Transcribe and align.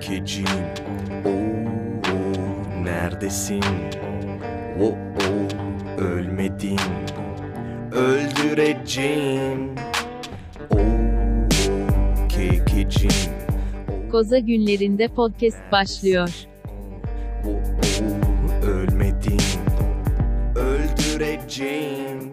kekecim 0.00 0.44
Oo, 1.24 2.84
neredesin? 2.84 3.62
Oo, 4.80 4.96
ölmedin. 5.98 6.78
Öldüreceğim. 7.92 9.74
Oo, 10.70 10.78
kekecim 12.28 13.10
Koza 14.10 14.38
günlerinde 14.38 15.08
podcast 15.08 15.72
başlıyor. 15.72 16.28
Oo, 17.46 18.66
ölmedin. 18.66 19.40
Öldüreceğim 20.56 22.29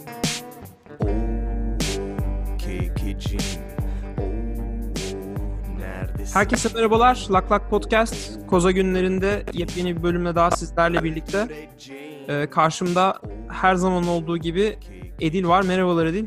Herkese 6.37 6.69
merhabalar. 6.73 7.27
Lak 7.31 7.51
Lak 7.51 7.69
Podcast 7.69 8.47
Koza 8.47 8.71
günlerinde 8.71 9.45
yepyeni 9.53 9.97
bir 9.97 10.03
bölümle 10.03 10.35
daha 10.35 10.51
sizlerle 10.51 11.03
birlikte. 11.03 11.69
Ee, 12.27 12.49
karşımda 12.49 13.21
her 13.49 13.75
zaman 13.75 14.07
olduğu 14.07 14.37
gibi 14.37 14.79
Edil 15.21 15.47
var. 15.47 15.61
Merhabalar 15.61 16.05
Edil. 16.05 16.25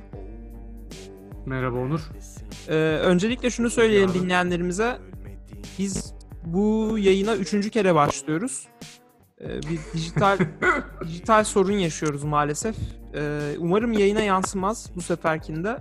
Merhaba 1.46 1.78
Onur. 1.78 2.00
Ee, 2.68 2.74
öncelikle 2.82 3.50
şunu 3.50 3.70
söyleyelim 3.70 4.14
dinleyenlerimize. 4.14 4.98
Biz 5.78 6.14
bu 6.44 6.96
yayına 6.98 7.36
üçüncü 7.36 7.70
kere 7.70 7.94
başlıyoruz. 7.94 8.68
Ee, 9.40 9.62
bir 9.62 9.80
dijital 9.94 10.38
dijital 11.04 11.44
sorun 11.44 11.72
yaşıyoruz 11.72 12.24
maalesef. 12.24 12.76
Ee, 13.14 13.40
umarım 13.58 13.92
yayına 13.92 14.20
yansımaz 14.20 14.90
bu 14.96 15.00
seferkinde. 15.00 15.78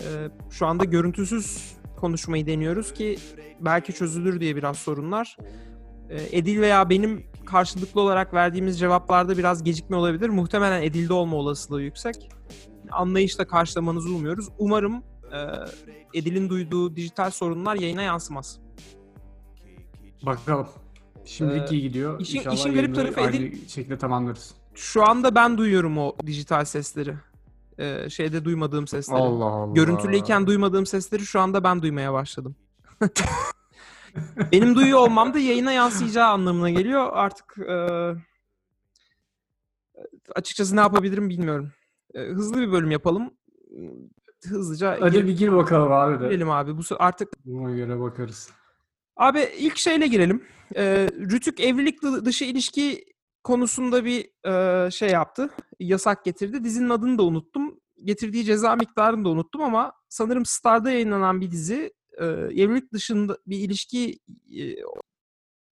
Ee, 0.00 0.28
şu 0.50 0.66
anda 0.66 0.84
görüntüsüz 0.84 1.74
konuşmayı 1.96 2.46
deniyoruz 2.46 2.94
ki 2.94 3.18
belki 3.60 3.92
çözülür 3.92 4.40
diye 4.40 4.56
biraz 4.56 4.76
sorunlar. 4.78 5.36
Ee, 6.10 6.38
Edil 6.38 6.60
veya 6.60 6.90
benim 6.90 7.26
karşılıklı 7.46 8.00
olarak 8.00 8.34
verdiğimiz 8.34 8.78
cevaplarda 8.78 9.38
biraz 9.38 9.64
gecikme 9.64 9.96
olabilir. 9.96 10.28
Muhtemelen 10.28 10.82
Edil'de 10.82 11.12
olma 11.12 11.36
olasılığı 11.36 11.82
yüksek. 11.82 12.28
Anlayışla 12.90 13.46
karşılamanızı 13.46 14.14
umuyoruz. 14.14 14.48
Umarım 14.58 14.94
e, 15.32 15.38
Edil'in 16.18 16.48
duyduğu 16.48 16.96
dijital 16.96 17.30
sorunlar 17.30 17.76
yayına 17.76 18.02
yansımaz. 18.02 18.58
Bakalım. 20.26 20.66
Şimdilik 21.24 21.72
Ee, 21.72 21.74
iyi 21.76 21.82
gidiyor. 21.82 22.20
işin- 22.20 22.38
İnşallah 22.38 22.54
işin 22.54 22.74
garip 22.74 22.94
tarafı 22.94 23.20
Edil- 23.20 23.68
şekilde 23.68 23.98
tamamlarız. 23.98 24.54
Şu 24.74 25.08
anda 25.08 25.34
ben 25.34 25.58
duyuyorum 25.58 25.98
o 25.98 26.12
dijital 26.26 26.64
sesleri. 26.64 27.14
Ee, 27.78 28.10
şeyde 28.10 28.44
duymadığım 28.44 28.86
sesleri. 28.86 29.18
Allah 29.18 29.44
Allah. 29.44 29.72
Görüntülüyken 29.74 30.46
duymadığım 30.46 30.86
sesleri 30.86 31.22
şu 31.26 31.40
anda 31.40 31.64
ben 31.64 31.82
duymaya 31.82 32.12
başladım. 32.12 32.56
Benim 34.52 34.74
duyuyor 34.74 34.98
olmam 34.98 35.34
da 35.34 35.38
yayına 35.38 35.72
yansıyacağı 35.72 36.28
anlamına 36.28 36.70
geliyor. 36.70 37.08
Artık 37.12 37.58
e, 37.58 37.76
açıkçası 40.34 40.76
ne 40.76 40.80
yapabilirim 40.80 41.28
bilmiyorum. 41.30 41.72
E, 42.14 42.20
hızlı 42.20 42.60
bir 42.60 42.72
bölüm 42.72 42.90
yapalım. 42.90 43.30
Hızlıca 44.48 44.96
Hadi 45.00 45.16
gir- 45.16 45.26
bir 45.26 45.36
gir 45.36 45.52
bakalım 45.52 45.92
abi 45.92 46.20
de. 46.20 46.28
girelim 46.28 46.50
abi. 46.50 46.76
Bu 46.78 46.82
artık 46.98 47.28
Buna 47.44 47.70
göre 47.76 48.00
bakarız. 48.00 48.50
Abi 49.16 49.48
ilk 49.58 49.76
şeyle 49.76 50.06
girelim. 50.06 50.44
Ee, 50.76 51.08
Rütük 51.12 51.60
evlilik 51.60 52.02
dı- 52.02 52.24
dışı 52.24 52.44
ilişki 52.44 53.04
konusunda 53.44 54.04
bir 54.04 54.30
e, 54.46 54.90
şey 54.90 55.10
yaptı. 55.10 55.50
Yasak 55.80 56.24
getirdi. 56.24 56.64
Dizinin 56.64 56.90
adını 56.90 57.18
da 57.18 57.22
unuttum. 57.22 57.80
Getirdiği 58.04 58.44
ceza 58.44 58.76
miktarını 58.76 59.24
da 59.24 59.28
unuttum 59.28 59.62
ama 59.62 59.92
sanırım 60.08 60.46
Star'da 60.46 60.90
yayınlanan 60.90 61.40
bir 61.40 61.50
dizi 61.50 61.92
e, 62.18 62.24
evlilik 62.24 62.92
dışında 62.92 63.38
bir 63.46 63.58
ilişki 63.58 64.18
e, 64.60 64.62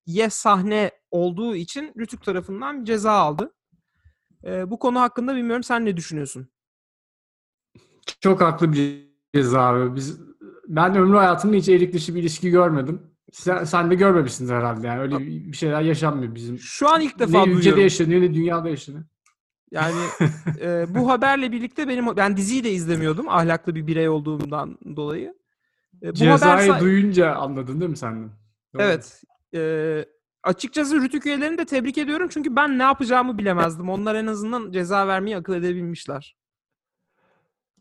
ye 0.06 0.30
sahne 0.30 0.90
olduğu 1.10 1.56
için 1.56 1.92
Rütük 1.98 2.24
tarafından 2.24 2.84
ceza 2.84 3.12
aldı. 3.12 3.54
E, 4.44 4.70
bu 4.70 4.78
konu 4.78 5.00
hakkında 5.00 5.36
bilmiyorum 5.36 5.62
sen 5.62 5.84
ne 5.84 5.96
düşünüyorsun? 5.96 6.48
Çok 8.20 8.40
haklı 8.40 8.72
bir 8.72 9.12
ceza 9.34 9.60
abi. 9.60 9.96
Biz, 9.96 10.20
ben 10.68 10.96
ömrü 10.96 11.16
hayatımda 11.16 11.56
hiç 11.56 11.68
evlilik 11.68 11.94
dışı 11.94 12.14
bir 12.14 12.20
ilişki 12.20 12.50
görmedim. 12.50 13.11
Sen, 13.32 13.64
sen 13.64 13.90
de 13.90 13.94
görmemişsin 13.94 14.48
herhalde 14.48 14.86
yani. 14.86 15.00
Öyle 15.00 15.18
bir 15.18 15.56
şeyler 15.56 15.82
yaşanmıyor 15.82 16.34
bizim. 16.34 16.58
Şu 16.58 16.88
an 16.88 17.00
ilk 17.00 17.18
defa 17.18 17.38
ne 17.38 17.42
ülkede 17.42 17.56
duyuyorum. 17.56 17.82
yaşanıyor 17.82 18.20
ne 18.20 18.34
dünyada 18.34 18.68
yaşanıyor. 18.68 19.04
Yani 19.70 20.00
e, 20.60 20.94
bu 20.94 21.10
haberle 21.10 21.52
birlikte 21.52 21.88
benim 21.88 22.16
ben 22.16 22.36
diziyi 22.36 22.64
de 22.64 22.70
izlemiyordum 22.70 23.28
ahlaklı 23.28 23.74
bir 23.74 23.86
birey 23.86 24.08
olduğumdan 24.08 24.78
dolayı. 24.96 25.34
E, 26.02 26.10
bu 26.10 26.14
Cezayı 26.14 26.70
haber 26.70 26.80
duyunca 26.80 27.34
anladın 27.34 27.80
değil 27.80 27.90
mi 27.90 27.96
sen 27.96 28.24
de? 28.24 28.28
Doğru. 28.74 28.82
Evet. 28.82 29.22
E, 29.54 30.04
açıkçası 30.42 31.00
Rütük 31.00 31.26
üyelerini 31.26 31.58
de 31.58 31.64
tebrik 31.64 31.98
ediyorum 31.98 32.28
çünkü 32.30 32.56
ben 32.56 32.78
ne 32.78 32.82
yapacağımı 32.82 33.38
bilemezdim. 33.38 33.90
Onlar 33.90 34.14
en 34.14 34.26
azından 34.26 34.72
ceza 34.72 35.06
vermeyi 35.06 35.36
akıl 35.36 35.54
edebilmişler. 35.54 36.36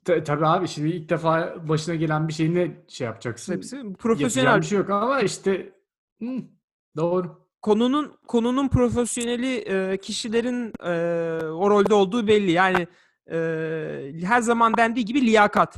Ta- 0.06 0.23
tabii 0.23 0.45
abi 0.45 0.67
şimdi 0.67 0.89
ilk 0.89 1.09
defa 1.09 1.56
başına 1.69 1.95
gelen 1.95 2.28
bir 2.28 2.34
şeyi 2.34 2.56
ne 2.56 2.72
şey 2.88 3.06
yapacaksın? 3.07 3.53
Hepsi 3.53 3.75
Yapacağın 3.75 3.94
profesyonel. 3.94 4.62
bir 4.62 4.66
şey 4.66 4.78
yok 4.78 4.89
ama 4.89 5.22
işte 5.22 5.73
hı, 6.22 6.38
doğru. 6.95 7.41
Konunun 7.62 8.17
konunun 8.28 8.67
profesyoneli 8.67 9.56
e, 9.57 9.97
kişilerin 9.97 10.73
e, 10.84 10.91
o 11.45 11.69
rolde 11.69 11.94
olduğu 11.94 12.28
belli. 12.28 12.51
Yani 12.51 12.88
e, 13.31 13.38
her 14.23 14.41
zaman 14.41 14.78
dendiği 14.78 15.06
gibi 15.06 15.22
liyakat. 15.22 15.78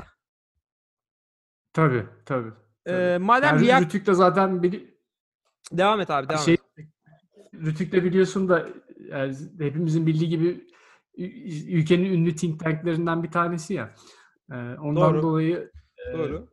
Tabii 1.74 2.06
tabii. 2.26 2.52
E, 2.86 2.92
tabii. 2.92 3.26
madem 3.26 3.56
Yani 3.56 3.66
liyak... 3.66 3.82
Rütük 3.82 4.08
de 4.08 4.14
zaten 4.14 4.64
bili- 4.64 4.94
Devam 5.72 6.02
et 6.02 6.10
abi 6.10 6.30
devam 6.30 6.42
şey 6.44 6.54
et. 6.54 6.62
Rütük 7.54 7.92
de 7.92 8.04
biliyorsun 8.04 8.50
da 8.50 8.70
yani 9.10 9.36
hepimizin 9.60 10.06
bildiği 10.08 10.30
gibi 10.30 10.68
ülkenin 11.18 12.14
ünlü 12.14 12.36
think 12.36 12.60
tanklerinden 12.60 13.24
bir 13.24 13.32
tanesi 13.32 13.74
ya. 13.74 13.96
Ee, 14.52 14.56
ondan 14.56 15.14
Doğru. 15.14 15.22
dolayı 15.22 15.72
e, 16.10 16.18
Doğru. 16.18 16.48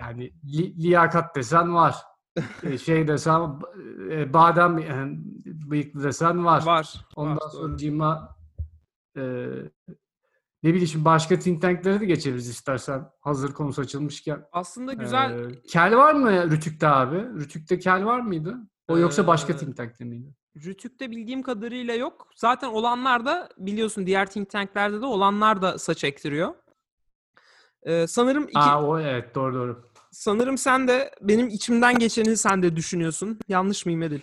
yani 0.00 0.32
li- 0.44 0.82
liyakat 0.82 1.36
desen 1.36 1.74
var. 1.74 1.96
E, 2.62 2.78
şey 2.78 3.08
desen 3.08 3.60
e, 4.10 4.32
badem 4.32 4.78
e, 4.78 5.18
bıyıklı 5.70 6.02
desen 6.02 6.44
var. 6.44 6.66
Var. 6.66 7.06
Ondan 7.16 7.36
var, 7.36 7.40
doğru. 7.52 7.60
sonra 7.62 7.76
cima 7.76 8.36
e, 9.16 9.22
ne 10.62 10.70
bileyim 10.70 10.86
şimdi 10.86 11.04
başka 11.04 11.38
think 11.38 11.62
tanklere 11.62 12.00
de 12.00 12.06
geçeriz 12.06 12.48
istersen 12.48 13.08
hazır 13.20 13.52
konusu 13.52 13.82
açılmışken. 13.82 14.44
Aslında 14.52 14.92
güzel 14.92 15.38
Ee, 15.38 15.62
kel 15.62 15.96
var 15.96 16.14
mı 16.14 16.50
Rütük'te 16.50 16.88
abi? 16.88 17.16
Rütük'te 17.16 17.78
kel 17.78 18.04
var 18.04 18.20
mıydı? 18.20 18.56
O 18.88 18.98
yoksa 18.98 19.26
başka 19.26 19.52
Ee, 19.52 19.56
think 19.56 19.76
tank'te 19.76 20.04
miydi? 20.04 20.34
Rütük'te 20.56 21.10
bildiğim 21.10 21.42
kadarıyla 21.42 21.94
yok. 21.94 22.28
Zaten 22.36 22.68
olanlar 22.68 23.26
da 23.26 23.48
biliyorsun 23.58 24.06
diğer 24.06 24.30
think 24.30 24.50
tanklerde 24.50 25.00
de 25.00 25.06
olanlar 25.06 25.62
da 25.62 25.78
saç 25.78 26.04
ektiriyor. 26.04 26.54
Ee, 27.82 28.06
sanırım 28.06 28.44
iki, 28.48 28.58
Aa 28.58 28.86
o 28.86 28.98
evet 29.00 29.34
doğru 29.34 29.54
doğru. 29.54 29.90
sanırım 30.12 30.58
sen 30.58 30.88
de 30.88 31.10
benim 31.20 31.48
içimden 31.48 31.98
geçeni 31.98 32.36
sen 32.36 32.62
de 32.62 32.76
düşünüyorsun. 32.76 33.38
Yanlış 33.48 33.86
mıyım 33.86 34.02
Edil? 34.02 34.20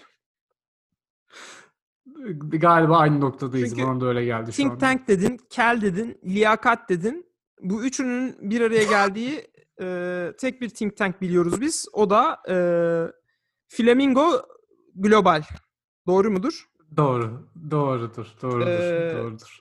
Galiba 2.37 2.97
aynı 2.97 3.21
noktadayız. 3.21 3.69
Çünkü 3.69 3.83
Bana 3.87 4.01
da 4.01 4.05
öyle 4.05 4.25
geldi 4.25 4.51
şu 4.51 4.55
Think 4.57 4.71
an. 4.71 4.77
tank 4.77 5.07
dedin, 5.07 5.39
kel 5.49 5.81
dedin, 5.81 6.19
liyakat 6.25 6.89
dedin. 6.89 7.25
Bu 7.61 7.83
üçünün 7.83 8.35
bir 8.51 8.61
araya 8.61 8.83
geldiği 8.83 9.47
e, 9.81 10.31
tek 10.39 10.61
bir 10.61 10.69
think 10.69 10.97
tank 10.97 11.21
biliyoruz 11.21 11.61
biz. 11.61 11.87
O 11.93 12.09
da 12.09 12.37
e, 12.49 12.55
Flamingo 13.67 14.41
Global. 14.95 15.43
Doğru 16.07 16.31
mudur? 16.31 16.65
Doğru. 16.97 17.47
Doğrudur. 17.71 18.27
Doğrudur. 18.41 18.67
Ee, 18.67 19.13
doğrudur. 19.17 19.59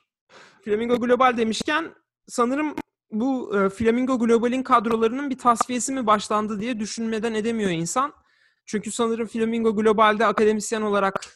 Flamingo 0.65 1.01
Global 1.01 1.37
demişken 1.37 1.95
sanırım 2.29 2.75
bu 3.11 3.59
e, 3.59 3.69
Flamingo 3.69 4.19
Global'in 4.19 4.63
kadrolarının 4.63 5.31
bir 5.31 5.39
tasfiyesi 5.39 5.93
mi 5.93 6.07
başlandı 6.07 6.61
diye 6.61 6.81
düşünmeden 6.81 7.35
edemiyor 7.35 7.71
insan. 7.71 8.13
Çünkü 8.67 8.91
sanırım 8.93 9.27
Flamingo 9.27 9.77
Global'de 9.77 10.27
akademisyen 10.27 10.83
olarak 10.83 11.27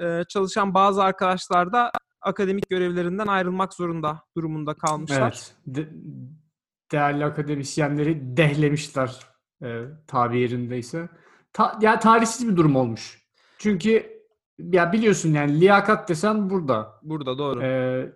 e, 0.00 0.22
çalışan 0.28 0.74
bazı 0.74 1.02
arkadaşlar 1.02 1.72
da 1.72 1.90
akademik 2.20 2.70
görevlerinden 2.70 3.26
ayrılmak 3.26 3.74
zorunda 3.74 4.22
durumunda 4.36 4.74
kalmışlar. 4.74 5.20
Evet. 5.20 5.54
De- 5.66 5.92
değerli 6.92 7.24
akademisyenleri 7.24 8.36
dehlemişler 8.36 9.26
e, 9.62 9.82
tabi 10.06 10.40
yerindeyse. 10.40 11.08
Ta- 11.52 11.78
ya 11.80 11.98
tarihsiz 11.98 12.48
bir 12.48 12.56
durum 12.56 12.76
olmuş. 12.76 13.22
Çünkü 13.58 14.17
ya 14.58 14.92
biliyorsun 14.92 15.32
yani 15.32 15.60
liyakat 15.60 16.08
desen 16.08 16.50
burada. 16.50 17.00
Burada 17.02 17.38
doğru. 17.38 17.62
Ee, 17.62 18.12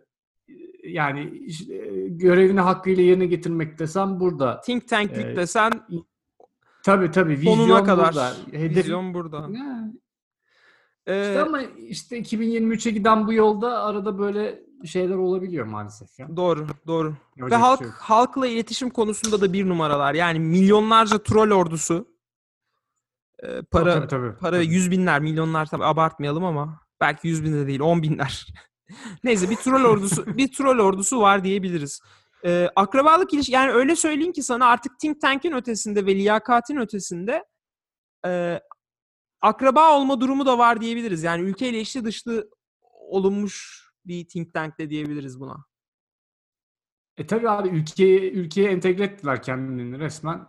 yani 0.84 1.30
işte, 1.46 1.74
görevini 2.08 2.60
hakkıyla 2.60 3.02
yerine 3.02 3.26
getirmek 3.26 3.78
desem 3.78 4.20
burada. 4.20 4.60
Think 4.60 4.88
tanklik 4.88 5.26
e, 5.26 5.36
desen 5.36 5.72
Tabii 6.82 7.10
tabii 7.10 7.32
vizyon 7.40 7.84
kadar. 7.84 8.06
burada. 8.06 8.32
Hedef... 8.52 8.76
Vizyon 8.76 9.14
burada. 9.14 9.36
Ya, 9.36 9.92
Ee, 11.06 11.22
işte 11.22 11.42
ama 11.42 11.62
işte 11.62 12.18
2023'e 12.18 12.90
giden 12.90 13.26
bu 13.26 13.32
yolda 13.32 13.82
arada 13.82 14.18
böyle 14.18 14.62
şeyler 14.84 15.14
olabiliyor 15.14 15.66
maalesef 15.66 16.18
ya. 16.18 16.36
Doğru, 16.36 16.66
doğru. 16.86 17.14
Yapacak 17.36 17.60
Ve 17.60 17.62
bir 17.62 17.66
halk 17.66 17.78
şey 17.78 17.88
halkla 17.88 18.46
iletişim 18.46 18.90
konusunda 18.90 19.40
da 19.40 19.52
bir 19.52 19.68
numaralar. 19.68 20.14
Yani 20.14 20.38
milyonlarca 20.38 21.18
troll 21.18 21.50
ordusu 21.50 22.06
Para 23.70 23.94
Tabii, 23.94 24.08
tabii, 24.08 24.36
para 24.38 24.56
tabii. 24.56 24.66
yüz 24.66 24.90
binler, 24.90 25.20
milyonlar 25.20 25.66
tabii 25.66 25.84
abartmayalım 25.84 26.44
ama 26.44 26.80
belki 27.00 27.28
yüz 27.28 27.44
bin 27.44 27.52
de 27.52 27.66
değil, 27.66 27.80
on 27.80 28.02
binler. 28.02 28.46
Neyse 29.24 29.50
bir 29.50 29.56
troll 29.56 29.84
ordusu 29.84 30.26
bir 30.38 30.52
troll 30.52 30.78
ordusu 30.78 31.20
var 31.20 31.44
diyebiliriz. 31.44 32.00
Ee, 32.44 32.68
akrabalık 32.76 33.34
ilişki 33.34 33.52
yani 33.52 33.72
öyle 33.72 33.96
söyleyeyim 33.96 34.32
ki 34.32 34.42
sana 34.42 34.66
artık 34.66 34.98
think 35.00 35.20
tank'in 35.20 35.52
ötesinde 35.52 36.06
ve 36.06 36.14
liyakatin 36.14 36.76
ötesinde 36.76 37.44
e, 38.26 38.60
akraba 39.40 39.96
olma 39.98 40.20
durumu 40.20 40.46
da 40.46 40.58
var 40.58 40.80
diyebiliriz. 40.80 41.22
Yani 41.22 41.42
ülkeyle 41.42 41.80
içli 41.80 42.04
dışlı 42.04 42.50
olunmuş 42.82 43.82
bir 44.06 44.28
think 44.28 44.54
tank 44.54 44.78
de 44.78 44.90
diyebiliriz 44.90 45.40
buna. 45.40 45.64
E 47.16 47.26
tabii 47.26 47.50
abi 47.50 47.68
ülkeye 47.68 48.30
ülkeye 48.30 48.70
entegre 48.70 49.04
ettiler 49.04 49.42
kendilerini 49.42 49.98
resmen. 49.98 50.46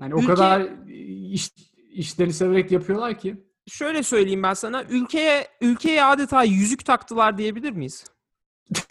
O 0.00 0.04
Ülke- 0.04 0.26
kadar 0.26 0.86
iş, 1.32 1.50
işlerini 1.96 2.32
severek 2.32 2.72
yapıyorlar 2.72 3.18
ki. 3.18 3.44
Şöyle 3.68 4.02
söyleyeyim 4.02 4.42
ben 4.42 4.54
sana 4.54 4.84
ülkeye 4.84 5.48
ülkeye 5.60 6.04
adeta 6.04 6.44
yüzük 6.44 6.84
taktılar 6.84 7.38
diyebilir 7.38 7.70
miyiz? 7.72 8.04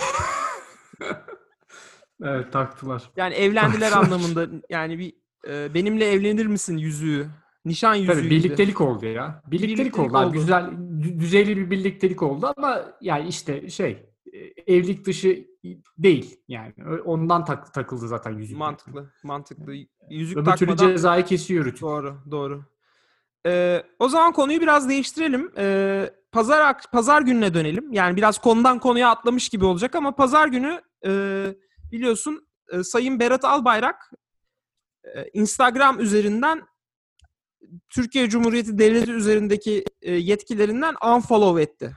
Evet 2.24 2.52
taktılar. 2.54 3.04
Yani 3.18 3.34
evlendiler 3.34 3.92
Taktılar. 3.92 4.18
anlamında 4.18 4.48
yani 4.70 5.00
bir 5.00 5.14
e, 5.48 5.74
benimle 5.74 6.12
evlenir 6.12 6.46
misin 6.46 6.78
yüzüğü? 6.78 7.28
Nişan 7.66 7.96
yüzüğü 7.96 8.12
Tabii 8.12 8.22
gibi. 8.22 8.30
birliktelik 8.36 8.82
oldu 8.82 9.06
ya. 9.06 9.42
Birliktelik, 9.48 9.80
Birliktelik 9.80 10.00
oldu. 10.14 10.18
oldu. 10.18 10.32
Güzel 10.34 10.64
dü- 10.64 11.20
düzeyli 11.20 11.58
bir 11.58 11.72
birliktelik 11.72 12.24
oldu 12.24 12.54
ama 12.58 12.82
yani 13.02 13.28
işte 13.28 13.70
şey 13.70 14.10
e, 14.34 14.74
evlilik 14.74 15.06
dışı 15.06 15.46
değil 15.98 16.38
yani. 16.48 16.74
Ondan 17.06 17.46
tak, 17.46 17.74
takıldı 17.74 18.08
zaten 18.08 18.32
yüzük. 18.32 18.58
Mantıklı, 18.58 19.12
mantıklı. 19.24 19.74
Yüzük 20.10 20.38
Öbür 20.38 20.52
türlü 20.52 20.70
takmadan 20.70 20.92
cezayı 20.92 21.26
kesiyor 21.26 21.66
Rütük. 21.66 21.82
doğru, 21.82 22.18
doğru. 22.32 22.66
Ee, 23.46 23.84
o 24.00 24.10
zaman 24.10 24.34
konuyu 24.34 24.62
biraz 24.62 24.90
değiştirelim. 24.90 25.52
Ee, 25.58 26.10
pazar 26.32 26.82
pazar 26.92 27.22
gününe 27.22 27.54
dönelim. 27.54 27.94
Yani 27.94 28.16
biraz 28.16 28.38
konudan 28.38 28.80
konuya 28.80 29.10
atlamış 29.10 29.50
gibi 29.50 29.66
olacak 29.66 29.96
ama 29.96 30.16
pazar 30.16 30.48
günü 30.48 30.82
e, 31.06 31.12
biliyorsun 31.92 32.48
e, 32.72 32.84
Sayın 32.84 33.20
Berat 33.20 33.46
Albayrak 33.46 34.12
e, 35.04 35.30
Instagram 35.34 36.00
üzerinden 36.00 36.62
Türkiye 37.90 38.30
Cumhuriyeti 38.30 38.78
Devleti 38.78 39.12
üzerindeki 39.12 39.84
e, 40.02 40.14
yetkilerinden 40.14 40.96
unfollow 41.16 41.62
etti. 41.62 41.96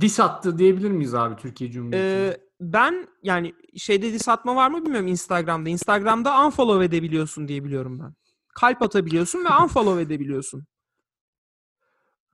Dis 0.00 0.20
attı 0.20 0.58
diyebilir 0.58 0.90
miyiz 0.90 1.14
abi 1.14 1.36
Türkiye 1.36 1.70
Cumhuriyeti'ne? 1.70 2.26
Ee, 2.26 2.36
ben 2.60 3.08
yani 3.22 3.54
şeyde 3.76 4.12
diss 4.12 4.28
atma 4.28 4.56
var 4.56 4.70
mı 4.70 4.84
bilmiyorum 4.84 5.08
Instagram'da. 5.08 5.68
Instagram'da 5.68 6.46
unfollow 6.46 6.84
edebiliyorsun 6.84 7.48
diye 7.48 7.64
biliyorum 7.64 8.00
ben. 8.00 8.14
Kalp 8.54 8.82
atabiliyorsun 8.82 9.44
ve 9.44 9.48
unfollow 9.62 10.02
edebiliyorsun. 10.02 10.64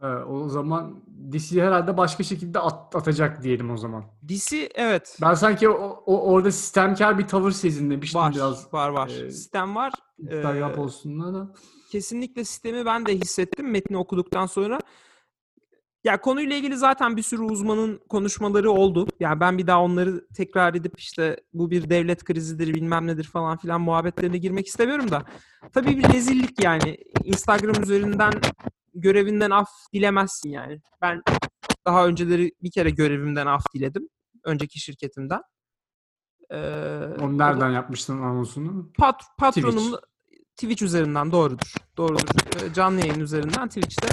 Ee, 0.03 0.07
o 0.07 0.49
zaman 0.49 1.03
Dis'i 1.33 1.63
herhalde 1.63 1.97
başka 1.97 2.23
şekilde 2.23 2.59
at- 2.59 2.97
atacak 2.97 3.43
diyelim 3.43 3.71
o 3.71 3.77
zaman. 3.77 4.05
Diss'i 4.29 4.69
evet 4.75 5.19
Ben 5.23 5.35
sanki 5.35 5.69
o, 5.69 6.03
o- 6.07 6.33
orada 6.33 6.53
sistemkar 6.53 7.19
bir 7.19 7.27
tavır 7.27 7.51
sezinlemiştim 7.51 8.21
var, 8.21 8.33
biraz. 8.35 8.73
var 8.75 8.89
var. 8.89 9.09
e, 9.09 9.31
Sistem 9.31 9.75
var. 9.75 9.93
Instagram 10.19 10.71
Ee, 10.71 10.75
postunda 10.75 11.35
da. 11.35 11.55
kesinlikle 11.91 12.45
sistemi 12.45 12.85
ben 12.87 13.07
de 13.07 13.15
hissettim 13.15 13.71
metni 13.71 13.97
okuduktan 13.97 14.47
sonra. 14.47 14.79
Ya 16.05 16.21
konuyla 16.21 16.57
ilgili 16.57 16.77
zaten 16.77 17.17
bir 17.17 17.23
sürü 17.23 17.43
uzmanın 17.43 18.01
konuşmaları 18.09 18.71
oldu. 18.71 19.07
Yani 19.21 19.41
ben 19.41 19.59
bir 19.59 19.67
daha 19.67 19.83
onları 19.83 20.27
tekrar 20.35 20.75
edip 20.75 21.01
işte 21.01 21.37
bu 21.53 21.71
bir 21.71 21.91
devlet 21.91 22.25
krizidir 22.25 22.75
bilmem 22.75 23.07
nedir 23.07 23.25
falan 23.25 23.57
filan 23.57 23.81
muhabbetlerine 23.81 24.39
girmek 24.39 24.67
istemiyorum 24.67 25.11
da. 25.11 25.25
Tabii 25.73 25.99
bir 25.99 26.15
rezillik 26.15 26.65
yani. 26.65 26.97
Instagram 27.25 27.83
üzerinden 27.83 28.33
görevinden 28.95 29.51
af 29.51 29.69
dilemezsin 29.93 30.51
yani. 30.51 30.81
Ben 31.03 31.23
daha 31.87 32.07
önceleri 32.07 32.53
bir 32.63 32.71
kere 32.71 32.91
görevimden 32.91 33.47
af 33.47 33.63
diledim. 33.75 34.09
Önceki 34.45 34.81
şirketimden. 34.81 35.41
Ee, 36.51 36.57
Onu 37.21 37.39
nereden 37.39 37.71
yapmıştın 37.71 38.19
anonsunu? 38.23 38.93
pat, 38.99 39.23
patronum 39.39 39.95
Twitch. 40.57 40.83
üzerinden 40.83 41.33
doğrudur. 41.33 41.75
Doğrudur. 41.97 42.65
Ee, 42.65 42.73
canlı 42.75 43.01
yayın 43.01 43.21
üzerinden 43.21 43.69
Twitch'te 43.69 44.09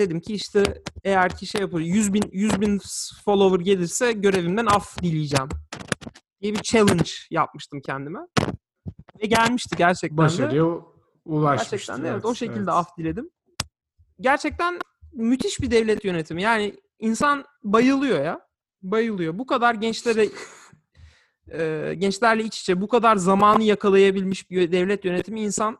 dedim 0.00 0.20
ki 0.20 0.34
işte 0.34 0.82
eğer 1.04 1.36
ki 1.36 1.46
şey 1.46 1.60
yapar 1.60 1.80
100 1.80 2.12
bin, 2.12 2.22
100 2.32 2.60
bin 2.60 2.80
follower 3.24 3.64
gelirse 3.64 4.12
görevimden 4.12 4.66
af 4.66 5.02
dileyeceğim 5.02 5.48
diye 6.40 6.54
bir 6.54 6.62
challenge 6.62 7.10
yapmıştım 7.30 7.80
kendime. 7.80 8.18
Ve 9.22 9.26
gelmişti 9.26 9.76
gerçekten 9.78 10.18
de. 10.18 10.22
Başarıya 10.22 10.64
ulaşmıştı. 11.24 11.70
Gerçekten 11.76 12.04
de 12.04 12.08
evet, 12.08 12.24
o 12.24 12.34
şekilde 12.34 12.70
af 12.70 12.96
diledim. 12.98 13.30
Gerçekten 14.20 14.78
müthiş 15.12 15.60
bir 15.60 15.70
devlet 15.70 16.04
yönetimi. 16.04 16.42
Yani 16.42 16.76
insan 16.98 17.44
bayılıyor 17.64 18.24
ya. 18.24 18.40
Bayılıyor. 18.82 19.38
Bu 19.38 19.46
kadar 19.46 19.74
gençlere 19.74 20.28
e, 21.52 21.94
gençlerle 21.94 22.44
iç 22.44 22.60
içe 22.60 22.80
bu 22.80 22.88
kadar 22.88 23.16
zamanı 23.16 23.62
yakalayabilmiş 23.62 24.50
bir 24.50 24.72
devlet 24.72 25.04
yönetimi 25.04 25.40
insan 25.40 25.78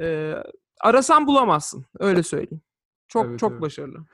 e, 0.00 0.34
arasan 0.80 1.26
bulamazsın. 1.26 1.84
Öyle 1.98 2.22
söyleyeyim. 2.22 2.62
Çok 3.08 3.26
Evet, 3.26 3.38
çok 3.38 3.50
evet. 3.52 3.60
başarılı. 3.60 4.04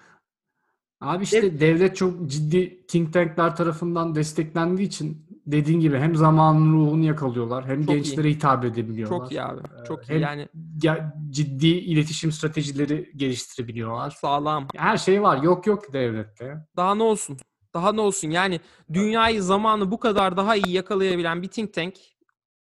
Abi 1.00 1.24
işte 1.24 1.60
devlet 1.60 1.96
çok 1.96 2.26
ciddi 2.30 2.86
think 2.86 3.12
tankler 3.12 3.56
tarafından 3.56 4.14
desteklendiği 4.14 4.88
için 4.88 5.26
dediğin 5.46 5.80
gibi 5.80 5.98
hem 5.98 6.16
zamanın 6.16 6.72
ruhunu 6.72 7.04
yakalıyorlar 7.04 7.66
hem 7.66 7.80
Çok 7.86 7.94
iyi. 7.94 7.96
gençlere 7.96 8.30
hitap 8.30 8.64
edebiliyorlar. 8.64 9.18
Çok 9.18 9.32
iyi 9.32 9.42
abi. 9.42 9.60
Çok 9.88 10.04
iyi. 10.04 10.08
hem- 10.08 10.20
Yani 10.20 10.48
Ya, 10.82 11.14
ciddi 11.30 11.66
iletişim 11.66 12.32
stratejileri 12.32 13.12
geliştirebiliyorlar. 13.16 14.10
sağlam. 14.10 14.68
Her 14.76 14.96
şey 14.96 15.22
var. 15.22 15.42
Yok 15.42 15.66
yok 15.66 15.92
devlette. 15.92 16.66
Daha 16.76 16.94
ne 16.94 17.02
olsun? 17.02 17.38
Daha 17.74 17.92
ne 17.92 18.00
olsun? 18.00 18.30
Yani 18.30 18.60
dünyayı 18.92 19.42
zamanı 19.42 19.90
bu 19.90 20.00
kadar 20.00 20.36
daha 20.36 20.56
iyi 20.56 20.70
yakalayabilen 20.72 21.42
bir 21.42 21.48
think 21.48 21.74
tank 21.74 21.94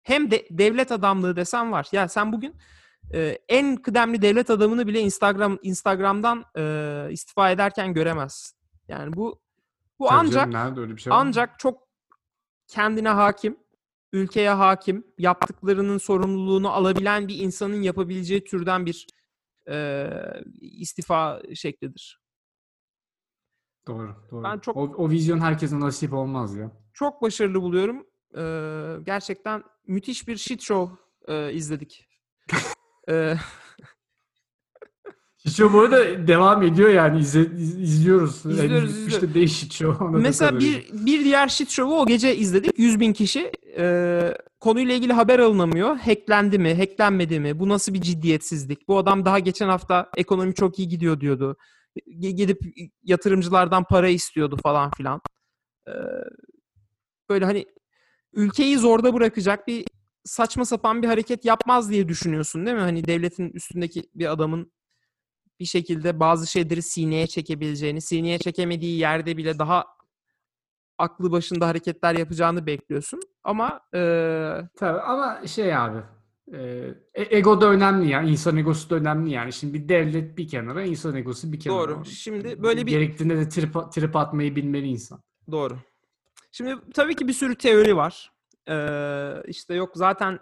hem 0.04 0.32
de 0.32 0.48
devlet 0.52 0.92
adamlığı 0.92 1.36
desen 1.36 1.72
var. 1.72 1.88
Ya 1.92 2.08
sen 2.08 2.34
bugün 2.34 2.56
e, 3.14 3.40
en 3.50 3.76
kıdemli 3.76 4.22
devlet 4.22 4.50
adamını 4.50 4.88
bile 4.88 5.00
Instagram 5.00 5.60
Instagram'dan 5.62 6.46
e, 6.58 7.08
istifa 7.12 7.52
ederken 7.52 7.94
göremezsin. 7.94 8.58
Yani 8.88 9.14
bu 9.14 9.42
bu 10.00 10.08
Tabii 10.08 10.18
ancak 10.20 10.52
canım, 10.52 10.78
öyle 10.78 10.96
bir 10.96 11.02
şey 11.02 11.12
var 11.12 11.18
ancak 11.20 11.60
çok 11.60 11.88
kendine 12.68 13.10
hakim, 13.10 13.58
ülkeye 14.14 14.50
hakim, 14.50 15.08
yaptıklarının 15.18 15.98
sorumluluğunu 15.98 16.70
alabilen 16.72 17.28
bir 17.28 17.36
insanın 17.38 17.82
yapabileceği 17.82 18.44
türden 18.44 18.86
bir 18.86 19.08
e, 19.70 20.08
istifa 20.62 21.42
şeklidir. 21.56 22.24
Doğru, 23.88 24.16
doğru. 24.32 24.44
Ben 24.44 24.60
çok- 24.60 24.78
o, 24.78 24.82
o 24.82 25.10
vizyon 25.10 25.40
herkese 25.40 25.80
nasip 25.80 26.14
olmaz 26.14 26.56
ya. 26.56 26.72
çok 26.94 27.22
başarılı 27.22 27.62
buluyorum. 27.62 28.08
Ee, 28.38 29.04
gerçekten 29.04 29.64
müthiş 29.88 30.28
bir 30.28 30.38
shit 30.38 30.62
show 30.62 30.96
e, 31.28 31.54
izledik. 31.54 32.08
Ee, 33.10 33.36
Şişo 35.38 35.74
bu 35.74 35.80
arada 35.80 36.28
devam 36.28 36.64
ediyor 36.64 36.90
yani 36.90 37.20
izle, 37.20 37.42
iz- 37.42 37.80
izliyoruz. 37.82 38.46
İzliyoruz, 38.46 39.22
de 39.22 39.34
değil 39.34 39.48
Şişo. 39.48 39.98
anladığım 40.00 40.22
mesela 40.22 40.60
bir 40.60 40.88
bir 40.94 41.24
diğer 41.24 41.48
shit 41.48 41.70
show'u 41.70 42.00
o 42.00 42.06
gece 42.06 42.36
izledik. 42.36 42.80
100 42.80 43.00
bin 43.00 43.14
kişi. 43.14 43.52
Ee, 43.78 44.34
konuyla 44.60 44.94
ilgili 44.96 45.14
haber 45.14 45.40
alınamıyor. 45.40 45.98
Hacklendi 45.98 46.60
mi, 46.60 46.76
hacklenmedi 46.76 47.40
mi? 47.40 47.60
Bu 47.60 47.70
nasıl 47.70 47.94
bir 47.94 48.02
ciddiyetsizlik? 48.02 48.88
Bu 48.88 48.98
adam 48.98 49.26
daha 49.26 49.40
geçen 49.40 49.70
hafta 49.70 50.10
ekonomi 50.18 50.54
çok 50.54 50.80
iyi 50.80 50.88
gidiyor 50.88 51.20
diyordu. 51.20 51.58
Gidip 52.20 52.60
yatırımcılardan 53.04 53.84
para 53.84 54.10
istiyordu 54.10 54.58
falan 54.64 54.92
filan. 54.98 55.22
Ee, 55.88 55.92
böyle 57.30 57.46
hani 57.46 57.66
ülkeyi 58.34 58.78
zorda 58.78 59.14
bırakacak 59.14 59.68
bir 59.68 59.86
saçma 60.26 60.66
sapan 60.66 61.02
bir 61.02 61.08
hareket 61.08 61.46
yapmaz 61.46 61.90
diye 61.90 62.08
düşünüyorsun 62.08 62.66
değil 62.66 62.78
mi? 62.78 62.82
Hani 62.84 63.06
devletin 63.08 63.50
üstündeki 63.50 64.04
bir 64.16 64.32
adamın 64.32 64.72
bir 65.60 65.66
şekilde 65.66 66.20
bazı 66.20 66.48
şeyleri 66.48 66.82
sineye 66.82 67.28
çekebileceğini, 67.28 68.02
sineye 68.02 68.38
çekemediği 68.40 69.00
yerde 69.00 69.38
bile 69.38 69.60
daha 69.60 69.86
aklı 70.98 71.32
başında 71.32 71.68
hareketler 71.68 72.16
yapacağını 72.16 72.66
bekliyorsun. 72.66 73.20
Ama 73.44 73.80
eee, 73.94 74.70
Tabii 74.76 75.00
ama 75.00 75.48
şey 75.48 75.76
abi 75.78 75.98
e, 76.54 76.58
e- 77.14 77.38
ego 77.38 77.62
da 77.62 77.68
önemli 77.70 78.10
ya. 78.10 78.22
İnsan 78.22 78.58
egosu 78.58 78.90
da 78.90 78.96
önemli 78.96 79.32
yani. 79.32 79.54
Şimdi 79.54 79.74
bir 79.74 79.90
devlet 79.90 80.38
bir 80.38 80.48
kenara, 80.48 80.84
insan 80.84 81.16
egosu 81.16 81.52
bir 81.52 81.60
kenara. 81.60 81.78
Doğru. 81.90 82.06
Şimdi 82.06 82.64
böyle 82.64 82.86
bir- 82.86 82.92
Gerektiğinde 82.92 83.38
de 83.38 83.50
trip, 83.50 83.74
trip 83.94 84.16
atmayı 84.16 84.56
bilmeli 84.56 84.88
insan. 84.88 85.24
doğru. 85.52 85.78
Şimdi 86.52 86.76
tabii 86.94 87.16
ki 87.16 87.28
bir 87.28 87.34
sürü 87.34 87.56
teori 87.56 87.96
var. 87.96 88.33
Eee 88.68 89.44
işte 89.48 89.74
yok 89.74 89.92
zaten 89.96 90.40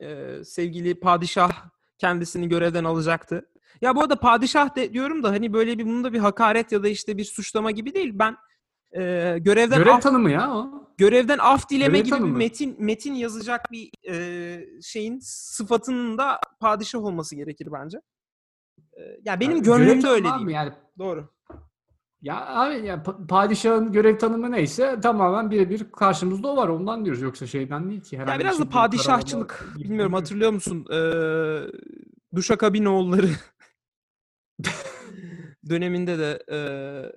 eee, 0.00 0.44
sevgili 0.44 1.00
padişah 1.00 1.50
kendisini 1.98 2.48
görevden 2.48 2.84
alacaktı. 2.84 3.48
Ya 3.80 3.96
bu 3.96 4.00
arada 4.00 4.16
padişah 4.16 4.76
de 4.76 4.92
diyorum 4.92 5.22
da 5.22 5.30
hani 5.30 5.52
böyle 5.52 5.78
bir 5.78 5.84
bunun 5.86 6.04
da 6.04 6.12
bir 6.12 6.18
hakaret 6.18 6.72
ya 6.72 6.82
da 6.82 6.88
işte 6.88 7.16
bir 7.18 7.24
suçlama 7.24 7.70
gibi 7.70 7.94
değil. 7.94 8.10
Ben 8.14 8.36
eee, 8.94 9.38
görevden 9.38 9.78
Görev 9.78 9.92
af- 9.92 10.02
tanımı 10.02 10.30
ya 10.30 10.54
o. 10.56 10.88
görevden 10.98 11.38
af 11.38 11.68
dileme 11.70 11.88
Görev 11.92 12.04
gibi 12.04 12.14
bir 12.14 12.18
tanımı. 12.18 12.38
metin 12.38 12.76
metin 12.78 13.14
yazacak 13.14 13.72
bir 13.72 13.90
e, 14.08 14.82
şeyin 14.82 15.18
sıfatının 15.22 16.18
da 16.18 16.40
padişah 16.60 17.04
olması 17.04 17.36
gerekir 17.36 17.68
bence. 17.72 17.98
E, 18.96 19.00
ya 19.24 19.40
benim 19.40 19.56
Yani 19.56 19.62
gönlümde 19.62 20.08
öyle 20.08 20.24
değil. 20.34 20.48
Yani 20.48 20.72
Doğru. 20.98 21.28
Ya 22.22 22.46
abi 22.46 22.86
ya 22.86 22.94
pa- 22.94 23.26
padişahın 23.26 23.92
görev 23.92 24.18
tanımı 24.18 24.52
neyse 24.52 25.00
tamamen 25.02 25.50
birebir 25.50 25.92
karşımızda 25.92 26.48
o 26.48 26.56
var. 26.56 26.68
Ondan 26.68 27.04
diyoruz. 27.04 27.22
Yoksa 27.22 27.46
şeyden 27.46 27.90
değil 27.90 28.00
ki. 28.00 28.16
Ya 28.16 28.22
herhangi 28.22 28.40
biraz 28.40 28.54
bir 28.54 28.58
da 28.58 28.64
şey 28.64 28.70
değil, 28.72 28.82
padişahçılık. 28.82 29.68
gibi 29.76 29.84
Bilmiyorum 29.84 30.12
hatırlıyor 30.12 30.50
musun? 30.52 30.86
Ee, 30.92 31.60
Duşakabinoğulları 32.34 33.28
döneminde 35.68 36.18
de 36.18 36.42
ee, 36.52 37.12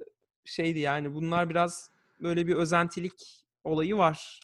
şeydi 0.46 0.80
yani 0.80 1.14
bunlar 1.14 1.50
biraz 1.50 1.92
böyle 2.22 2.48
bir 2.48 2.56
özentilik 2.56 3.46
olayı 3.64 3.98
var 3.98 4.40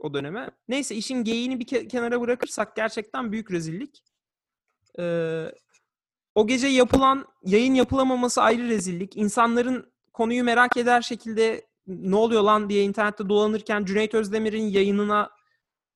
o 0.00 0.14
döneme. 0.14 0.50
Neyse 0.68 0.94
işin 0.94 1.24
geyiğini 1.24 1.60
bir 1.60 1.66
ke- 1.66 1.88
kenara 1.88 2.20
bırakırsak 2.20 2.76
gerçekten 2.76 3.32
büyük 3.32 3.50
rezillik. 3.50 4.04
Ee, 4.98 5.52
o 6.34 6.46
gece 6.46 6.66
yapılan 6.68 7.24
yayın 7.44 7.74
yapılamaması 7.74 8.42
ayrı 8.42 8.68
rezillik. 8.68 9.16
İnsanların 9.16 9.91
konuyu 10.12 10.44
merak 10.44 10.76
eder 10.76 11.02
şekilde 11.02 11.66
ne 11.86 12.16
oluyor 12.16 12.42
lan 12.42 12.70
diye 12.70 12.84
internette 12.84 13.28
dolanırken 13.28 13.84
Cüneyt 13.84 14.14
Özdemir'in 14.14 14.66
yayınına 14.66 15.30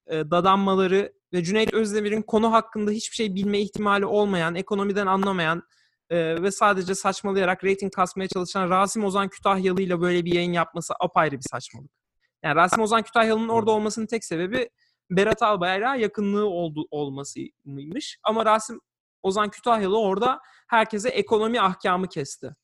e, 0.07 0.31
dadanmaları 0.31 1.13
ve 1.33 1.45
Cüneyt 1.45 1.75
Özdemir'in 1.75 2.23
konu 2.23 2.53
hakkında 2.53 2.91
hiçbir 2.91 3.17
şey 3.17 3.35
bilme 3.35 3.61
ihtimali 3.61 4.07
olmayan, 4.07 4.55
ekonomiden 4.55 5.07
anlamayan 5.07 5.63
e, 6.11 6.43
ve 6.43 6.51
sadece 6.51 6.95
saçmalayarak 6.95 7.65
reyting 7.65 7.95
kasmaya 7.95 8.29
çalışan 8.29 8.71
Rasim 8.71 9.05
Ozan 9.05 9.29
Kütahyalı 9.29 9.83
ile 9.83 10.01
böyle 10.01 10.25
bir 10.25 10.35
yayın 10.35 10.53
yapması 10.53 10.95
apayrı 11.01 11.37
bir 11.37 11.47
saçmalık. 11.51 11.91
Yani 12.43 12.57
Rasim 12.57 12.83
Ozan 12.83 13.03
Kütahyalı'nın 13.03 13.49
orada 13.49 13.71
olmasının 13.71 14.07
tek 14.07 14.25
sebebi 14.25 14.69
Berat 15.11 15.43
Albayrak'a 15.43 15.97
yakınlığı 15.97 16.47
oldu, 16.47 16.87
olmasıymış. 16.91 18.19
Ama 18.23 18.47
Rasim 18.47 18.81
Ozan 19.23 19.51
Kütahyalı 19.51 20.01
orada 20.01 20.41
herkese 20.69 21.09
ekonomi 21.09 21.61
ahkamı 21.61 22.09
kesti. 22.09 22.55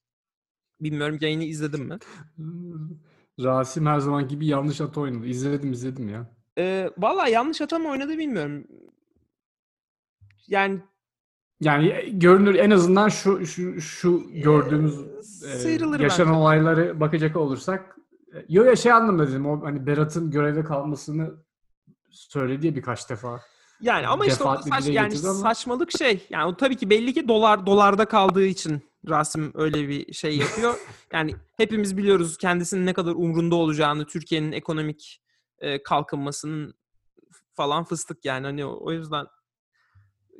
Bilmiyorum 0.82 1.18
yayını 1.20 1.44
izledin 1.44 1.84
mi? 1.86 1.98
Rasim 3.40 3.86
her 3.86 3.98
zaman 3.98 4.28
gibi 4.28 4.46
yanlış 4.46 4.80
at 4.80 4.98
oynadı. 4.98 5.26
İzledim 5.26 5.72
izledim 5.72 6.08
ya. 6.08 6.30
Ee, 6.58 6.90
Valla 6.98 7.28
yanlış 7.28 7.60
hata 7.60 7.78
mı 7.78 7.88
oynadı 7.88 8.18
bilmiyorum. 8.18 8.64
Yani 10.48 10.80
Yani 11.60 12.10
görünür 12.18 12.54
en 12.54 12.70
azından 12.70 13.08
şu 13.08 13.46
şu 13.46 13.80
şu 13.80 14.30
gördüğümüz 14.32 14.94
e, 15.64 15.68
yaşanan 16.02 16.28
bence. 16.32 16.38
olayları 16.40 17.00
bakacak 17.00 17.36
olursak 17.36 17.96
e, 18.34 18.44
yo 18.48 18.64
ya 18.64 18.76
şey 18.76 18.92
anlamda 18.92 19.28
dedim 19.28 19.46
o 19.46 19.64
hani 19.64 19.86
Berat'ın 19.86 20.30
görevde 20.30 20.64
kalmasını 20.64 21.30
söyledi 22.10 22.76
birkaç 22.76 23.10
defa. 23.10 23.40
Yani 23.80 24.06
ama 24.06 24.26
işte 24.26 24.44
o 24.44 24.46
Defaatle 24.46 24.70
saç, 24.70 24.88
yani 24.88 25.14
ama- 25.24 25.34
saçmalık 25.34 25.98
şey. 25.98 26.26
Yani 26.30 26.44
o 26.44 26.56
tabii 26.56 26.76
ki 26.76 26.90
belli 26.90 27.14
ki 27.14 27.28
dolar 27.28 27.66
dolarda 27.66 28.04
kaldığı 28.04 28.46
için 28.46 28.82
Rasim 29.08 29.52
öyle 29.54 29.88
bir 29.88 30.12
şey 30.12 30.36
yapıyor. 30.36 30.74
yani 31.12 31.34
hepimiz 31.56 31.96
biliyoruz 31.96 32.36
kendisinin 32.38 32.86
ne 32.86 32.92
kadar 32.92 33.12
umrunda 33.12 33.54
olacağını, 33.54 34.06
Türkiye'nin 34.06 34.52
ekonomik 34.52 35.22
e, 35.58 35.82
kalkınmasının 35.82 36.74
falan 37.54 37.84
fıstık 37.84 38.24
yani 38.24 38.46
hani 38.46 38.64
o, 38.64 38.78
o 38.86 38.92
yüzden 38.92 39.26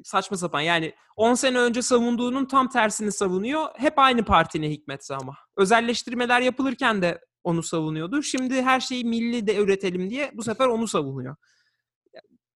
saçma 0.05 0.37
sapan 0.37 0.61
yani 0.61 0.93
10 1.17 1.35
sene 1.35 1.59
önce 1.59 1.83
savunduğunun 1.83 2.45
tam 2.45 2.69
tersini 2.69 3.13
savunuyor. 3.13 3.67
Hep 3.77 3.99
aynı 3.99 4.25
partine 4.25 4.71
hikmetse 4.71 5.15
ama. 5.15 5.37
Özelleştirmeler 5.57 6.41
yapılırken 6.41 7.03
de 7.03 7.21
onu 7.45 7.63
savunuyordu. 7.63 8.23
Şimdi 8.23 8.63
her 8.63 8.81
şeyi 8.81 9.05
milli 9.05 9.47
de 9.47 9.57
üretelim 9.57 10.11
diye 10.11 10.31
bu 10.35 10.43
sefer 10.43 10.67
onu 10.69 10.89
savunuyor. 10.89 11.37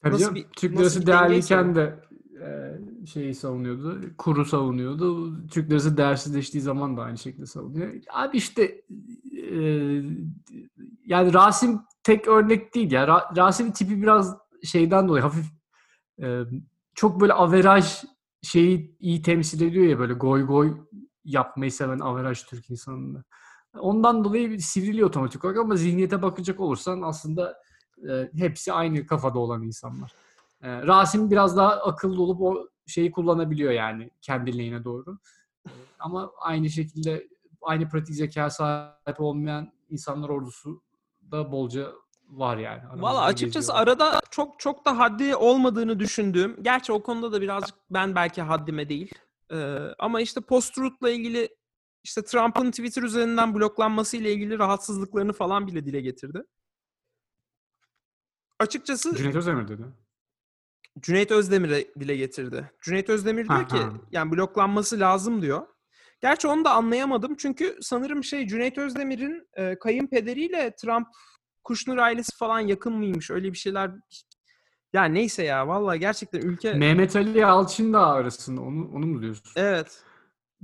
Tabii 0.03 0.15
Nasıl 0.15 0.25
canım, 0.25 0.35
bir- 0.35 0.47
Türk 0.57 0.79
lirası 0.79 1.07
değerliyken 1.07 1.75
de 1.75 2.01
şeyi 3.07 3.35
savunuyordu. 3.35 4.01
Kuru 4.19 4.45
savunuyordu. 4.45 5.35
Türk 5.49 5.71
lirası 5.71 5.97
değersizleştiği 5.97 6.63
zaman 6.63 6.97
da 6.97 7.03
aynı 7.03 7.19
şekilde 7.19 7.47
savunuyor. 7.47 7.95
Abi 8.13 8.37
işte 8.37 8.83
e, 9.43 9.55
yani 11.07 11.35
Rasim 11.35 11.81
tek 12.03 12.29
örnek 12.29 12.75
değil 12.75 12.93
ya. 12.93 13.05
Ra- 13.05 13.37
Rasim'in 13.37 13.73
tipi 13.73 14.03
biraz 14.03 14.37
şeyden 14.65 15.09
dolayı 15.09 15.23
hafif 15.23 15.47
e, 16.23 16.43
çok 16.95 17.21
böyle 17.21 17.33
averaj 17.33 18.05
şeyi 18.43 18.97
iyi 19.01 19.23
temsil 19.23 19.61
ediyor 19.61 19.87
ya 19.87 19.99
böyle 19.99 20.13
goy 20.13 20.47
goy 20.47 20.77
yapmayı 21.25 21.73
seven 21.73 21.99
averaj 21.99 22.43
Türk 22.43 22.71
insanını. 22.71 23.25
Ondan 23.79 24.25
dolayı 24.25 24.51
bir 24.51 24.59
sivriliyor 24.59 25.09
otomatik 25.09 25.45
olarak 25.45 25.59
ama 25.59 25.77
zihniyete 25.77 26.23
bakacak 26.23 26.61
olursan 26.61 27.03
aslında 27.03 27.57
e, 28.09 28.31
hepsi 28.37 28.73
aynı 28.73 29.07
kafada 29.07 29.39
olan 29.39 29.63
insanlar. 29.63 30.13
E, 30.63 30.83
Rasim 30.83 31.31
biraz 31.31 31.57
daha 31.57 31.71
akıllı 31.71 32.23
olup 32.23 32.41
o 32.41 32.69
şeyi 32.87 33.11
kullanabiliyor 33.11 33.73
yani 33.73 34.11
kendi 34.23 34.59
lehine 34.59 34.85
doğru. 34.85 35.19
Ama 35.99 36.31
aynı 36.41 36.71
şekilde 36.71 37.29
aynı 37.63 37.89
pratik 37.89 38.15
zeka 38.15 38.51
sahip 38.51 39.21
olmayan 39.21 39.73
insanlar 39.91 40.29
ordusu 40.29 40.83
da 41.31 41.53
bolca 41.53 41.93
var 42.29 42.57
yani. 42.57 42.83
Valla 43.03 43.23
açıkçası 43.23 43.73
geziyorlar. 43.73 43.83
arada 43.83 44.21
çok 44.31 44.61
çok 44.61 44.85
da 44.85 44.99
haddi 44.99 45.37
olmadığını 45.37 46.01
düşündüğüm, 46.01 46.63
gerçi 46.63 46.93
o 46.93 47.03
konuda 47.03 47.33
da 47.33 47.41
birazcık 47.41 47.77
ben 47.91 48.15
belki 48.15 48.43
haddime 48.43 48.89
değil. 48.89 49.15
Ee, 49.51 49.79
ama 49.99 50.21
işte 50.21 50.41
post-truth'la 50.41 51.11
ilgili 51.11 51.57
işte 52.05 52.25
Trump'ın 52.25 52.71
Twitter 52.71 53.03
üzerinden 53.03 53.55
bloklanması 53.55 54.17
ile 54.17 54.33
ilgili 54.33 54.59
rahatsızlıklarını 54.59 55.33
falan 55.33 55.67
bile 55.67 55.85
dile 55.85 56.01
getirdi. 56.01 56.43
Açıkçası 58.59 59.17
Cüneyt 59.17 59.37
Özdemir 59.37 59.69
dedi. 59.69 59.83
Cüneyt 61.01 61.31
Özdemir'e 61.31 61.95
dile 62.01 62.17
getirdi. 62.17 62.71
Cüneyt 62.83 63.09
Özdemir 63.09 63.49
diyor 63.49 63.69
ki 63.69 63.77
yani 64.11 64.33
bloklanması 64.33 65.01
lazım 65.01 65.43
diyor. 65.43 65.67
Gerçi 66.21 66.49
onu 66.49 66.65
da 66.65 66.71
anlayamadım 66.71 67.35
çünkü 67.39 67.79
sanırım 67.81 68.25
şey 68.25 68.47
Cüneyt 68.47 68.79
Özdemir'in 68.79 69.49
e, 69.55 69.79
kayınpederiyle 69.79 70.75
Trump 70.77 71.07
Kushner 71.65 71.97
ailesi 71.97 72.37
falan 72.37 72.61
yakın 72.61 72.93
mıymış 72.93 73.31
öyle 73.31 73.53
bir 73.53 73.59
şeyler. 73.59 73.91
Ya 74.93 75.05
neyse 75.05 75.43
ya 75.43 75.69
vallahi 75.69 76.01
gerçekten 76.01 76.41
ülke 76.41 76.75
Mehmet 76.75 77.17
Ali 77.17 77.39
Yalçın 77.39 77.93
da 77.93 78.07
arasında 78.07 78.61
onu, 78.61 78.91
onu 78.95 79.07
mu 79.07 79.23
diyorsun? 79.23 79.53
evet 79.57 80.03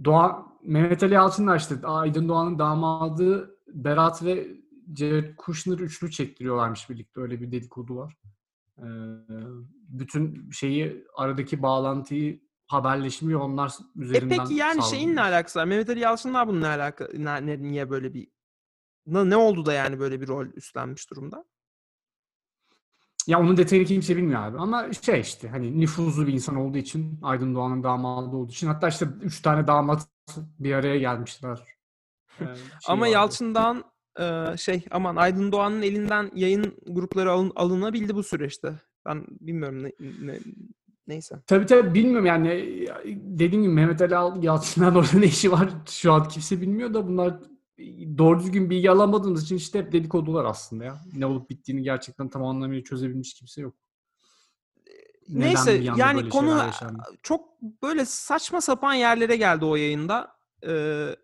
Doğan, 0.05 0.59
Mehmet 0.63 1.03
Ali 1.03 1.15
Yalçın 1.15 1.47
da 1.47 1.57
işte 1.57 1.75
Aydın 1.85 2.29
Doğan'ın 2.29 2.59
damadı 2.59 3.59
Berat 3.67 4.25
ve 4.25 4.49
Jared 4.97 5.37
Kushner 5.37 5.79
üçlü 5.79 6.11
çektiriyorlarmış 6.11 6.91
birlikte. 6.91 7.21
Öyle 7.21 7.41
bir 7.41 7.53
dedikodu 7.53 7.97
var. 7.97 8.17
Ee, 8.79 8.83
bütün 9.93 10.51
şeyi 10.51 11.05
aradaki 11.17 11.63
bağlantıyı 11.63 12.41
haberleşmiyor 12.67 13.41
onlar 13.41 13.69
E 13.71 14.01
üzerinden 14.03 14.39
peki 14.39 14.55
yani 14.55 14.83
şeyin 14.83 15.09
ne 15.11 15.15
sağlanıyor. 15.15 15.35
alakası 15.35 15.59
var? 15.59 15.65
Mehmet 15.65 15.89
Ali 15.91 16.01
Yalçın'la 16.01 16.49
bunun 16.49 16.61
ne 16.61 16.67
alaka 16.69 17.09
ne, 17.15 17.47
ne- 17.47 17.63
niye 17.63 17.91
böyle 17.91 18.15
bir 18.15 18.29
ne, 19.07 19.31
ne 19.31 19.37
oldu 19.37 19.67
da 19.67 19.73
yani 19.73 19.99
böyle 20.01 20.21
bir 20.21 20.29
rol 20.29 20.47
üstlenmiş 20.47 21.11
durumda? 21.11 21.45
Ya 23.27 23.41
onun 23.41 23.57
detayını 23.57 23.87
kimse 23.87 24.17
bilmiyor 24.17 24.43
abi. 24.43 24.59
Ama 24.59 24.93
şey 24.93 25.21
işte 25.21 25.49
hani 25.49 25.81
nüfuzlu 25.81 26.27
bir 26.27 26.33
insan 26.33 26.57
olduğu 26.57 26.79
için 26.79 27.19
Aydın 27.23 27.55
Doğan'ın 27.55 27.83
damadı 27.83 28.37
olduğu 28.37 28.51
için 28.53 28.67
hatta 28.67 28.89
işte 28.89 29.07
üç 29.23 29.43
tane 29.43 29.67
damat 29.67 30.09
bir 30.59 30.73
araya 30.73 30.99
gelmişler. 30.99 31.65
Ee, 32.41 32.45
şey 32.45 32.55
Ama 32.89 33.01
vardı. 33.03 33.13
Yalçın'dan 33.13 33.85
e, 34.21 34.57
şey 34.57 34.85
aman 34.91 35.17
Aydın 35.17 35.53
Doğan'ın 35.53 35.83
elinden 35.83 36.31
yayın 36.35 36.77
grupları 36.87 37.33
alın, 37.33 37.53
alınabildi 37.57 38.15
bu 38.15 38.23
süreçte. 38.23 38.81
Ben 39.05 39.27
bilmiyorum 39.41 39.83
ne, 39.83 39.93
ne- 40.01 40.41
neyse. 41.07 41.43
Tabii 41.47 41.67
tabii 41.67 41.95
bilmiyorum 41.95 42.27
yani 42.27 42.49
dediğim 43.15 43.63
gibi 43.63 43.73
Mehmet 43.73 44.03
Ali 44.03 44.17
Al- 44.17 44.43
Yalçın'dan 44.43 44.95
orada 44.97 45.19
ne 45.19 45.27
işi 45.27 45.53
var 45.53 45.71
şu 45.91 46.13
an 46.13 46.29
kimse 46.29 46.61
bilmiyor 46.61 46.95
da 46.95 47.09
bunlar 47.09 47.41
doğru 48.19 48.41
düzgün 48.41 48.71
bilgi 48.71 48.91
alamadığımız 48.91 49.43
için 49.43 49.57
işte 49.57 49.79
hep 49.79 49.93
dedikodular 49.93 50.45
aslında 50.45 50.85
ya. 50.85 51.01
Ne 51.17 51.27
olup 51.27 51.51
bittiğini 51.51 51.83
gerçekten 51.83 52.29
tam 52.29 52.45
anlamıyla 52.45 52.85
çözebilmiş 52.85 53.35
kimse 53.35 53.61
yok. 53.61 53.75
Neden 55.29 55.49
Neyse 55.49 55.73
yani 55.73 56.29
konu 56.29 56.71
çok 57.23 57.63
böyle 57.83 58.05
saçma 58.05 58.61
sapan 58.61 58.95
yerlere 58.95 59.37
geldi 59.37 59.65
o 59.65 59.77
yayında. 59.77 60.37
Ee, 60.67 61.17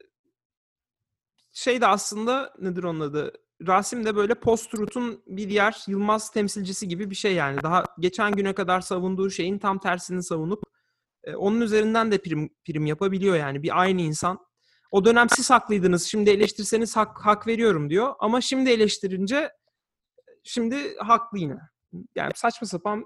şey 1.52 1.80
de 1.80 1.86
aslında 1.86 2.54
nedir 2.60 2.82
onun 2.82 3.00
adı? 3.00 3.32
Rasim 3.66 4.04
de 4.04 4.16
böyle 4.16 4.34
post-truth'un 4.34 5.22
bir 5.26 5.48
diğer 5.48 5.84
Yılmaz 5.86 6.30
temsilcisi 6.30 6.88
gibi 6.88 7.10
bir 7.10 7.14
şey 7.14 7.34
yani. 7.34 7.62
Daha 7.62 7.84
geçen 7.98 8.32
güne 8.32 8.54
kadar 8.54 8.80
savunduğu 8.80 9.30
şeyin 9.30 9.58
tam 9.58 9.78
tersini 9.78 10.22
savunup 10.22 10.62
e, 11.24 11.34
onun 11.34 11.60
üzerinden 11.60 12.12
de 12.12 12.18
prim, 12.18 12.50
prim 12.64 12.86
yapabiliyor 12.86 13.36
yani. 13.36 13.62
Bir 13.62 13.80
aynı 13.80 14.00
insan. 14.00 14.38
O 14.90 15.04
dönem 15.04 15.28
siz 15.30 15.50
haklıydınız. 15.50 16.06
Şimdi 16.06 16.30
eleştirseniz 16.30 16.96
hak, 16.96 17.26
hak 17.26 17.46
veriyorum 17.46 17.90
diyor. 17.90 18.14
Ama 18.18 18.40
şimdi 18.40 18.70
eleştirince 18.70 19.50
şimdi 20.44 20.96
haklı 20.98 21.38
yine. 21.38 21.58
Yani 22.14 22.32
saçma 22.34 22.66
sapan 22.66 23.04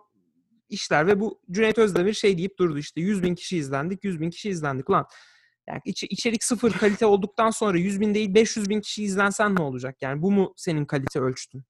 işler 0.69 1.07
ve 1.07 1.21
bu 1.21 1.41
Cüneyt 1.51 1.79
Özdemir 1.79 2.13
şey 2.13 2.39
deyip 2.39 2.59
durdu 2.59 2.79
işte 2.79 3.01
100 3.01 3.23
bin 3.23 3.35
kişi 3.35 3.57
izlendik 3.57 4.05
100 4.05 4.21
bin 4.21 4.31
kişi 4.31 4.51
izlendik 4.51 4.91
ulan 4.91 5.07
yani 5.69 5.81
iç- 5.85 6.05
içerik 6.05 6.45
sıfır 6.45 6.73
kalite 6.73 7.07
olduktan 7.07 7.51
sonra 7.51 7.79
100 7.79 8.01
bin 8.01 8.15
değil 8.15 8.35
500 8.35 8.69
bin 8.69 8.81
kişi 8.81 9.03
izlensen 9.05 9.57
ne 9.57 9.63
olacak 9.63 9.97
yani 10.01 10.23
bu 10.23 10.33
mu 10.33 10.53
senin 10.57 10.85
kalite 10.85 11.21
ölçtün 11.21 11.65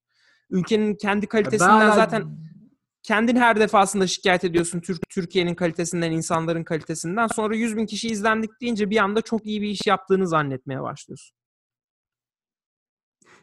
ülkenin 0.50 0.94
kendi 0.94 1.22
Ben 1.26 1.28
kalitesinden 1.28 1.70
hala- 1.72 1.94
zaten 1.94 2.24
kendin 3.02 3.36
her 3.36 3.60
defasında 3.60 4.06
şikayet 4.06 4.44
ediyorsun 4.44 4.80
Türk 4.80 5.08
Türkiye'nin 5.08 5.54
kalitesinden, 5.54 6.12
insanların 6.12 6.64
kalitesinden. 6.64 7.26
Sonra 7.26 7.56
100 7.56 7.76
bin 7.76 7.86
kişi 7.86 8.08
izlendik 8.08 8.50
deyince 8.60 8.90
bir 8.90 8.96
anda 8.96 9.22
çok 9.22 9.46
iyi 9.46 9.62
bir 9.62 9.68
iş 9.68 9.80
yaptığını 9.86 10.28
zannetmeye 10.28 10.82
başlıyorsun. 10.82 11.36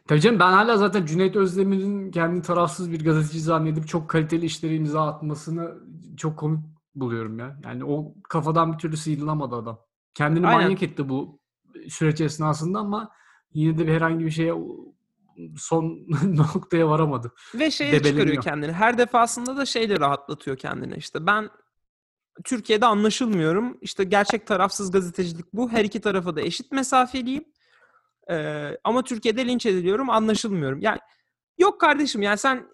Tabii 0.08 0.20
canım 0.20 0.40
ben 0.40 0.52
hala 0.52 0.76
zaten 0.76 1.06
Cüneyt 1.06 1.36
Özdemir'in 1.36 2.10
kendi 2.10 2.42
tarafsız 2.42 2.92
bir 2.92 3.04
gazeteci 3.04 3.40
zannedip 3.40 3.88
çok 3.88 4.10
kaliteli 4.10 4.46
işlere 4.46 4.74
imza 4.74 5.06
atmasını 5.06 5.74
çok 6.16 6.38
komik 6.38 6.60
buluyorum 6.94 7.38
ya. 7.38 7.60
Yani 7.64 7.84
o 7.84 8.14
kafadan 8.28 8.72
bir 8.72 8.78
türlü 8.78 8.96
sıyrılamadı 8.96 9.54
adam. 9.56 9.80
Kendini 10.20 10.46
Aynen. 10.46 10.62
manyak 10.62 10.82
etti 10.82 11.08
bu 11.08 11.40
süreç 11.88 12.20
esnasında 12.20 12.78
ama 12.78 13.10
yine 13.52 13.78
de 13.78 13.94
herhangi 13.94 14.24
bir 14.24 14.30
şeye 14.30 14.54
son 15.56 15.98
noktaya 16.24 16.88
varamadı. 16.88 17.32
Ve 17.54 17.70
şeye 17.70 17.92
Debeleniyor. 17.92 18.16
çıkarıyor 18.16 18.42
kendini. 18.42 18.72
Her 18.72 18.98
defasında 18.98 19.56
da 19.56 19.66
şeyle 19.66 20.00
rahatlatıyor 20.00 20.56
kendini. 20.56 20.96
İşte 20.96 21.26
ben 21.26 21.50
Türkiye'de 22.44 22.86
anlaşılmıyorum. 22.86 23.78
İşte 23.80 24.04
gerçek 24.04 24.46
tarafsız 24.46 24.90
gazetecilik 24.90 25.52
bu. 25.52 25.70
Her 25.70 25.84
iki 25.84 26.00
tarafa 26.00 26.36
da 26.36 26.40
eşit 26.40 26.72
mesafeliyim. 26.72 27.44
Ee, 28.30 28.78
ama 28.84 29.02
Türkiye'de 29.02 29.46
linç 29.46 29.66
ediliyorum, 29.66 30.10
anlaşılmıyorum. 30.10 30.80
Yani 30.80 30.98
yok 31.58 31.80
kardeşim 31.80 32.22
yani 32.22 32.38
sen 32.38 32.66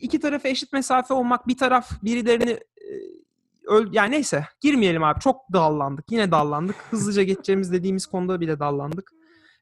iki 0.00 0.20
tarafa 0.20 0.48
eşit 0.48 0.72
mesafe 0.72 1.14
olmak, 1.14 1.48
bir 1.48 1.56
taraf 1.56 1.90
birilerini 2.02 2.50
e, 2.50 3.21
öl 3.68 3.88
yani 3.92 4.10
neyse 4.10 4.46
girmeyelim 4.60 5.04
abi. 5.04 5.20
Çok 5.20 5.40
dallandık. 5.52 6.04
Yine 6.12 6.30
dallandık. 6.30 6.76
Hızlıca 6.90 7.22
geçeceğimiz 7.22 7.72
dediğimiz 7.72 8.06
konuda 8.06 8.40
bile 8.40 8.58
dallandık. 8.58 9.10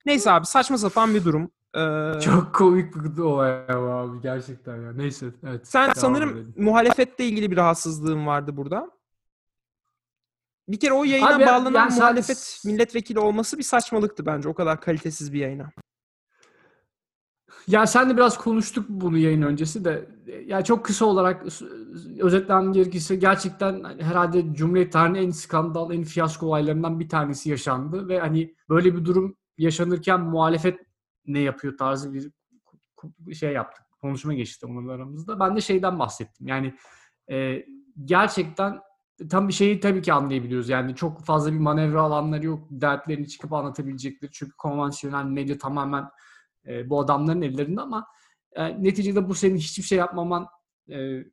Neyse 0.07 0.30
abi 0.30 0.47
saçma 0.47 0.78
sapan 0.78 1.14
bir 1.14 1.25
durum. 1.25 1.50
Ee, 1.76 2.21
Çok 2.21 2.54
komik 2.54 2.95
bir 2.95 3.23
olay 3.23 3.52
abi 3.69 4.21
gerçekten 4.23 4.76
ya. 4.76 4.92
Neyse 4.92 5.26
evet. 5.47 5.69
Sen 5.69 5.92
sanırım 5.97 6.30
edelim. 6.30 6.54
muhalefetle 6.57 7.25
ilgili 7.25 7.50
bir 7.50 7.57
rahatsızlığın 7.57 8.26
vardı 8.26 8.57
burada. 8.57 8.90
Bir 10.69 10.80
kere 10.80 10.92
o 10.92 11.04
yayına 11.04 11.37
Abi, 11.37 11.47
bağlanan 11.47 11.78
yani 11.80 11.90
sen- 11.90 11.99
muhalefet 12.00 12.62
milletvekili 12.64 13.19
olması 13.19 13.59
bir 13.59 13.62
saçmalıktı 13.62 14.26
bence. 14.26 14.49
O 14.49 14.54
kadar 14.54 14.80
kalitesiz 14.80 15.33
bir 15.33 15.38
yayına. 15.40 15.71
Ya 17.68 17.86
sen 17.86 18.10
de 18.10 18.16
biraz 18.16 18.38
konuştuk 18.38 18.86
bunu 18.88 19.18
yayın 19.18 19.42
öncesi 19.42 19.84
de. 19.84 20.08
Ya 20.46 20.64
çok 20.64 20.84
kısa 20.84 21.04
olarak 21.04 21.46
özetlemem 22.20 22.72
gerekirse 22.72 23.16
gerçekten 23.16 23.84
herhalde 24.00 24.54
Cumhuriyet 24.54 24.92
tarihinin 24.92 25.26
en 25.26 25.30
skandal, 25.30 25.92
en 25.92 26.04
fiyasko 26.04 26.46
olaylarından 26.46 27.00
bir 27.00 27.08
tanesi 27.08 27.50
yaşandı 27.50 28.08
ve 28.08 28.20
hani 28.20 28.54
böyle 28.68 28.96
bir 28.96 29.04
durum 29.04 29.36
yaşanırken 29.58 30.20
muhalefet 30.20 30.80
ne 31.26 31.38
yapıyor 31.38 31.76
tarzı 31.78 32.12
bir 33.18 33.34
şey 33.34 33.52
yaptık. 33.52 33.84
Konuşma 34.00 34.34
geçti 34.34 34.66
onun 34.66 34.88
aramızda. 34.88 35.40
Ben 35.40 35.56
de 35.56 35.60
şeyden 35.60 35.98
bahsettim. 35.98 36.46
Yani 36.46 36.74
e, 37.30 37.66
gerçekten 38.04 38.80
tam 39.30 39.48
bir 39.48 39.52
şeyi 39.52 39.80
tabii 39.80 40.02
ki 40.02 40.12
anlayabiliyoruz. 40.12 40.68
Yani 40.68 40.94
çok 40.94 41.24
fazla 41.24 41.52
bir 41.52 41.58
manevra 41.58 42.02
alanları 42.02 42.46
yok. 42.46 42.66
Dertlerini 42.70 43.28
çıkıp 43.28 43.52
anlatabilecekleri. 43.52 44.30
Çünkü 44.32 44.52
konvansiyonel 44.56 45.24
medya 45.24 45.58
tamamen 45.58 46.04
e, 46.66 46.90
bu 46.90 47.00
adamların 47.00 47.42
ellerinde 47.42 47.80
ama 47.80 48.06
e, 48.52 48.82
neticede 48.82 49.28
bu 49.28 49.34
senin 49.34 49.56
hiçbir 49.56 49.82
şey 49.82 49.98
yapmaman 49.98 50.46
e, 50.90 51.24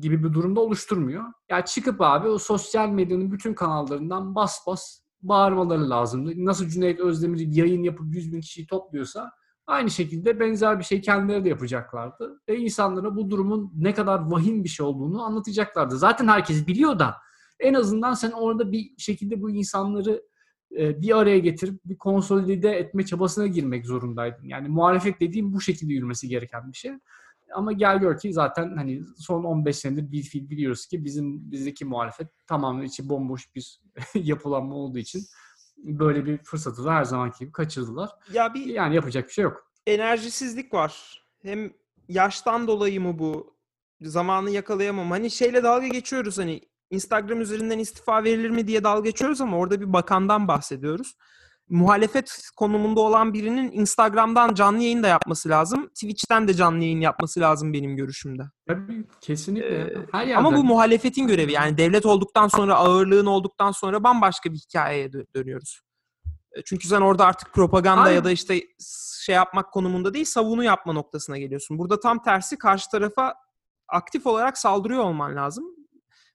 gibi 0.00 0.24
bir 0.24 0.32
durumda 0.32 0.60
oluşturmuyor. 0.60 1.24
Ya 1.50 1.64
çıkıp 1.64 2.00
abi 2.00 2.28
o 2.28 2.38
sosyal 2.38 2.88
medyanın 2.88 3.32
bütün 3.32 3.54
kanallarından 3.54 4.34
bas 4.34 4.66
bas 4.66 5.00
bağırmaları 5.22 5.90
lazımdı. 5.90 6.32
Nasıl 6.36 6.68
Cüneyt 6.68 7.00
Özdemir 7.00 7.38
yayın 7.38 7.82
yapıp 7.82 8.14
100 8.14 8.32
bin 8.32 8.40
kişiyi 8.40 8.66
topluyorsa 8.66 9.30
aynı 9.66 9.90
şekilde 9.90 10.40
benzer 10.40 10.78
bir 10.78 10.84
şey 10.84 11.00
kendileri 11.00 11.44
de 11.44 11.48
yapacaklardı. 11.48 12.40
Ve 12.48 12.58
insanlara 12.58 13.16
bu 13.16 13.30
durumun 13.30 13.72
ne 13.76 13.94
kadar 13.94 14.30
vahim 14.30 14.64
bir 14.64 14.68
şey 14.68 14.86
olduğunu 14.86 15.22
anlatacaklardı. 15.22 15.96
Zaten 15.96 16.28
herkes 16.28 16.66
biliyor 16.66 16.98
da 16.98 17.14
en 17.60 17.74
azından 17.74 18.14
sen 18.14 18.30
orada 18.30 18.72
bir 18.72 18.90
şekilde 18.98 19.42
bu 19.42 19.50
insanları 19.50 20.22
e, 20.78 21.02
bir 21.02 21.18
araya 21.18 21.38
getirip 21.38 21.80
bir 21.84 21.98
konsolide 21.98 22.70
etme 22.70 23.04
çabasına 23.04 23.46
girmek 23.46 23.86
zorundaydın. 23.86 24.44
Yani 24.48 24.68
muhalefet 24.68 25.20
dediğim 25.20 25.52
bu 25.52 25.60
şekilde 25.60 25.92
yürümesi 25.92 26.28
gereken 26.28 26.72
bir 26.72 26.76
şey. 26.76 26.92
Ama 27.54 27.72
gel 27.72 27.98
gör 27.98 28.18
ki 28.18 28.32
zaten 28.32 28.76
hani 28.76 29.02
son 29.18 29.44
15 29.44 29.76
senedir 29.76 30.12
bir 30.12 30.22
fiil 30.22 30.50
biliyoruz 30.50 30.86
ki 30.86 31.04
bizim 31.04 31.50
bizdeki 31.52 31.84
muhalefet 31.84 32.28
tamamen 32.46 32.84
içi 32.84 33.08
bomboş 33.08 33.54
bir 33.54 33.80
yapılanma 34.14 34.74
olduğu 34.74 34.98
için 34.98 35.22
böyle 35.76 36.26
bir 36.26 36.38
fırsatı 36.38 36.84
da 36.84 36.94
her 36.94 37.04
zamanki 37.04 37.38
gibi 37.38 37.52
kaçırdılar. 37.52 38.10
Ya 38.32 38.54
bir 38.54 38.66
Yani 38.66 38.94
yapacak 38.94 39.28
bir 39.28 39.32
şey 39.32 39.42
yok. 39.42 39.70
enerjisizlik 39.86 40.74
var. 40.74 41.22
Hem 41.42 41.72
yaştan 42.08 42.66
dolayı 42.66 43.00
mı 43.00 43.18
bu? 43.18 43.56
Zamanı 44.00 44.50
yakalayamam. 44.50 45.10
Hani 45.10 45.30
şeyle 45.30 45.62
dalga 45.62 45.86
geçiyoruz 45.88 46.38
hani 46.38 46.60
Instagram 46.90 47.40
üzerinden 47.40 47.78
istifa 47.78 48.24
verilir 48.24 48.50
mi 48.50 48.66
diye 48.66 48.84
dalga 48.84 49.08
geçiyoruz 49.10 49.40
ama 49.40 49.56
orada 49.58 49.80
bir 49.80 49.92
bakandan 49.92 50.48
bahsediyoruz. 50.48 51.14
Muhalefet 51.68 52.48
konumunda 52.56 53.00
olan 53.00 53.34
birinin 53.34 53.72
Instagram'dan 53.72 54.54
canlı 54.54 54.82
yayın 54.82 55.02
da 55.02 55.08
yapması 55.08 55.48
lazım. 55.48 55.88
Twitch'ten 55.88 56.48
de 56.48 56.54
canlı 56.54 56.84
yayın 56.84 57.00
yapması 57.00 57.40
lazım 57.40 57.72
benim 57.72 57.96
görüşümde. 57.96 58.42
Tabii 58.68 59.04
kesinlikle. 59.20 59.68
Ee, 59.76 59.96
her 60.12 60.26
yerden. 60.26 60.44
Ama 60.44 60.56
bu 60.56 60.64
muhalefetin 60.64 61.26
görevi. 61.26 61.52
Yani 61.52 61.78
devlet 61.78 62.06
olduktan 62.06 62.48
sonra, 62.48 62.74
ağırlığın 62.74 63.26
olduktan 63.26 63.72
sonra 63.72 64.04
bambaşka 64.04 64.52
bir 64.52 64.58
hikayeye 64.58 65.06
dö- 65.08 65.26
dönüyoruz. 65.36 65.80
E, 66.52 66.62
Çünkü 66.64 66.88
sen 66.88 67.00
orada 67.00 67.24
artık 67.26 67.52
propaganda 67.54 68.02
Ay- 68.02 68.14
ya 68.14 68.24
da 68.24 68.30
işte 68.30 68.60
şey 69.24 69.34
yapmak 69.34 69.72
konumunda 69.72 70.14
değil, 70.14 70.24
savunu 70.24 70.64
yapma 70.64 70.92
noktasına 70.92 71.38
geliyorsun. 71.38 71.78
Burada 71.78 72.00
tam 72.00 72.22
tersi 72.22 72.58
karşı 72.58 72.90
tarafa 72.90 73.34
aktif 73.88 74.26
olarak 74.26 74.58
saldırıyor 74.58 75.04
olman 75.04 75.36
lazım. 75.36 75.64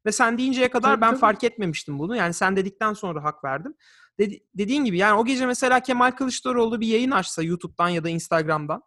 Ve 0.05 0.11
sen 0.11 0.37
deyinceye 0.37 0.69
kadar 0.69 0.91
Tabii, 0.91 1.01
ben 1.01 1.09
tabii. 1.09 1.19
fark 1.19 1.43
etmemiştim 1.43 1.99
bunu. 1.99 2.15
Yani 2.15 2.33
sen 2.33 2.55
dedikten 2.55 2.93
sonra 2.93 3.23
hak 3.23 3.43
verdim. 3.43 3.73
Dedi- 4.19 4.43
dediğin 4.55 4.85
gibi 4.85 4.97
yani 4.97 5.19
o 5.19 5.25
gece 5.25 5.45
mesela 5.45 5.79
Kemal 5.79 6.11
Kılıçdaroğlu 6.11 6.81
bir 6.81 6.87
yayın 6.87 7.11
açsa 7.11 7.43
YouTube'dan 7.43 7.89
ya 7.89 8.03
da 8.03 8.09
Instagram'dan 8.09 8.81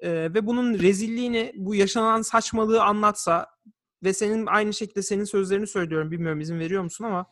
e, 0.00 0.10
ve 0.12 0.46
bunun 0.46 0.78
rezilliğini, 0.78 1.52
bu 1.56 1.74
yaşanan 1.74 2.22
saçmalığı 2.22 2.82
anlatsa 2.82 3.46
ve 4.02 4.12
senin 4.12 4.46
aynı 4.46 4.72
şekilde 4.74 5.02
senin 5.02 5.24
sözlerini 5.24 5.66
söylüyorum. 5.66 6.10
Bilmiyorum 6.10 6.40
izin 6.40 6.58
veriyor 6.58 6.82
musun 6.82 7.04
ama 7.04 7.26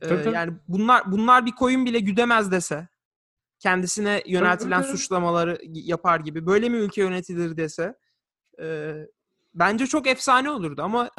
e, 0.00 0.08
Tabii, 0.08 0.22
tabii. 0.22 0.34
yani 0.34 0.52
bunlar 0.68 1.12
bunlar 1.12 1.46
bir 1.46 1.52
koyun 1.52 1.86
bile 1.86 1.98
güdemez 1.98 2.52
dese 2.52 2.88
kendisine 3.58 4.22
yöneltilen 4.26 4.82
tabii. 4.82 4.90
suçlamaları 4.92 5.58
yapar 5.64 6.20
gibi 6.20 6.46
böyle 6.46 6.68
mi 6.68 6.76
ülke 6.76 7.00
yönetilir 7.00 7.56
dese 7.56 7.94
e, 8.60 8.94
bence 9.54 9.86
çok 9.86 10.06
efsane 10.06 10.50
olurdu 10.50 10.82
ama 10.82 11.10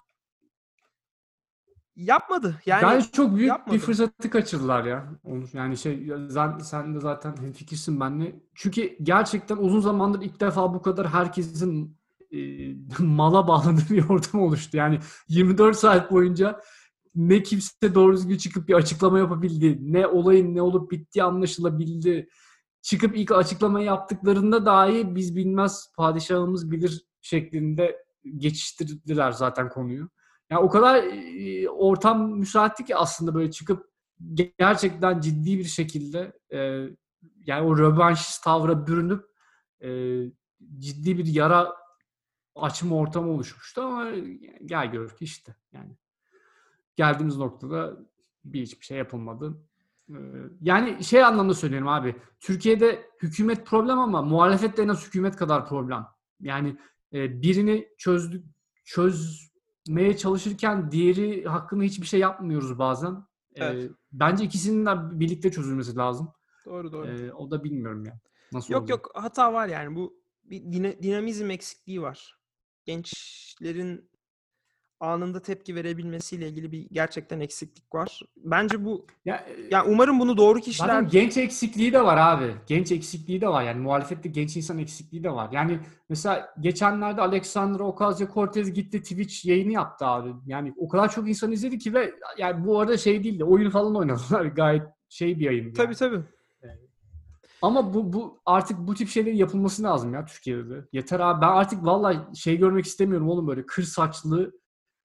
yapmadı. 1.95 2.55
Yani 2.65 2.83
Bence 2.83 3.07
çok 3.11 3.35
büyük 3.35 3.49
yapmadı. 3.49 3.75
bir 3.75 3.81
fırsatı 3.81 4.29
kaçırdılar 4.29 4.85
ya. 4.85 5.09
Yani 5.53 5.77
şey 5.77 6.07
sen, 6.63 6.95
de 6.95 6.99
zaten 6.99 7.37
hemfikirsin 7.37 7.99
benle. 7.99 8.35
Çünkü 8.55 8.97
gerçekten 9.03 9.57
uzun 9.57 9.79
zamandır 9.79 10.21
ilk 10.21 10.39
defa 10.39 10.73
bu 10.73 10.81
kadar 10.81 11.07
herkesin 11.07 11.97
e, 12.31 12.39
mala 12.99 13.47
bağladığı 13.47 13.89
bir 13.89 14.09
ortam 14.09 14.41
oluştu. 14.41 14.77
Yani 14.77 14.99
24 15.27 15.77
saat 15.77 16.11
boyunca 16.11 16.61
ne 17.15 17.43
kimse 17.43 17.95
doğru 17.95 18.13
düzgün 18.13 18.37
çıkıp 18.37 18.67
bir 18.67 18.73
açıklama 18.73 19.19
yapabildi. 19.19 19.93
Ne 19.93 20.07
olayın 20.07 20.55
ne 20.55 20.61
olup 20.61 20.91
bittiği 20.91 21.23
anlaşılabildi. 21.23 22.29
Çıkıp 22.81 23.17
ilk 23.17 23.31
açıklamayı 23.31 23.85
yaptıklarında 23.85 24.65
dahi 24.65 25.15
biz 25.15 25.35
bilmez 25.35 25.91
padişahımız 25.97 26.71
bilir 26.71 27.05
şeklinde 27.21 27.97
geçiştirdiler 28.37 29.31
zaten 29.31 29.69
konuyu. 29.69 30.09
Yani 30.51 30.61
o 30.61 30.69
kadar 30.69 31.03
e, 31.03 31.69
ortam 31.69 32.31
müsaitti 32.31 32.85
ki 32.85 32.95
aslında 32.95 33.35
böyle 33.35 33.51
çıkıp 33.51 33.91
gerçekten 34.59 35.19
ciddi 35.19 35.57
bir 35.57 35.63
şekilde 35.63 36.39
e, 36.53 36.57
yani 37.45 37.67
o 37.67 37.77
rövanşist 37.77 38.43
tavra 38.43 38.87
bürünüp 38.87 39.25
e, 39.83 39.89
ciddi 40.79 41.17
bir 41.17 41.25
yara 41.25 41.73
açma 42.55 42.95
ortamı 42.95 43.31
oluşmuştu 43.31 43.81
ama 43.81 44.11
gel 44.65 44.91
gör 44.91 45.09
ki 45.09 45.23
işte 45.25 45.55
yani 45.73 45.97
geldiğimiz 46.95 47.37
noktada 47.37 47.97
bir 48.45 48.61
hiçbir 48.61 48.85
şey 48.85 48.97
yapılmadı. 48.97 49.57
Ee, 50.09 50.13
Yani 50.61 51.03
şey 51.03 51.23
anlamda 51.23 51.53
söylüyorum 51.53 51.87
abi. 51.87 52.15
Türkiye'de 52.39 53.05
hükümet 53.21 53.65
problem 53.65 53.99
ama 53.99 54.21
muhalefet 54.21 54.77
de 54.77 54.83
en 54.83 54.87
az 54.87 55.07
hükümet 55.07 55.35
kadar 55.35 55.67
problem. 55.67 56.05
Yani 56.39 56.77
e, 57.13 57.41
birini 57.41 57.87
çözdük 57.97 58.45
çözmeye 59.91 60.17
çalışırken 60.17 60.91
diğeri 60.91 61.45
hakkında 61.45 61.83
hiçbir 61.83 62.05
şey 62.07 62.19
yapmıyoruz 62.19 62.79
bazen. 62.79 63.11
Ee, 63.55 63.65
Evet. 63.65 63.91
bence 64.11 64.43
ikisinin 64.43 64.85
de 64.85 65.19
birlikte 65.19 65.51
çözülmesi 65.51 65.95
lazım. 65.95 66.31
doğru 66.65 66.91
doğru. 66.91 67.07
Ee, 67.07 67.33
o 67.33 67.51
da 67.51 67.63
bilmiyorum 67.63 68.05
ya. 68.05 68.19
Nasıl 68.51 68.73
Yok 68.73 68.81
olacak? 68.81 68.97
yok 68.97 69.11
hata 69.13 69.53
var 69.53 69.67
yani 69.67 69.95
bu 69.95 70.13
bir 70.43 70.61
dina- 70.61 71.03
dinamizm 71.03 71.49
eksikliği 71.51 72.01
var. 72.01 72.37
Gençlerin 72.85 74.10
anında 75.01 75.41
tepki 75.41 75.75
verebilmesiyle 75.75 76.47
ilgili 76.47 76.71
bir 76.71 76.87
gerçekten 76.91 77.39
eksiklik 77.39 77.95
var. 77.95 78.21
Bence 78.37 78.85
bu 78.85 79.05
Ya, 79.25 79.35
e, 79.35 79.55
yani 79.71 79.89
umarım 79.89 80.19
bunu 80.19 80.37
doğru 80.37 80.59
kişiler 80.59 80.87
Zaten 80.87 81.07
genç 81.07 81.37
eksikliği 81.37 81.93
de 81.93 82.03
var 82.03 82.17
abi. 82.17 82.55
Genç 82.67 82.91
eksikliği 82.91 83.41
de 83.41 83.47
var. 83.47 83.63
Yani 83.63 83.81
muhalefette 83.81 84.29
genç 84.29 84.57
insan 84.57 84.77
eksikliği 84.77 85.23
de 85.23 85.31
var. 85.31 85.49
Yani 85.51 85.79
mesela 86.09 86.53
geçenlerde 86.59 87.21
Alexandra 87.21 87.83
Ocasio-Cortez 87.83 88.69
gitti 88.69 89.01
Twitch 89.01 89.45
yayını 89.45 89.71
yaptı 89.71 90.05
abi. 90.05 90.33
Yani 90.45 90.73
o 90.77 90.87
kadar 90.87 91.11
çok 91.11 91.29
insan 91.29 91.51
izledi 91.51 91.77
ki 91.77 91.93
ve 91.93 92.13
yani 92.37 92.65
bu 92.65 92.79
arada 92.79 92.97
şey 92.97 93.23
değil 93.23 93.39
de 93.39 93.43
oyun 93.43 93.69
falan 93.69 93.95
oynadılar. 93.99 94.45
Gayet 94.45 94.83
şey 95.09 95.39
bir 95.39 95.45
yayın. 95.45 95.73
tabii 95.73 95.95
tabii. 95.95 96.21
Ama 97.61 97.93
bu, 97.93 98.13
bu 98.13 98.41
artık 98.45 98.77
bu 98.79 98.93
tip 98.93 99.09
şeylerin 99.09 99.37
yapılması 99.37 99.83
lazım 99.83 100.13
ya 100.13 100.25
Türkiye'de 100.25 100.69
de. 100.69 100.85
Yeter 100.93 101.19
abi. 101.19 101.41
Ben 101.41 101.47
artık 101.47 101.85
vallahi 101.85 102.35
şey 102.35 102.57
görmek 102.57 102.85
istemiyorum 102.85 103.29
oğlum 103.29 103.47
böyle 103.47 103.65
kır 103.65 103.83
saçlı, 103.83 104.51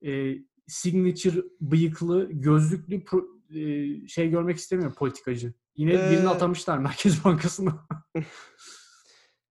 e, 0.03 0.35
signature 0.67 1.43
bıyıklı, 1.61 2.29
gözlüklü 2.33 2.97
pro- 2.97 3.37
e, 3.51 4.09
şey 4.09 4.31
görmek 4.31 4.57
istemiyorum 4.57 4.95
politikacı. 4.99 5.53
Yine 5.77 5.93
birini 5.93 6.27
Ee, 6.27 6.29
atamışlar 6.29 6.79
Merkez 6.79 7.19
Bankası'na. 7.25 7.87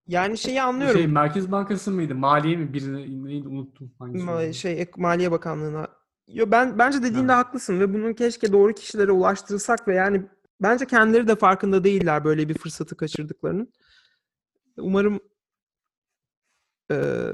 Yani 0.08 0.38
şeyi 0.38 0.62
anlıyorum. 0.62 0.96
şey 0.96 1.06
Merkez 1.06 1.52
Bankası 1.52 1.90
mıydı? 1.90 2.14
Maliye 2.14 2.56
mi? 2.56 2.72
Birini 2.72 3.24
neydi 3.24 3.48
unuttum. 3.48 3.92
Hangisi 3.98 4.24
Ma- 4.26 4.52
şey 4.54 4.86
Maliye 4.96 5.30
Bakanlığı'na. 5.30 5.88
Yo 6.28 6.46
ben 6.50 6.78
bence 6.78 6.98
dediğinde 6.98 7.32
Evet. 7.32 7.44
haklısın 7.46 7.80
ve 7.80 7.94
bunun 7.94 8.12
keşke 8.12 8.52
doğru 8.52 8.72
kişilere 8.74 9.12
ulaştırsak 9.12 9.88
ve 9.88 9.94
yani 9.94 10.22
bence 10.62 10.86
kendileri 10.86 11.28
de 11.28 11.36
farkında 11.36 11.84
değiller 11.84 12.24
böyle 12.24 12.48
bir 12.48 12.54
fırsatı 12.58 12.96
kaçırdıklarının. 12.96 13.72
Umarım 14.78 15.20
eee, 16.90 17.32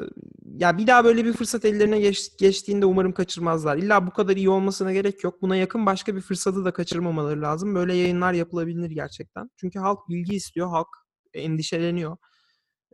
ya 0.58 0.78
bir 0.78 0.86
daha 0.86 1.04
böyle 1.04 1.24
bir 1.24 1.32
fırsat 1.32 1.64
ellerine 1.64 2.00
geç- 2.00 2.38
geçtiğinde 2.38 2.86
umarım 2.86 3.12
kaçırmazlar. 3.12 3.76
İlla 3.76 4.06
bu 4.06 4.10
kadar 4.10 4.36
iyi 4.36 4.50
olmasına 4.50 4.92
gerek 4.92 5.24
yok. 5.24 5.42
Buna 5.42 5.56
yakın 5.56 5.86
başka 5.86 6.16
bir 6.16 6.20
fırsatı 6.20 6.64
da 6.64 6.72
kaçırmamaları 6.72 7.42
lazım. 7.42 7.74
Böyle 7.74 7.94
yayınlar 7.94 8.32
yapılabilir 8.32 8.90
gerçekten. 8.90 9.50
Çünkü 9.56 9.78
halk 9.78 10.08
bilgi 10.08 10.34
istiyor, 10.36 10.68
halk 10.68 10.88
endişeleniyor. 11.34 12.16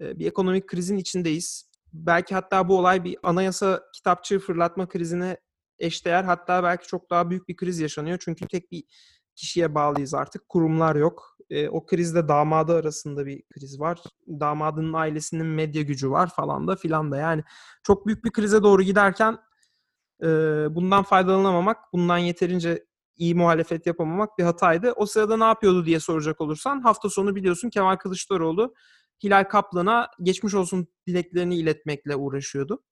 Eee, 0.01 0.18
bir 0.18 0.27
ekonomik 0.27 0.66
krizin 0.68 0.97
içindeyiz. 0.99 1.71
Belki 1.92 2.35
hatta 2.35 2.68
bu 2.68 2.79
olay 2.79 3.05
bir 3.05 3.16
anayasa 3.23 3.83
kitapçığı 3.94 4.38
fırlatma 4.38 4.88
krizine 4.88 5.37
eşdeğer. 5.79 6.25
Hatta 6.25 6.62
belki 6.62 6.87
çok 6.87 7.11
daha 7.11 7.31
büyük 7.31 7.49
bir 7.49 7.57
kriz 7.57 7.81
yaşanıyor. 7.81 8.18
Çünkü 8.21 8.47
tek 8.49 8.73
bir 8.73 8.85
kişiye 9.37 9.75
bağlıyız 9.75 10.14
artık. 10.14 10.49
Kurumlar 10.49 10.97
yok. 10.97 11.38
E, 11.50 11.68
o 11.68 11.87
krizde 11.87 12.28
damadı 12.28 12.74
arasında 12.74 13.26
bir 13.26 13.42
kriz 13.54 13.80
var. 13.80 13.98
Damadının 14.28 14.92
ailesinin 14.92 15.46
medya 15.46 15.82
gücü 15.82 16.11
var 16.11 16.30
falan 16.37 16.68
da 16.68 16.76
filan 16.76 17.12
da. 17.12 17.16
Yani 17.16 17.44
çok 17.82 18.06
büyük 18.06 18.24
bir 18.24 18.30
krize 18.30 18.62
doğru 18.62 18.82
giderken 18.82 19.38
e, 20.22 20.26
bundan 20.74 21.02
faydalanamamak, 21.02 21.92
bundan 21.92 22.18
yeterince 22.18 22.84
iyi 23.16 23.34
muhalefet 23.34 23.87
yapamamak 23.87 24.38
bir 24.38 24.44
hataydı. 24.44 24.92
O 24.92 25.06
sırada 25.06 25.37
ne 25.37 25.44
yapıyordu 25.44 25.87
diye 25.87 26.00
soracak 26.00 26.40
olursan 26.40 26.80
hafta 26.80 27.11
sonu 27.11 27.37
biliyorsun 27.37 27.70
Kemal 27.70 27.96
Kılıçdaroğlu 27.96 28.74
Hilal 29.24 29.44
Kaplan'a 29.44 30.08
geçmiş 30.22 30.54
olsun 30.54 30.88
dileklerini 31.06 31.56
iletmekle 31.56 32.16
uğraşıyordu. 32.16 32.82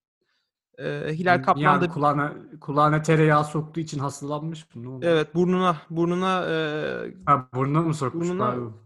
Ee, 0.79 1.09
Hilal 1.09 1.43
Kaplan 1.43 1.63
Yani 1.63 1.81
da 1.81 1.89
kulağına, 1.89 2.33
kulağına 2.61 3.03
tereyağı 3.03 3.45
soktuğu 3.45 3.81
için 3.81 3.99
hastalanmış 3.99 4.75
mı? 4.75 4.83
Ne 4.85 4.89
oldu? 4.89 5.07
evet 5.07 5.35
burnuna 5.35 5.77
burnuna 5.91 6.45
e, 6.51 6.55
Ha, 7.27 7.49
burnuna 7.55 7.81
mı 7.83 7.95
sokmuş? 7.95 8.29
Burnuna- 8.29 8.39
Pardon. 8.47 8.77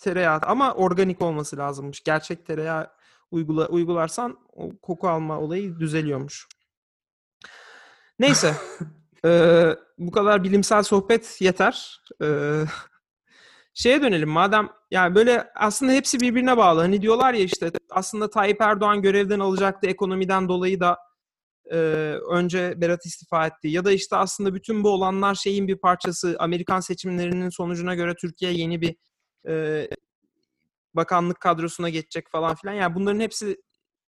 tereyağı 0.00 0.38
ama 0.42 0.74
organik 0.74 1.22
olması 1.22 1.56
lazımmış. 1.56 2.02
Gerçek 2.04 2.46
tereyağı 2.46 2.90
uygula, 3.30 3.66
uygularsan 3.66 4.38
o 4.52 4.70
koku 4.82 5.08
alma 5.08 5.38
olayı 5.40 5.78
düzeliyormuş. 5.80 6.48
Neyse. 8.18 8.54
eee, 9.24 9.76
bu 9.98 10.10
kadar 10.10 10.44
bilimsel 10.44 10.82
sohbet 10.82 11.36
yeter. 11.40 12.00
Eee, 12.20 12.64
şeye 13.74 14.02
dönelim 14.02 14.28
madem 14.30 14.68
yani 14.90 15.14
böyle 15.14 15.50
aslında 15.54 15.92
hepsi 15.92 16.20
birbirine 16.20 16.56
bağlı. 16.56 16.80
Hani 16.80 17.02
diyorlar 17.02 17.34
ya 17.34 17.40
işte 17.44 17.72
aslında 17.90 18.30
Tayyip 18.30 18.60
Erdoğan 18.60 19.02
görevden 19.02 19.40
alacaktı 19.40 19.86
ekonomiden 19.86 20.48
dolayı 20.48 20.80
da 20.80 20.98
eee, 21.72 22.18
önce 22.30 22.80
Berat 22.80 23.06
istifa 23.06 23.46
etti. 23.46 23.68
Ya 23.68 23.84
da 23.84 23.92
işte 23.92 24.16
aslında 24.16 24.54
bütün 24.54 24.84
bu 24.84 24.88
olanlar 24.90 25.34
şeyin 25.34 25.68
bir 25.68 25.76
parçası. 25.76 26.36
Amerikan 26.38 26.80
seçimlerinin 26.80 27.48
sonucuna 27.48 27.94
göre 27.94 28.14
Türkiye 28.14 28.52
yeni 28.52 28.80
bir 28.80 28.96
eee, 29.48 29.88
bakanlık 30.94 31.40
kadrosuna 31.40 31.88
geçecek 31.88 32.30
falan 32.30 32.54
filan. 32.54 32.74
Yani 32.74 32.94
bunların 32.94 33.20
hepsi 33.20 33.56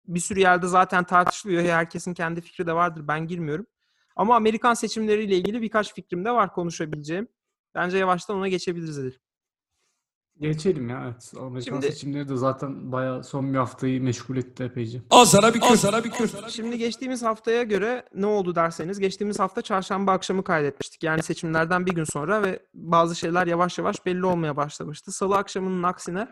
bir 0.08 0.20
sürü 0.20 0.40
yerde 0.40 0.68
zaten 0.68 1.04
tartışılıyor. 1.04 1.64
Herkesin 1.64 2.14
kendi 2.14 2.42
fikri 2.42 2.68
de 2.68 2.74
vardır. 2.74 3.08
Ben 3.08 3.28
girmiyorum. 3.28 3.66
Ama 4.16 4.36
Amerikan 4.36 4.74
seçimleriyle 4.74 5.36
ilgili 5.38 5.62
birkaç 5.62 5.94
fikrim 5.94 6.26
de 6.26 6.32
var 6.32 6.54
konuşabileceğim. 6.54 7.28
Bence 7.76 7.98
yavaştan 7.98 8.38
ona 8.38 8.48
geçebiliriz 8.48 9.00
Edil. 9.00 9.18
Geçelim 10.39 10.89
ya 10.89 11.02
evet. 11.06 11.34
Amerikan 11.39 11.62
Şimdi- 11.62 11.86
seçimleri 11.86 12.30
de 12.30 12.38
zaten 12.38 12.91
bayağı 12.91 13.23
son 13.23 13.54
bir 13.54 13.58
haftayı 13.58 14.02
meşgul 14.02 14.38
etti 14.38 14.63
epeyce. 14.63 15.02
Al 15.10 15.25
sana 15.25 15.54
bir 15.54 15.62
kür, 15.62 15.75
sana 15.75 16.04
bir 16.04 16.12
kür. 16.12 16.32
Şimdi 16.49 16.78
geçtiğimiz 16.78 17.23
haftaya 17.23 17.63
göre 17.63 18.06
ne 18.15 18.25
oldu 18.25 18.56
derseniz 18.56 18.99
geçtiğimiz 18.99 19.39
hafta 19.39 19.62
çarşamba 19.62 20.12
akşamı 20.12 20.43
kaydetmiştik. 20.43 21.04
Yani 21.04 21.23
seçimlerden 21.23 21.86
bir 21.86 21.91
gün 21.91 22.04
sonra 22.04 22.43
ve 22.43 22.60
bazı 22.73 23.15
şeyler 23.15 23.47
yavaş 23.47 23.78
yavaş 23.78 24.06
belli 24.06 24.25
olmaya 24.25 24.58
başlamıştı. 24.58 25.12
Salı 25.12 25.38
akşamının 25.38 25.84
aksine 25.84 26.28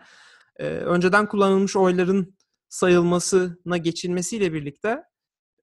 e, 0.56 0.66
önceden 0.66 1.26
kullanılmış 1.26 1.76
oyların 1.76 2.36
sayılmasına 2.68 3.76
geçilmesiyle 3.76 4.52
birlikte 4.52 5.02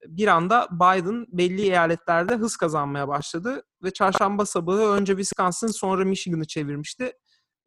bir 0.08 0.28
anda 0.28 0.68
Biden 0.72 1.26
belli 1.32 1.62
eyaletlerde 1.62 2.36
hız 2.36 2.58
kazanmaya 2.58 3.08
başladı 3.08 3.64
ve 3.84 3.92
çarşamba 3.92 4.46
sabahı 4.46 4.82
önce 4.82 5.14
Wisconsin 5.14 5.68
sonra 5.68 6.06
Michigan'ı 6.06 6.46
çevirmişti 6.46 7.14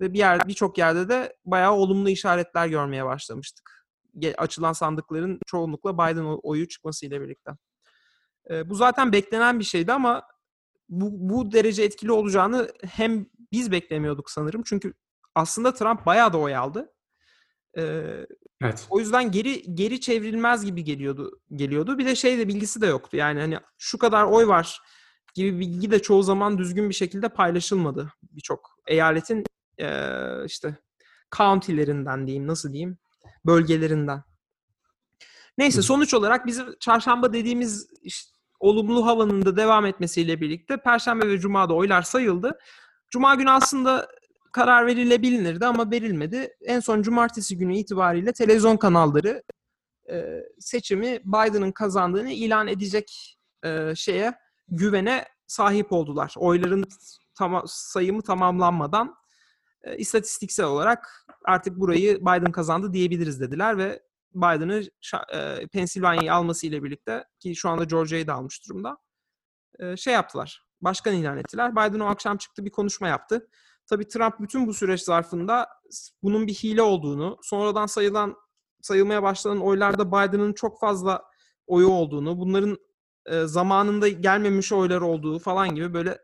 ve 0.00 0.12
bir 0.12 0.18
yer 0.18 0.48
birçok 0.48 0.78
yerde 0.78 1.08
de 1.08 1.36
bayağı 1.44 1.72
olumlu 1.72 2.10
işaretler 2.10 2.66
görmeye 2.66 3.04
başlamıştık. 3.04 3.86
Açılan 4.38 4.72
sandıkların 4.72 5.40
çoğunlukla 5.46 5.94
Biden 5.94 6.38
oyu 6.42 6.68
çıkmasıyla 6.68 7.20
birlikte. 7.20 7.50
Bu 8.64 8.74
zaten 8.74 9.12
beklenen 9.12 9.58
bir 9.58 9.64
şeydi 9.64 9.92
ama 9.92 10.22
bu, 10.88 11.08
bu 11.12 11.52
derece 11.52 11.82
etkili 11.82 12.12
olacağını 12.12 12.68
hem 12.84 13.26
biz 13.52 13.72
beklemiyorduk 13.72 14.30
sanırım. 14.30 14.62
Çünkü 14.66 14.94
aslında 15.34 15.74
Trump 15.74 16.06
bayağı 16.06 16.32
da 16.32 16.38
oy 16.38 16.56
aldı. 16.56 16.92
Ee, 17.78 18.26
Evet. 18.62 18.86
o 18.90 19.00
yüzden 19.00 19.30
geri 19.30 19.74
geri 19.74 20.00
çevrilmez 20.00 20.64
gibi 20.64 20.84
geliyordu 20.84 21.40
geliyordu. 21.54 21.98
Bir 21.98 22.06
de 22.06 22.16
şey 22.16 22.38
de 22.38 22.48
bilgisi 22.48 22.80
de 22.80 22.86
yoktu. 22.86 23.16
Yani 23.16 23.40
hani 23.40 23.58
şu 23.78 23.98
kadar 23.98 24.24
oy 24.24 24.46
var 24.46 24.80
gibi 25.34 25.60
bilgi 25.60 25.90
de 25.90 26.02
çoğu 26.02 26.22
zaman 26.22 26.58
düzgün 26.58 26.88
bir 26.88 26.94
şekilde 26.94 27.28
paylaşılmadı 27.28 28.12
birçok 28.22 28.78
eyaletin 28.86 29.44
eee, 29.78 30.42
işte 30.46 30.76
county'lerinden 31.36 32.26
diyeyim 32.26 32.46
nasıl 32.46 32.72
diyeyim 32.72 32.98
bölgelerinden. 33.46 34.22
Neyse 35.58 35.82
sonuç 35.82 36.14
olarak 36.14 36.46
bizim 36.46 36.78
çarşamba 36.80 37.32
dediğimiz 37.32 37.88
iş- 38.02 38.28
olumlu 38.60 39.06
havanın 39.06 39.44
da 39.44 39.56
devam 39.56 39.86
etmesiyle 39.86 40.40
birlikte 40.40 40.76
perşembe 40.76 41.28
ve 41.28 41.38
cumada 41.38 41.74
oylar 41.74 42.02
sayıldı. 42.02 42.58
Cuma 43.10 43.34
günü 43.34 43.50
aslında 43.50 44.08
karar 44.52 44.86
verilebilinirdi 44.86 45.66
ama 45.66 45.90
verilmedi. 45.90 46.56
En 46.62 46.80
son 46.80 47.02
cumartesi 47.02 47.58
günü 47.58 47.76
itibariyle 47.76 48.32
televizyon 48.32 48.76
kanalları 48.76 49.42
e, 50.10 50.44
seçimi 50.60 51.20
Biden'ın 51.24 51.72
kazandığını 51.72 52.30
ilan 52.30 52.68
edecek 52.68 53.38
e, 53.64 53.92
şeye 53.96 54.34
güvene 54.68 55.24
sahip 55.46 55.92
oldular. 55.92 56.34
Oyların 56.36 56.84
tama- 57.38 57.64
sayımı 57.66 58.22
tamamlanmadan 58.22 59.14
istatistiksel 59.98 60.66
olarak 60.66 61.26
artık 61.44 61.76
burayı 61.76 62.20
Biden 62.20 62.52
kazandı 62.52 62.92
diyebiliriz 62.92 63.40
dediler 63.40 63.78
ve 63.78 64.02
Biden'ı 64.34 64.82
Pensilvanya'yı 65.68 66.34
alması 66.34 66.66
ile 66.66 66.82
birlikte 66.82 67.24
ki 67.40 67.56
şu 67.56 67.68
anda 67.68 67.84
Georgia'yı 67.84 68.26
da 68.26 68.34
almış 68.34 68.68
durumda 68.68 68.96
şey 69.96 70.14
yaptılar. 70.14 70.64
Başkan 70.80 71.14
ilan 71.14 71.38
ettiler. 71.38 71.72
Biden 71.72 72.00
o 72.00 72.06
akşam 72.06 72.36
çıktı 72.36 72.64
bir 72.64 72.70
konuşma 72.70 73.08
yaptı. 73.08 73.48
Tabii 73.86 74.08
Trump 74.08 74.40
bütün 74.40 74.66
bu 74.66 74.74
süreç 74.74 75.00
zarfında 75.00 75.68
bunun 76.22 76.46
bir 76.46 76.54
hile 76.54 76.82
olduğunu, 76.82 77.38
sonradan 77.42 77.86
sayılan 77.86 78.36
sayılmaya 78.82 79.22
başlanan 79.22 79.60
oylarda 79.60 80.08
Biden'ın 80.08 80.52
çok 80.52 80.80
fazla 80.80 81.22
oyu 81.66 81.88
olduğunu, 81.88 82.38
bunların 82.38 82.78
zamanında 83.44 84.08
gelmemiş 84.08 84.72
oylar 84.72 85.00
olduğu 85.00 85.38
falan 85.38 85.74
gibi 85.74 85.94
böyle 85.94 86.18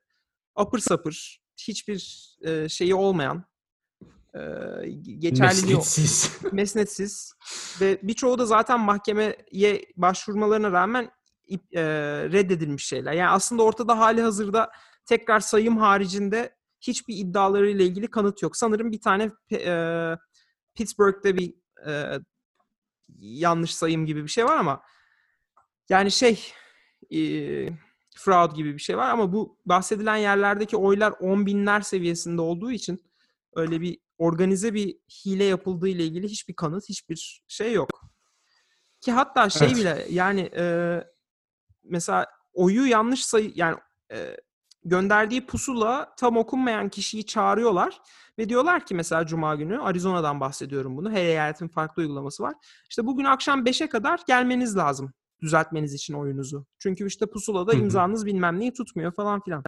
apır 0.54 0.78
sapır, 0.78 1.43
hiçbir 1.58 2.28
e, 2.42 2.68
şeyi 2.68 2.94
olmayan, 2.94 3.44
e, 4.34 4.40
geçerliliği 5.18 5.76
Mesnetsiz. 5.76 6.38
mesnetsiz 6.52 7.34
ve 7.80 7.98
birçoğu 8.02 8.38
da 8.38 8.46
zaten 8.46 8.80
mahkemeye 8.80 9.84
başvurmalarına 9.96 10.72
rağmen 10.72 11.10
e, 11.72 11.82
reddedilmiş 12.32 12.86
şeyler. 12.86 13.12
Yani 13.12 13.30
aslında 13.30 13.62
ortada 13.62 13.98
hali 13.98 14.22
hazırda 14.22 14.70
tekrar 15.06 15.40
sayım 15.40 15.76
haricinde 15.76 16.56
hiçbir 16.80 17.16
iddialarıyla 17.16 17.84
ilgili 17.84 18.10
kanıt 18.10 18.42
yok. 18.42 18.56
Sanırım 18.56 18.92
bir 18.92 19.00
tane 19.00 19.30
e, 19.52 20.16
Pittsburgh'de 20.74 21.36
bir 21.36 21.54
e, 21.86 22.18
yanlış 23.18 23.74
sayım 23.74 24.06
gibi 24.06 24.22
bir 24.22 24.28
şey 24.28 24.44
var 24.44 24.56
ama 24.56 24.82
yani 25.88 26.10
şey 26.10 26.52
e, 27.10 27.18
fraud 28.14 28.54
gibi 28.54 28.74
bir 28.74 28.78
şey 28.78 28.96
var 28.96 29.10
ama 29.10 29.32
bu 29.32 29.58
bahsedilen 29.66 30.16
yerlerdeki 30.16 30.76
oylar 30.76 31.14
on 31.20 31.46
binler 31.46 31.80
seviyesinde 31.80 32.40
olduğu 32.40 32.70
için 32.70 33.04
öyle 33.54 33.80
bir 33.80 33.98
organize 34.18 34.74
bir 34.74 34.96
hile 35.24 35.44
yapıldığı 35.44 35.88
ile 35.88 36.04
ilgili 36.04 36.28
hiçbir 36.28 36.54
kanıt, 36.54 36.88
hiçbir 36.88 37.42
şey 37.48 37.72
yok. 37.72 37.90
Ki 39.00 39.12
hatta 39.12 39.50
şey 39.50 39.66
Evet. 39.66 39.76
bile 39.76 40.06
yani 40.10 40.50
e, 40.56 40.64
mesela 41.84 42.26
oyu 42.52 42.86
yanlış 42.86 43.26
sayı 43.26 43.52
yani 43.54 43.76
e, 44.12 44.36
gönderdiği 44.84 45.46
pusula 45.46 46.14
tam 46.16 46.36
okunmayan 46.36 46.88
kişiyi 46.88 47.26
çağırıyorlar 47.26 48.00
ve 48.38 48.48
diyorlar 48.48 48.86
ki 48.86 48.94
mesela 48.94 49.26
cuma 49.26 49.54
günü 49.54 49.80
Arizona'dan 49.80 50.40
bahsediyorum 50.40 50.96
bunu. 50.96 51.10
Her 51.10 51.24
eyaletin 51.24 51.68
farklı 51.68 52.02
uygulaması 52.02 52.42
var. 52.42 52.54
İşte 52.90 53.06
bugün 53.06 53.24
akşam 53.24 53.64
5'e 53.64 53.88
kadar 53.88 54.20
gelmeniz 54.26 54.76
lazım 54.76 55.12
düzeltmeniz 55.44 55.94
için 55.94 56.14
oyunuzu. 56.14 56.66
Çünkü 56.78 57.06
işte 57.06 57.26
pusulada 57.26 57.72
imzanız 57.72 58.26
bilmem 58.26 58.60
neyi 58.60 58.72
tutmuyor 58.72 59.12
falan 59.12 59.40
filan. 59.40 59.62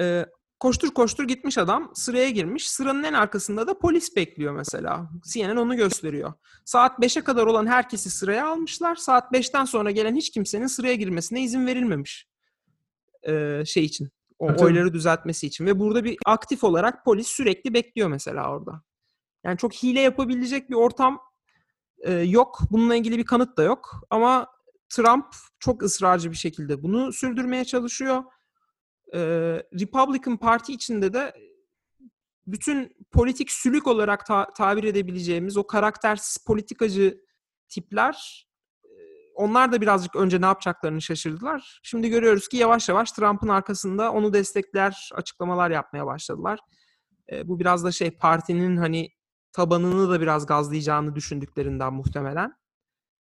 Ee, 0.00 0.26
koştur 0.60 0.94
koştur 0.94 1.24
gitmiş 1.24 1.58
adam 1.58 1.92
sıraya 1.94 2.30
girmiş. 2.30 2.70
Sıranın 2.70 3.02
en 3.02 3.12
arkasında 3.12 3.66
da 3.66 3.78
polis 3.78 4.16
bekliyor 4.16 4.54
mesela. 4.54 5.10
CNN 5.32 5.56
onu 5.56 5.76
gösteriyor. 5.76 6.32
Saat 6.64 6.98
5'e 6.98 7.24
kadar 7.24 7.46
olan 7.46 7.66
herkesi 7.66 8.10
sıraya 8.10 8.48
almışlar. 8.48 8.96
Saat 8.96 9.32
5'ten 9.32 9.64
sonra 9.64 9.90
gelen 9.90 10.16
hiç 10.16 10.30
kimsenin 10.30 10.66
sıraya 10.66 10.94
girmesine 10.94 11.42
izin 11.42 11.66
verilmemiş. 11.66 12.28
Ee, 13.28 13.62
şey 13.66 13.84
için. 13.84 14.08
O 14.38 14.46
tabii. 14.46 14.62
oyları 14.62 14.92
düzeltmesi 14.92 15.46
için. 15.46 15.66
Ve 15.66 15.78
burada 15.78 16.04
bir 16.04 16.16
aktif 16.26 16.64
olarak 16.64 17.04
polis 17.04 17.26
sürekli 17.26 17.74
bekliyor 17.74 18.08
mesela 18.08 18.50
orada. 18.50 18.82
Yani 19.44 19.58
çok 19.58 19.74
hile 19.74 20.00
yapabilecek 20.00 20.70
bir 20.70 20.74
ortam 20.74 21.20
e, 22.04 22.12
yok. 22.12 22.60
Bununla 22.70 22.96
ilgili 22.96 23.18
bir 23.18 23.24
kanıt 23.24 23.56
da 23.56 23.62
yok. 23.62 24.00
Ama 24.10 24.46
Trump 24.88 25.26
çok 25.58 25.82
ısrarcı 25.82 26.30
bir 26.30 26.36
şekilde 26.36 26.82
bunu 26.82 27.12
sürdürmeye 27.12 27.64
çalışıyor. 27.64 28.24
Ee, 29.14 29.18
Republican 29.80 30.36
Parti 30.36 30.72
içinde 30.72 31.12
de 31.12 31.34
bütün 32.46 32.96
politik 33.12 33.50
sülük 33.50 33.86
olarak 33.86 34.26
ta- 34.26 34.52
tabir 34.56 34.84
edebileceğimiz 34.84 35.56
o 35.56 35.66
karaktersiz 35.66 36.44
politikacı 36.44 37.20
tipler 37.68 38.46
e, 38.84 38.90
onlar 39.34 39.72
da 39.72 39.80
birazcık 39.80 40.16
önce 40.16 40.40
ne 40.40 40.46
yapacaklarını 40.46 41.02
şaşırdılar. 41.02 41.80
Şimdi 41.82 42.08
görüyoruz 42.08 42.48
ki 42.48 42.56
yavaş 42.56 42.88
yavaş 42.88 43.12
Trump'ın 43.12 43.48
arkasında 43.48 44.12
onu 44.12 44.32
destekler 44.32 45.10
açıklamalar 45.14 45.70
yapmaya 45.70 46.06
başladılar. 46.06 46.60
E, 47.32 47.48
bu 47.48 47.60
biraz 47.60 47.84
da 47.84 47.92
şey 47.92 48.10
partinin 48.10 48.76
hani 48.76 49.10
tabanını 49.54 50.10
da 50.10 50.20
biraz 50.20 50.46
gazlayacağını 50.46 51.14
düşündüklerinden 51.14 51.92
muhtemelen. 51.94 52.52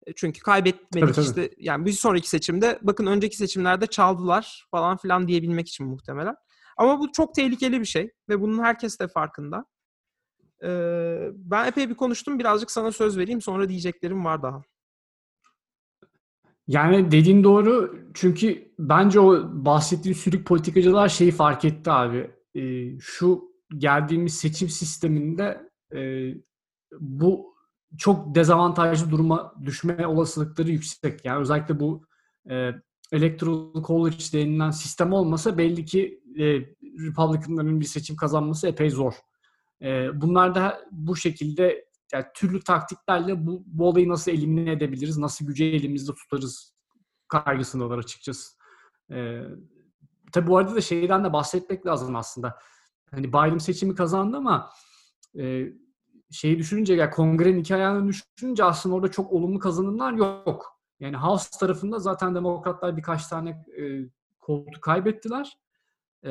E, 0.07 0.13
Çünkü 0.17 0.41
kaybetmedik 0.41 1.15
Tabii, 1.15 1.27
tabii. 1.27 1.27
işte 1.27 1.51
yani 1.59 1.87
bir 1.87 1.93
sonraki 1.93 2.29
seçimde 2.29 2.79
bakın 2.83 3.07
önceki 3.07 3.37
seçimlerde 3.37 3.87
çaldılar 3.87 4.67
falan 4.71 4.97
filan 4.97 5.29
diyebilmek 5.29 5.69
için 5.69 5.87
muhtemelen. 5.87 6.35
Ama 6.77 7.01
bu 7.01 7.13
çok 7.13 7.35
tehlikeli 7.35 7.81
bir 7.81 7.85
şey 7.85 8.11
ve 8.29 8.41
bunun 8.41 8.63
herkes 8.63 8.99
de 9.01 9.09
farkında. 9.09 9.65
Ee, 10.65 11.31
ben 11.35 11.67
epey 11.67 11.91
bir 11.91 11.95
konuştum. 11.95 12.39
Birazcık 12.39 12.71
sana 12.71 12.93
söz 12.93 13.19
vereyim. 13.19 13.41
Sonra 13.41 13.69
diyeceklerim 13.69 14.25
var 14.25 14.43
daha. 14.43 14.63
Yani 16.69 17.11
dediğin 17.11 17.45
doğru 17.45 17.99
çünkü 18.15 18.73
bence 18.79 19.21
o 19.21 19.51
bahsettiğin 19.65 20.15
sürük 20.15 20.47
politikacılar 20.47 21.09
şeyi 21.09 21.31
fark 21.31 21.65
etti 21.65 21.91
abi. 21.91 22.31
Ee, 22.55 22.99
şu 23.01 23.53
geldiğimiz 23.79 24.35
seçim 24.35 24.69
sisteminde 24.69 25.68
e, 25.95 26.31
bu 27.01 27.55
çok 27.99 28.35
dezavantajlı 28.35 29.11
duruma 29.11 29.55
düşme 29.65 30.07
olasılıkları 30.07 30.71
yüksek. 30.71 31.25
Yani 31.25 31.41
özellikle 31.41 31.81
bu 31.81 32.07
e, 32.51 32.71
Electoral 33.13 33.83
College 33.83 34.25
denilen 34.33 34.71
sistem 34.71 35.13
olmasa 35.13 35.59
belli 35.59 35.85
ki 35.85 36.23
e, 36.39 36.45
Republicanların 37.07 37.81
bir 37.81 37.85
seçim 37.85 38.17
kazanması 38.17 38.69
epey 38.69 38.91
zor. 38.91 39.15
E, 39.83 40.21
bunlar 40.21 40.55
da 40.55 40.81
bu 40.91 41.17
şekilde 41.17 41.89
yani 42.13 42.25
türlü 42.35 42.61
taktiklerle 42.61 43.47
bu, 43.47 43.63
bu 43.67 43.89
olayı 43.89 44.09
nasıl 44.09 44.33
elimine 44.33 44.73
edebiliriz, 44.73 45.19
nasıl 45.19 45.47
gücü 45.47 45.65
elimizde 45.65 46.13
tutarız 46.15 46.75
kaygısındalar 47.29 47.99
açıkçası. 47.99 48.59
Ee, 49.13 49.43
tabii 50.33 50.47
bu 50.47 50.57
arada 50.59 50.75
da 50.75 50.81
şeyden 50.81 51.25
de 51.25 51.33
bahsetmek 51.33 51.87
lazım 51.87 52.17
aslında. 52.17 52.59
Hani 53.11 53.29
Biden 53.29 53.59
seçimi 53.59 53.95
kazandı 53.95 54.37
ama 54.37 54.71
e, 55.39 55.73
şeyi 56.31 56.59
düşününce 56.59 56.95
ya 56.95 57.11
kongrenin 57.11 57.59
iki 57.59 57.75
ayağını 57.75 58.09
düşününce 58.09 58.65
aslında 58.65 58.95
orada 58.95 59.11
çok 59.11 59.33
olumlu 59.33 59.59
kazanımlar 59.59 60.13
yok. 60.13 60.81
Yani 61.01 61.17
House 61.17 61.59
tarafında 61.61 61.99
zaten 61.99 62.35
demokratlar 62.35 62.97
birkaç 62.97 63.27
tane 63.27 63.51
e, 63.51 64.11
koltuk 64.39 64.83
kaybettiler. 64.83 65.59
E, 66.25 66.31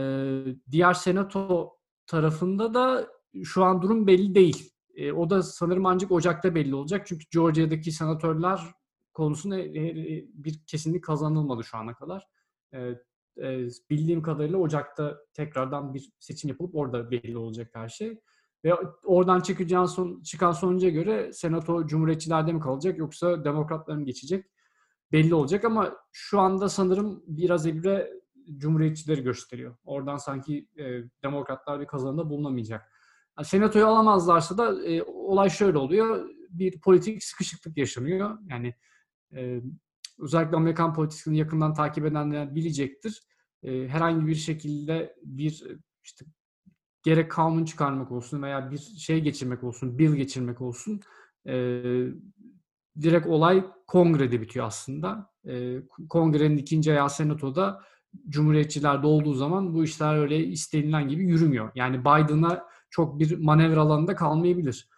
diğer 0.71 0.93
senato 0.93 1.77
tarafında 2.07 2.73
da 2.73 3.07
şu 3.43 3.63
an 3.63 3.81
durum 3.81 4.07
belli 4.07 4.35
değil. 4.35 4.71
E, 4.95 5.11
o 5.11 5.29
da 5.29 5.43
sanırım 5.43 5.85
ancak 5.85 6.11
Ocak'ta 6.11 6.55
belli 6.55 6.75
olacak. 6.75 7.07
Çünkü 7.07 7.25
Georgia'daki 7.31 7.91
senatörler 7.91 8.61
konusunda 9.13 9.59
e, 9.59 9.87
e, 9.87 10.25
bir 10.33 10.59
kesinlik 10.67 11.03
kazanılmadı 11.03 11.63
şu 11.63 11.77
ana 11.77 11.93
kadar. 11.93 12.27
E, 12.73 12.79
e, 13.41 13.67
bildiğim 13.89 14.21
kadarıyla 14.21 14.57
Ocak'ta 14.57 15.17
tekrardan 15.33 15.93
bir 15.93 16.09
seçim 16.19 16.49
yapılıp 16.49 16.75
orada 16.75 17.11
belli 17.11 17.37
olacak 17.37 17.69
her 17.73 17.89
şey. 17.89 18.19
Ve 18.65 18.73
oradan 19.03 19.39
çıkacağın 19.39 19.85
son, 19.85 20.21
çıkan 20.21 20.51
sonuca 20.51 20.89
göre 20.89 21.33
senato 21.33 21.87
cumhuriyetçilerde 21.87 22.53
mi 22.53 22.59
kalacak 22.59 22.97
yoksa 22.97 23.45
demokratların 23.45 24.05
geçecek 24.05 24.45
belli 25.11 25.35
olacak 25.35 25.65
ama 25.65 25.95
şu 26.11 26.39
anda 26.39 26.69
sanırım 26.69 27.23
biraz 27.27 27.67
ebre 27.67 28.11
cumhuriyetçileri 28.57 29.23
gösteriyor. 29.23 29.77
Oradan 29.83 30.17
sanki 30.17 30.67
e, 30.77 30.83
demokratlar 31.23 31.79
bir 31.79 31.85
kazanımda 31.85 32.29
bulunamayacak. 32.29 32.91
Yani 33.37 33.45
senatoyu 33.45 33.85
alamazlarsa 33.85 34.57
da 34.57 34.85
e, 34.85 35.03
olay 35.03 35.49
şöyle 35.49 35.77
oluyor. 35.77 36.29
Bir 36.49 36.81
politik 36.81 37.23
sıkışıklık 37.23 37.77
yaşanıyor. 37.77 38.37
Yani 38.49 38.73
e, 39.35 39.61
özellikle 40.19 40.57
Amerikan 40.57 40.93
politikasını 40.93 41.35
yakından 41.35 41.73
takip 41.73 42.05
edenler 42.05 42.55
bilecektir. 42.55 43.23
E, 43.63 43.87
herhangi 43.87 44.27
bir 44.27 44.35
şekilde 44.35 45.15
bir 45.23 45.63
işte 46.03 46.25
gerek 47.07 47.31
kanun 47.31 47.65
çıkarmak 47.65 48.11
olsun 48.11 48.41
veya 48.43 48.71
bir 48.71 48.77
şey 48.77 49.21
geçirmek 49.21 49.63
olsun, 49.63 49.99
bill 49.99 50.13
geçirmek 50.15 50.61
olsun 50.61 51.01
e, 51.47 51.53
direkt 53.01 53.27
olay 53.27 53.65
kongrede 53.87 54.41
bitiyor 54.41 54.65
aslında. 54.65 55.29
E, 55.49 55.75
kongrenin 56.09 56.57
ikinci 56.57 56.91
ayağı 56.91 57.09
senatoda 57.09 57.81
cumhuriyetçilerde 58.29 59.07
olduğu 59.07 59.33
zaman 59.33 59.73
bu 59.73 59.83
işler 59.83 60.17
öyle 60.17 60.37
istenilen 60.37 61.07
gibi 61.07 61.23
yürümüyor. 61.23 61.71
Yani 61.75 61.99
Biden'a 61.99 62.65
çok 62.89 63.19
bir 63.19 63.37
manevra 63.37 63.81
alanında 63.81 64.15
kalmayabilir. 64.15 64.89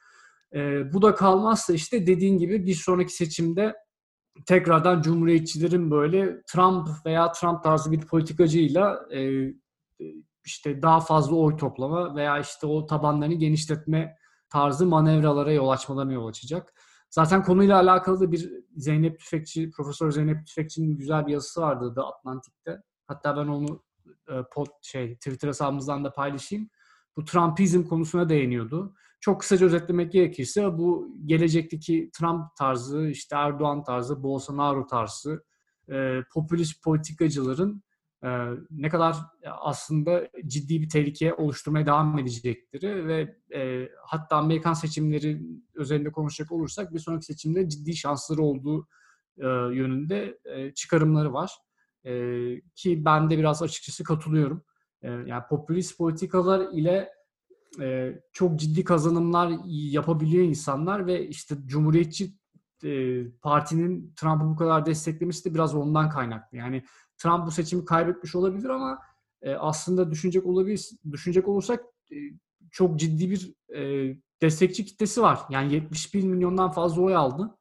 E, 0.53 0.93
bu 0.93 1.01
da 1.01 1.15
kalmazsa 1.15 1.73
işte 1.73 2.07
dediğin 2.07 2.37
gibi 2.37 2.65
bir 2.65 2.75
sonraki 2.75 3.13
seçimde 3.13 3.75
tekrardan 4.45 5.01
cumhuriyetçilerin 5.01 5.91
böyle 5.91 6.41
Trump 6.41 6.87
veya 7.05 7.31
Trump 7.31 7.63
tarzı 7.63 7.91
bir 7.91 8.01
politikacıyla 8.01 8.99
e, 9.13 9.53
işte 10.45 10.81
daha 10.81 10.99
fazla 10.99 11.35
oy 11.35 11.57
toplama 11.57 12.15
veya 12.15 12.39
işte 12.39 12.67
o 12.67 12.85
tabanlarını 12.85 13.33
genişletme 13.33 14.15
tarzı 14.49 14.85
manevralara 14.85 15.51
yol 15.51 15.69
açmalarına 15.69 16.13
yol 16.13 16.27
açacak. 16.27 16.73
Zaten 17.09 17.43
konuyla 17.43 17.77
alakalı 17.79 18.19
da 18.19 18.31
bir 18.31 18.51
Zeynep 18.75 19.19
Tüfekçi, 19.19 19.71
Profesör 19.71 20.11
Zeynep 20.11 20.47
Tüfekçi'nin 20.47 20.97
güzel 20.97 21.27
bir 21.27 21.31
yazısı 21.31 21.61
vardı 21.61 21.93
The 21.95 22.01
Atlantik'te. 22.01 22.81
Hatta 23.07 23.37
ben 23.37 23.47
onu 23.47 23.83
e, 24.29 24.33
pod, 24.53 24.67
şey 24.81 25.15
Twitter 25.15 25.47
hesabımızdan 25.47 26.03
da 26.03 26.13
paylaşayım. 26.13 26.69
Bu 27.17 27.25
Trumpizm 27.25 27.83
konusuna 27.83 28.29
değiniyordu. 28.29 28.93
Çok 29.19 29.41
kısaca 29.41 29.65
özetlemek 29.65 30.11
gerekirse 30.11 30.77
bu 30.77 31.15
gelecekteki 31.25 32.09
Trump 32.13 32.55
tarzı, 32.57 33.07
işte 33.07 33.35
Erdoğan 33.35 33.83
tarzı, 33.83 34.23
Bolsonaro 34.23 34.87
tarzı 34.87 35.43
e, 35.91 36.19
popülist 36.33 36.83
politikacıların 36.83 37.83
ne 38.71 38.89
kadar 38.89 39.15
aslında 39.45 40.29
ciddi 40.45 40.81
bir 40.81 40.89
tehlike 40.89 41.33
oluşturmaya 41.33 41.85
devam 41.85 42.19
edecekleri 42.19 43.07
ve 43.07 43.35
e, 43.55 43.89
hatta 44.05 44.35
Amerikan 44.35 44.73
seçimleri 44.73 45.41
üzerinde 45.75 46.11
konuşacak 46.11 46.51
olursak 46.51 46.93
bir 46.93 46.99
sonraki 46.99 47.25
seçimde 47.25 47.69
ciddi 47.69 47.95
şansları 47.95 48.41
olduğu 48.41 48.87
e, 49.37 49.47
yönünde 49.47 50.39
e, 50.45 50.73
çıkarımları 50.73 51.33
var. 51.33 51.51
E, 52.05 52.11
ki 52.75 53.05
ben 53.05 53.29
de 53.29 53.37
biraz 53.37 53.61
açıkçası 53.61 54.03
katılıyorum. 54.03 54.63
E, 55.01 55.09
yani 55.09 55.43
popülist 55.49 55.97
politikalar 55.97 56.67
ile 56.73 57.09
e, 57.81 58.13
çok 58.31 58.59
ciddi 58.59 58.83
kazanımlar 58.83 59.53
yapabiliyor 59.65 60.43
insanlar 60.43 61.07
ve 61.07 61.27
işte 61.27 61.55
Cumhuriyetçi 61.65 62.33
e, 62.83 63.23
Parti'nin 63.41 64.13
Trump'ı 64.15 64.45
bu 64.45 64.55
kadar 64.55 64.85
desteklemesi 64.85 65.49
de 65.49 65.53
biraz 65.53 65.75
ondan 65.75 66.09
kaynaklı. 66.09 66.57
Yani 66.57 66.83
Trump 67.21 67.47
bu 67.47 67.51
seçimi 67.51 67.85
kaybetmiş 67.85 68.35
olabilir 68.35 68.69
ama 68.69 68.99
e, 69.41 69.53
aslında 69.53 70.11
düşünecek 70.11 70.45
olabilir, 70.45 70.89
düşünecek 71.11 71.47
olursak 71.47 71.83
e, 72.11 72.15
çok 72.71 72.99
ciddi 72.99 73.29
bir 73.31 73.53
e, 73.75 74.15
destekçi 74.41 74.85
kitlesi 74.85 75.21
var. 75.21 75.39
Yani 75.49 75.73
71 75.73 76.23
milyondan 76.23 76.71
fazla 76.71 77.01
oy 77.01 77.15
aldı. 77.15 77.57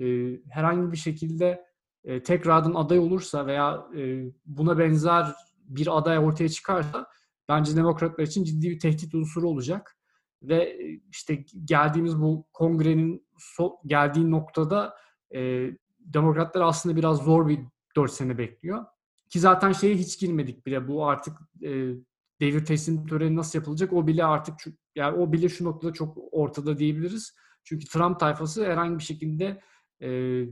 E, 0.00 0.04
herhangi 0.50 0.92
bir 0.92 0.96
şekilde 0.96 1.64
e, 2.04 2.22
tekrardan 2.22 2.74
aday 2.74 2.98
olursa 2.98 3.46
veya 3.46 3.86
e, 3.96 4.24
buna 4.46 4.78
benzer 4.78 5.26
bir 5.64 5.98
aday 5.98 6.18
ortaya 6.18 6.48
çıkarsa 6.48 7.06
bence 7.48 7.76
demokratlar 7.76 8.24
için 8.24 8.44
ciddi 8.44 8.70
bir 8.70 8.80
tehdit 8.80 9.14
unsuru 9.14 9.48
olacak. 9.48 9.96
Ve 10.42 10.64
e, 10.64 11.00
işte 11.10 11.44
geldiğimiz 11.64 12.20
bu 12.20 12.46
kongrenin 12.52 13.26
so- 13.58 13.76
geldiği 13.86 14.30
noktada 14.30 14.94
e, 15.34 15.70
demokratlar 16.00 16.60
aslında 16.60 16.96
biraz 16.96 17.18
zor 17.18 17.48
bir 17.48 17.60
4 17.96 18.12
sene 18.12 18.38
bekliyor. 18.38 18.84
Ki 19.30 19.40
zaten 19.40 19.72
şeye 19.72 19.94
hiç 19.94 20.20
girmedik 20.20 20.66
bile. 20.66 20.88
Bu 20.88 21.06
artık 21.06 21.38
e, 21.62 21.94
devir 22.40 22.64
teslim 22.64 23.06
töreni 23.06 23.36
nasıl 23.36 23.58
yapılacak 23.58 23.92
o 23.92 24.06
bile 24.06 24.24
artık 24.24 24.54
yani 24.94 25.18
o 25.18 25.32
bile 25.32 25.48
şu 25.48 25.64
noktada 25.64 25.92
çok 25.92 26.18
ortada 26.32 26.78
diyebiliriz. 26.78 27.34
Çünkü 27.64 27.86
Trump 27.86 28.20
tayfası 28.20 28.64
herhangi 28.64 28.98
bir 28.98 29.04
şekilde 29.04 29.60
e, 30.02 30.42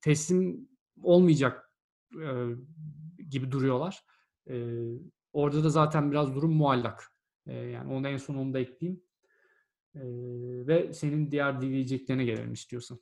teslim 0.00 0.68
olmayacak 1.02 1.70
e, 2.14 2.28
gibi 3.30 3.50
duruyorlar. 3.50 4.04
E, 4.50 4.54
orada 5.32 5.64
da 5.64 5.70
zaten 5.70 6.10
biraz 6.10 6.34
durum 6.34 6.52
muallak. 6.52 7.12
E, 7.46 7.54
yani 7.54 7.92
onu 7.92 8.08
en 8.08 8.16
son 8.16 8.34
onu 8.34 8.54
da 8.54 8.58
ekleyeyim. 8.58 9.02
E, 9.94 10.02
ve 10.66 10.92
senin 10.92 11.30
diğer 11.30 11.60
diyeceklerine 11.60 12.24
gelelim 12.24 12.52
istiyorsan. 12.52 13.00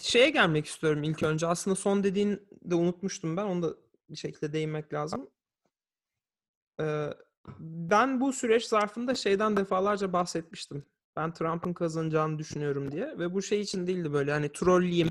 Şeye 0.00 0.30
gelmek 0.30 0.66
istiyorum 0.66 1.02
ilk 1.02 1.22
önce. 1.22 1.46
Aslında 1.46 1.76
son 1.76 2.04
dediğini 2.04 2.38
de 2.64 2.74
unutmuştum 2.74 3.36
ben. 3.36 3.44
Onu 3.44 3.62
da 3.62 3.76
bir 4.14 4.18
şekilde 4.18 4.52
değinmek 4.52 4.92
lazım. 4.92 5.30
Ee, 6.80 7.10
ben 7.58 8.20
bu 8.20 8.32
süreç 8.32 8.64
zarfında 8.64 9.14
şeyden 9.14 9.56
defalarca 9.56 10.12
bahsetmiştim. 10.12 10.84
Ben 11.16 11.32
Trump'ın 11.32 11.72
kazanacağını 11.72 12.38
düşünüyorum 12.38 12.92
diye. 12.92 13.18
Ve 13.18 13.34
bu 13.34 13.42
şey 13.42 13.60
için 13.60 13.86
değildi 13.86 14.12
böyle 14.12 14.32
hani 14.32 14.52
trolleyim 14.52 15.10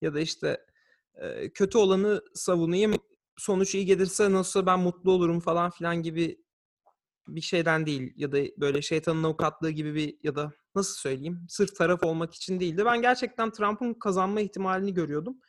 ya 0.00 0.14
da 0.14 0.20
işte 0.20 0.66
e, 1.14 1.48
kötü 1.48 1.78
olanı 1.78 2.22
savunayım. 2.34 2.94
Sonuç 3.36 3.74
iyi 3.74 3.86
gelirse 3.86 4.32
nasılsa 4.32 4.66
ben 4.66 4.80
mutlu 4.80 5.12
olurum 5.12 5.40
falan 5.40 5.70
filan 5.70 6.02
gibi 6.02 6.44
bir 7.28 7.40
şeyden 7.40 7.86
değil. 7.86 8.12
Ya 8.16 8.32
da 8.32 8.38
böyle 8.56 8.82
şeytanın 8.82 9.24
avukatlığı 9.24 9.70
gibi 9.70 9.94
bir 9.94 10.18
ya 10.22 10.36
da 10.36 10.52
nasıl 10.74 10.94
söyleyeyim 10.94 11.46
sırf 11.48 11.76
taraf 11.76 12.04
olmak 12.04 12.34
için 12.34 12.60
değildi. 12.60 12.84
Ben 12.84 13.02
gerçekten 13.02 13.50
Trump'ın 13.50 13.94
kazanma 13.94 14.40
ihtimalini 14.40 14.94
görüyordum. 14.94 15.40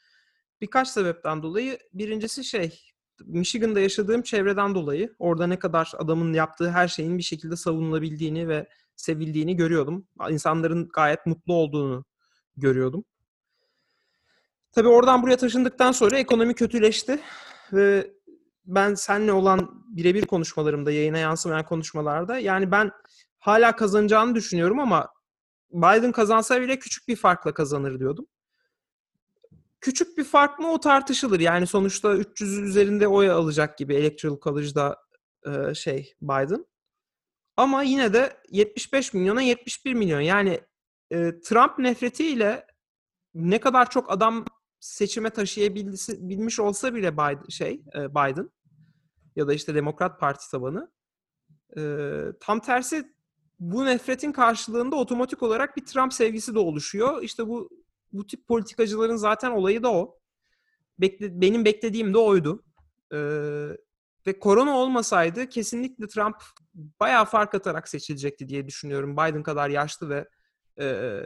Birkaç 0.61 0.87
sebepten 0.87 1.43
dolayı. 1.43 1.79
Birincisi 1.93 2.43
şey 2.43 2.79
Michigan'da 3.25 3.79
yaşadığım 3.79 4.21
çevreden 4.21 4.75
dolayı 4.75 5.15
orada 5.19 5.47
ne 5.47 5.59
kadar 5.59 5.91
adamın 5.97 6.33
yaptığı 6.33 6.71
her 6.71 6.87
şeyin 6.87 7.17
bir 7.17 7.23
şekilde 7.23 7.55
savunulabildiğini 7.55 8.47
ve 8.47 8.69
sevildiğini 8.95 9.55
görüyordum. 9.55 10.07
İnsanların 10.29 10.89
gayet 10.93 11.25
mutlu 11.25 11.53
olduğunu 11.53 12.05
görüyordum. 12.57 13.05
Tabii 14.71 14.87
oradan 14.87 15.23
buraya 15.23 15.37
taşındıktan 15.37 15.91
sonra 15.91 16.17
ekonomi 16.17 16.53
kötüleşti 16.53 17.19
ve 17.73 18.13
ben 18.65 18.93
seninle 18.93 19.31
olan 19.31 19.83
birebir 19.87 20.25
konuşmalarımda, 20.25 20.91
yayına 20.91 21.17
yansımayan 21.17 21.65
konuşmalarda 21.65 22.39
yani 22.39 22.71
ben 22.71 22.91
hala 23.39 23.75
kazanacağını 23.75 24.35
düşünüyorum 24.35 24.79
ama 24.79 25.09
Biden 25.71 26.11
kazansa 26.11 26.61
bile 26.61 26.79
küçük 26.79 27.07
bir 27.07 27.15
farkla 27.15 27.53
kazanır 27.53 27.99
diyordum. 27.99 28.27
Küçük 29.81 30.17
bir 30.17 30.23
fark 30.23 30.59
mı 30.59 30.71
o 30.71 30.79
tartışılır. 30.79 31.39
Yani 31.39 31.67
sonuçta 31.67 32.15
300 32.15 32.57
üzerinde 32.59 33.07
oy 33.07 33.31
alacak 33.31 33.77
gibi 33.77 33.95
Electoral 33.95 34.39
College'da 34.39 34.97
e, 35.45 35.73
şey 35.73 36.13
Biden. 36.21 36.65
Ama 37.57 37.83
yine 37.83 38.13
de 38.13 38.38
75 38.51 39.13
milyona 39.13 39.41
71 39.41 39.93
milyon. 39.93 40.21
Yani 40.21 40.61
e, 41.11 41.39
Trump 41.39 41.79
nefretiyle 41.79 42.67
ne 43.33 43.59
kadar 43.59 43.89
çok 43.89 44.11
adam 44.11 44.45
seçime 44.79 45.29
taşıyabilmiş 45.29 46.59
olsa 46.59 46.95
bile 46.95 47.13
Biden, 47.13 47.47
şey 47.49 47.81
e, 47.95 48.11
Biden 48.11 48.49
ya 49.35 49.47
da 49.47 49.53
işte 49.53 49.75
Demokrat 49.75 50.19
Parti 50.19 50.51
tabanı 50.51 50.91
e, 51.77 51.81
tam 52.39 52.59
tersi 52.59 53.15
bu 53.59 53.85
nefretin 53.85 54.31
karşılığında 54.31 54.95
otomatik 54.95 55.43
olarak 55.43 55.77
bir 55.77 55.85
Trump 55.85 56.13
sevgisi 56.13 56.55
de 56.55 56.59
oluşuyor. 56.59 57.23
İşte 57.23 57.47
bu 57.47 57.69
bu 58.17 58.28
tip 58.28 58.47
politikacıların 58.47 59.15
zaten 59.15 59.51
olayı 59.51 59.84
da 59.84 59.93
o. 59.93 60.19
Bekle, 60.99 61.41
benim 61.41 61.65
beklediğim 61.65 62.13
de 62.13 62.17
oydu. 62.17 62.63
Ee, 63.13 63.17
ve 64.28 64.39
korona 64.39 64.78
olmasaydı 64.78 65.49
kesinlikle 65.49 66.08
Trump 66.08 66.36
bayağı 66.73 67.25
fark 67.25 67.56
atarak 67.56 67.89
seçilecekti 67.89 68.49
diye 68.49 68.67
düşünüyorum. 68.67 69.13
Biden 69.13 69.43
kadar 69.43 69.69
yaşlı 69.69 70.10
ve 70.10 70.30
e, 70.80 71.21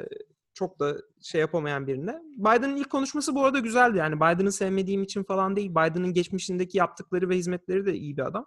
çok 0.54 0.80
da 0.80 0.97
şey 1.21 1.41
yapamayan 1.41 1.88
birine. 1.88 2.21
Biden'ın 2.38 2.75
ilk 2.75 2.89
konuşması 2.89 3.36
bu 3.36 3.45
arada 3.45 3.60
güzeldi. 3.60 3.97
Yani 3.97 4.15
Biden'ı 4.15 4.52
sevmediğim 4.52 5.04
için 5.04 5.23
falan 5.23 5.56
değil. 5.56 5.71
Biden'ın 5.71 6.13
geçmişindeki 6.13 6.78
yaptıkları 6.78 7.30
ve 7.30 7.36
hizmetleri 7.36 7.86
de 7.86 7.95
iyi 7.95 8.17
bir 8.17 8.28
adam. 8.28 8.45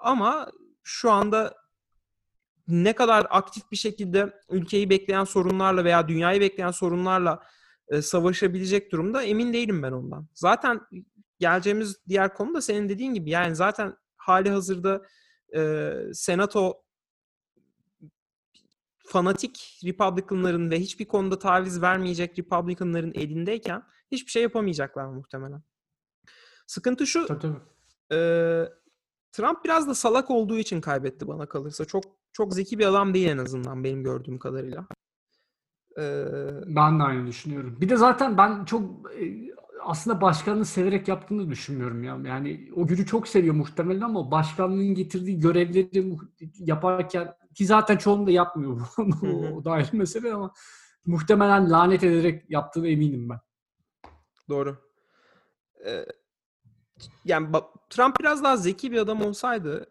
Ama 0.00 0.50
şu 0.82 1.10
anda 1.10 1.54
ne 2.68 2.92
kadar 2.92 3.26
aktif 3.30 3.70
bir 3.70 3.76
şekilde 3.76 4.40
ülkeyi 4.50 4.90
bekleyen 4.90 5.24
sorunlarla 5.24 5.84
veya 5.84 6.08
dünyayı 6.08 6.40
bekleyen 6.40 6.70
sorunlarla 6.70 7.42
e, 7.88 8.02
savaşabilecek 8.02 8.92
durumda 8.92 9.22
emin 9.22 9.52
değilim 9.52 9.82
ben 9.82 9.92
ondan. 9.92 10.26
Zaten 10.34 10.80
geleceğimiz 11.38 11.96
diğer 12.08 12.34
konu 12.34 12.54
da 12.54 12.60
senin 12.60 12.88
dediğin 12.88 13.14
gibi 13.14 13.30
yani 13.30 13.56
zaten 13.56 13.96
hali 14.16 14.50
hazırda 14.50 15.02
e, 15.56 15.92
senato 16.12 16.82
fanatik 19.06 19.80
Republicanların 19.84 20.70
ve 20.70 20.80
hiçbir 20.80 21.04
konuda 21.04 21.38
taviz 21.38 21.82
vermeyecek 21.82 22.38
Republicanların 22.38 23.12
elindeyken 23.14 23.82
hiçbir 24.12 24.30
şey 24.30 24.42
yapamayacaklar 24.42 25.06
muhtemelen. 25.06 25.62
Sıkıntı 26.66 27.06
şu. 27.06 27.26
Tabii, 27.26 27.40
tabii. 27.40 27.60
E, 28.12 28.18
Trump 29.32 29.64
biraz 29.64 29.88
da 29.88 29.94
salak 29.94 30.30
olduğu 30.30 30.58
için 30.58 30.80
kaybetti 30.80 31.28
bana 31.28 31.48
kalırsa. 31.48 31.84
Çok 31.84 32.04
çok 32.32 32.54
zeki 32.54 32.78
bir 32.78 32.86
adam 32.86 33.14
değil 33.14 33.28
en 33.28 33.38
azından 33.38 33.84
benim 33.84 34.02
gördüğüm 34.02 34.38
kadarıyla. 34.38 34.86
Ee... 35.98 36.24
Ben 36.66 36.98
de 36.98 37.02
aynı 37.02 37.26
düşünüyorum. 37.26 37.76
Bir 37.80 37.88
de 37.88 37.96
zaten 37.96 38.38
ben 38.38 38.64
çok 38.64 39.10
aslında 39.84 40.20
başkanını 40.20 40.64
severek 40.64 41.08
yaptığını 41.08 41.50
düşünmüyorum 41.50 42.04
ya. 42.04 42.18
Yani 42.24 42.70
o 42.76 42.86
gücü 42.86 43.06
çok 43.06 43.28
seviyor 43.28 43.54
muhtemelen 43.54 44.00
ama 44.00 44.30
başkanlığın 44.30 44.94
getirdiği 44.94 45.40
görevleri 45.40 46.18
yaparken 46.58 47.34
ki 47.54 47.66
zaten 47.66 47.96
çoğunu 47.96 48.26
da 48.26 48.30
yapmıyor. 48.30 48.80
o 49.56 49.64
da 49.64 49.70
ayrı 49.70 49.96
mesele 49.96 50.34
ama 50.34 50.52
muhtemelen 51.06 51.70
lanet 51.70 52.04
ederek 52.04 52.50
yaptığını 52.50 52.88
eminim 52.88 53.28
ben. 53.28 53.38
Doğru. 54.48 54.76
Ee, 55.86 56.06
yani 57.24 57.48
Trump 57.90 58.20
biraz 58.20 58.44
daha 58.44 58.56
zeki 58.56 58.92
bir 58.92 58.98
adam 58.98 59.22
olsaydı 59.22 59.86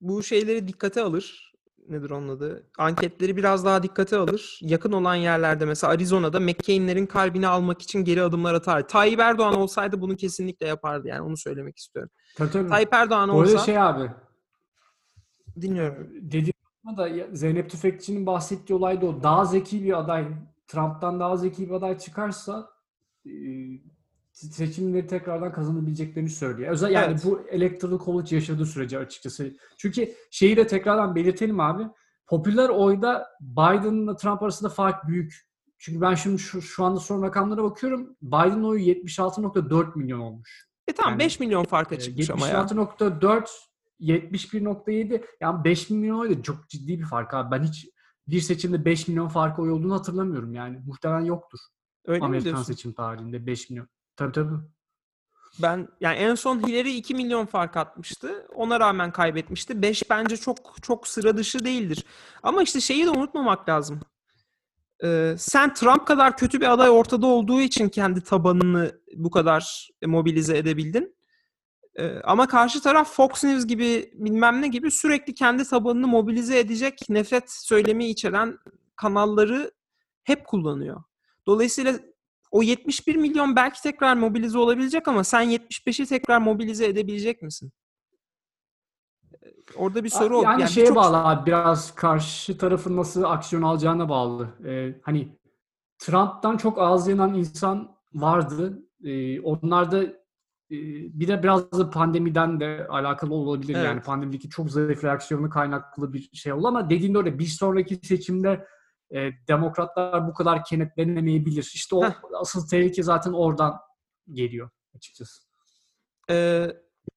bu 0.00 0.22
şeyleri 0.22 0.68
dikkate 0.68 1.02
alır. 1.02 1.54
Nedir 1.88 2.10
onun 2.10 2.28
adı? 2.28 2.70
Anketleri 2.78 3.36
biraz 3.36 3.64
daha 3.64 3.82
dikkate 3.82 4.16
alır. 4.16 4.58
Yakın 4.62 4.92
olan 4.92 5.14
yerlerde 5.14 5.64
mesela 5.64 5.92
Arizona'da 5.92 6.40
McCain'lerin 6.40 7.06
kalbini 7.06 7.48
almak 7.48 7.82
için 7.82 8.04
geri 8.04 8.22
adımlar 8.22 8.54
atar. 8.54 8.88
Tayyip 8.88 9.20
Erdoğan 9.20 9.54
olsaydı 9.54 10.00
bunu 10.00 10.16
kesinlikle 10.16 10.66
yapardı. 10.66 11.08
Yani 11.08 11.20
onu 11.20 11.36
söylemek 11.36 11.78
istiyorum. 11.78 12.10
Tabii, 12.36 12.50
tabii. 12.50 12.68
Tayyip 12.68 12.94
Erdoğan 12.94 13.28
olsa... 13.28 13.52
olsa... 13.54 13.64
şey 13.64 13.78
abi. 13.78 14.10
Dinliyorum. 15.60 16.08
Dediğim 16.20 16.54
da 16.96 17.08
Zeynep 17.32 17.70
Tüfekçi'nin 17.70 18.26
bahsettiği 18.26 18.76
olay 18.76 19.00
da 19.00 19.06
o. 19.06 19.22
Daha 19.22 19.44
zeki 19.44 19.84
bir 19.84 19.98
aday, 19.98 20.28
Trump'tan 20.66 21.20
daha 21.20 21.36
zeki 21.36 21.68
bir 21.68 21.74
aday 21.74 21.98
çıkarsa 21.98 22.70
seçimleri 24.46 25.06
tekrardan 25.06 25.52
kazanabileceklerini 25.52 26.30
söylüyor. 26.30 26.72
Özel 26.72 26.90
yani 26.90 27.10
evet. 27.10 27.24
bu 27.24 27.48
Electoral 27.48 27.98
College 28.04 28.36
yaşadığı 28.36 28.66
sürece 28.66 28.98
açıkçası. 28.98 29.56
Çünkü 29.78 30.12
şeyi 30.30 30.56
de 30.56 30.66
tekrardan 30.66 31.14
belirtelim 31.14 31.60
abi. 31.60 31.82
Popüler 32.26 32.68
oyda 32.68 33.28
Biden'la 33.40 34.16
Trump 34.16 34.42
arasında 34.42 34.68
fark 34.68 35.08
büyük. 35.08 35.48
Çünkü 35.78 36.00
ben 36.00 36.14
şimdi 36.14 36.38
şu, 36.38 36.62
şu 36.62 36.84
anda 36.84 37.00
son 37.00 37.22
rakamlara 37.22 37.62
bakıyorum. 37.62 38.16
Biden 38.22 38.62
oyu 38.62 38.84
76.4 38.84 39.98
milyon 39.98 40.20
olmuş. 40.20 40.68
E 40.88 40.92
tamam 40.92 41.12
yani, 41.12 41.18
5 41.18 41.40
milyon 41.40 41.64
farka 41.64 41.98
çıkmış 41.98 42.30
ama 42.30 42.48
ya. 42.48 42.54
76.4 42.54 43.46
71.7 44.00 45.24
yani 45.40 45.64
5 45.64 45.90
milyon 45.90 46.18
oy 46.18 46.38
da 46.38 46.42
çok 46.42 46.68
ciddi 46.68 46.98
bir 46.98 47.04
fark 47.04 47.34
abi. 47.34 47.50
Ben 47.50 47.62
hiç 47.62 47.88
bir 48.28 48.40
seçimde 48.40 48.84
5 48.84 49.08
milyon 49.08 49.28
fark 49.28 49.58
oy 49.58 49.70
olduğunu 49.70 49.94
hatırlamıyorum 49.94 50.54
yani. 50.54 50.80
Muhtemelen 50.86 51.24
yoktur. 51.24 51.58
Öyle 52.06 52.24
Amerikan 52.24 52.62
seçim 52.62 52.92
tarihinde 52.92 53.46
5 53.46 53.70
milyon. 53.70 53.88
Tabii 54.18 54.32
tabii. 54.32 54.54
Ben 55.62 55.88
yani 56.00 56.16
en 56.16 56.34
son 56.34 56.66
Hillary 56.66 56.98
2 56.98 57.14
milyon 57.14 57.46
fark 57.46 57.76
atmıştı. 57.76 58.46
Ona 58.54 58.80
rağmen 58.80 59.12
kaybetmişti. 59.12 59.82
5 59.82 60.10
bence 60.10 60.36
çok 60.36 60.76
çok 60.82 61.08
sıra 61.08 61.36
dışı 61.36 61.64
değildir. 61.64 62.04
Ama 62.42 62.62
işte 62.62 62.80
şeyi 62.80 63.06
de 63.06 63.10
unutmamak 63.10 63.68
lazım. 63.68 64.00
Ee, 65.04 65.34
sen 65.38 65.74
Trump 65.74 66.06
kadar 66.06 66.36
kötü 66.36 66.60
bir 66.60 66.72
aday 66.72 66.90
ortada 66.90 67.26
olduğu 67.26 67.60
için 67.60 67.88
kendi 67.88 68.20
tabanını 68.20 69.00
bu 69.14 69.30
kadar 69.30 69.88
mobilize 70.06 70.58
edebildin. 70.58 71.16
Ee, 71.96 72.20
ama 72.24 72.46
karşı 72.46 72.82
taraf 72.82 73.12
Fox 73.12 73.44
News 73.44 73.66
gibi 73.66 74.10
bilmem 74.14 74.62
ne 74.62 74.68
gibi 74.68 74.90
sürekli 74.90 75.34
kendi 75.34 75.64
tabanını 75.64 76.06
mobilize 76.06 76.58
edecek 76.58 77.00
nefret 77.08 77.50
söylemi 77.52 78.06
içeren 78.06 78.58
kanalları 78.96 79.70
hep 80.24 80.46
kullanıyor. 80.46 81.02
Dolayısıyla 81.46 81.94
o 82.50 82.62
71 82.62 83.16
milyon 83.16 83.56
belki 83.56 83.82
tekrar 83.82 84.16
mobilize 84.16 84.58
olabilecek 84.58 85.08
ama 85.08 85.24
sen 85.24 85.42
75'i 85.42 86.06
tekrar 86.06 86.38
mobilize 86.40 86.86
edebilecek 86.86 87.42
misin? 87.42 87.72
Orada 89.76 90.04
bir 90.04 90.08
soru 90.08 90.36
oldu. 90.36 90.44
Yani, 90.44 90.60
Yani 90.60 90.70
şeye 90.70 90.82
birçok- 90.82 90.96
bağlı 90.96 91.16
abi 91.24 91.46
biraz 91.46 91.94
karşı 91.94 92.58
tarafın 92.58 92.96
nasıl 92.96 93.22
aksiyon 93.22 93.62
alacağına 93.62 94.08
bağlı. 94.08 94.48
Ee, 94.66 95.00
hani 95.02 95.38
Trump'tan 95.98 96.56
çok 96.56 96.78
ağız 96.78 97.08
yanan 97.08 97.34
insan 97.34 97.96
vardı. 98.14 98.82
Ee, 99.04 99.40
onlar 99.40 99.92
da 99.92 100.02
e, 100.04 100.76
bir 101.20 101.28
de 101.28 101.42
biraz 101.42 101.72
da 101.72 101.90
pandemiden 101.90 102.60
de 102.60 102.86
alakalı 102.90 103.34
olabilir. 103.34 103.74
Evet. 103.74 103.84
Yani 103.84 104.00
pandemideki 104.00 104.48
çok 104.48 104.70
zayıf 104.70 105.04
reaksiyonu 105.04 105.50
kaynaklı 105.50 106.12
bir 106.12 106.30
şey 106.32 106.52
oldu 106.52 106.66
ama 106.66 106.90
dediğinde 106.90 107.18
öyle 107.18 107.38
bir 107.38 107.46
sonraki 107.46 107.96
seçimde 107.96 108.66
e, 109.14 109.30
demokratlar 109.48 110.28
bu 110.28 110.34
kadar 110.34 110.64
kenetlenemeyebilir. 110.64 111.70
İşte 111.74 111.96
o 111.96 112.04
Heh. 112.04 112.12
asıl 112.40 112.68
tehlike 112.68 113.02
zaten 113.02 113.32
oradan 113.32 113.74
geliyor 114.32 114.70
açıkçası. 114.96 115.42
Ee, 116.30 116.66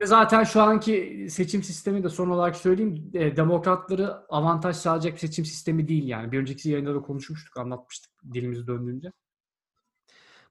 Zaten 0.04 0.44
şu 0.44 0.62
anki 0.62 1.28
seçim 1.30 1.64
sistemi 1.64 2.04
de 2.04 2.10
son 2.10 2.30
olarak 2.30 2.56
söyleyeyim 2.56 3.12
e, 3.14 3.36
demokratları 3.36 4.26
avantaj 4.30 4.76
sağlayacak 4.76 5.14
bir 5.14 5.18
seçim 5.20 5.46
sistemi 5.46 5.88
değil 5.88 6.08
yani. 6.08 6.32
Bir 6.32 6.40
önceki 6.40 6.70
yayında 6.70 6.96
da 6.96 7.02
konuşmuştuk, 7.02 7.58
anlatmıştık 7.58 8.12
dilimiz 8.34 8.68
döndüğünce. 8.68 9.12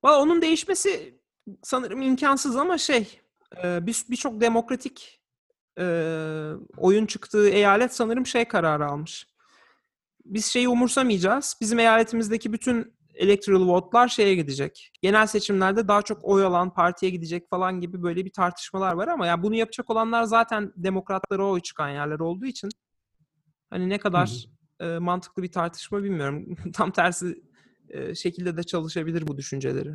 Valla 0.04 0.22
onun 0.22 0.42
değişmesi 0.42 1.20
sanırım 1.62 2.02
imkansız 2.02 2.56
ama 2.56 2.78
şey 2.78 3.20
e, 3.64 3.86
bir- 3.86 4.04
birçok 4.10 4.40
demokratik 4.40 5.20
e, 5.78 5.84
oyun 6.76 7.06
çıktığı 7.06 7.48
eyalet 7.48 7.94
sanırım 7.94 8.26
şey 8.26 8.44
kararı 8.48 8.86
almış. 8.86 9.26
Biz 10.24 10.46
şeyi 10.46 10.68
umursamayacağız. 10.68 11.56
Bizim 11.60 11.78
eyaletimizdeki 11.78 12.52
bütün 12.52 12.94
electoral 13.14 13.68
vote'lar 13.68 14.08
şeye 14.08 14.34
gidecek. 14.34 14.92
Genel 15.02 15.26
seçimlerde 15.26 15.88
daha 15.88 16.02
çok 16.02 16.24
oy 16.24 16.44
alan 16.44 16.74
partiye 16.74 17.12
gidecek 17.12 17.50
falan 17.50 17.80
gibi 17.80 18.02
böyle 18.02 18.24
bir 18.24 18.32
tartışmalar 18.32 18.92
var 18.92 19.08
ama 19.08 19.26
yani 19.26 19.42
bunu 19.42 19.54
yapacak 19.54 19.90
olanlar 19.90 20.24
zaten 20.24 20.72
demokratlara 20.76 21.46
oy 21.46 21.60
çıkan 21.60 21.88
yerler 21.88 22.18
olduğu 22.18 22.46
için 22.46 22.68
hani 23.70 23.88
ne 23.88 23.98
kadar 23.98 24.46
e, 24.80 24.98
mantıklı 24.98 25.42
bir 25.42 25.52
tartışma 25.52 26.02
bilmiyorum. 26.02 26.56
Tam 26.72 26.90
tersi 26.90 27.42
e, 27.88 28.14
şekilde 28.14 28.56
de 28.56 28.62
çalışabilir 28.62 29.26
bu 29.26 29.36
düşünceleri. 29.36 29.92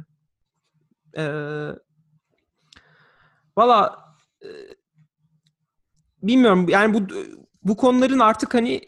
Ee, 1.17 1.69
Valla 3.57 4.05
e, 4.43 4.47
bilmiyorum 6.23 6.69
yani 6.69 6.93
bu 6.93 7.13
bu 7.63 7.77
konuların 7.77 8.19
artık 8.19 8.53
hani 8.53 8.81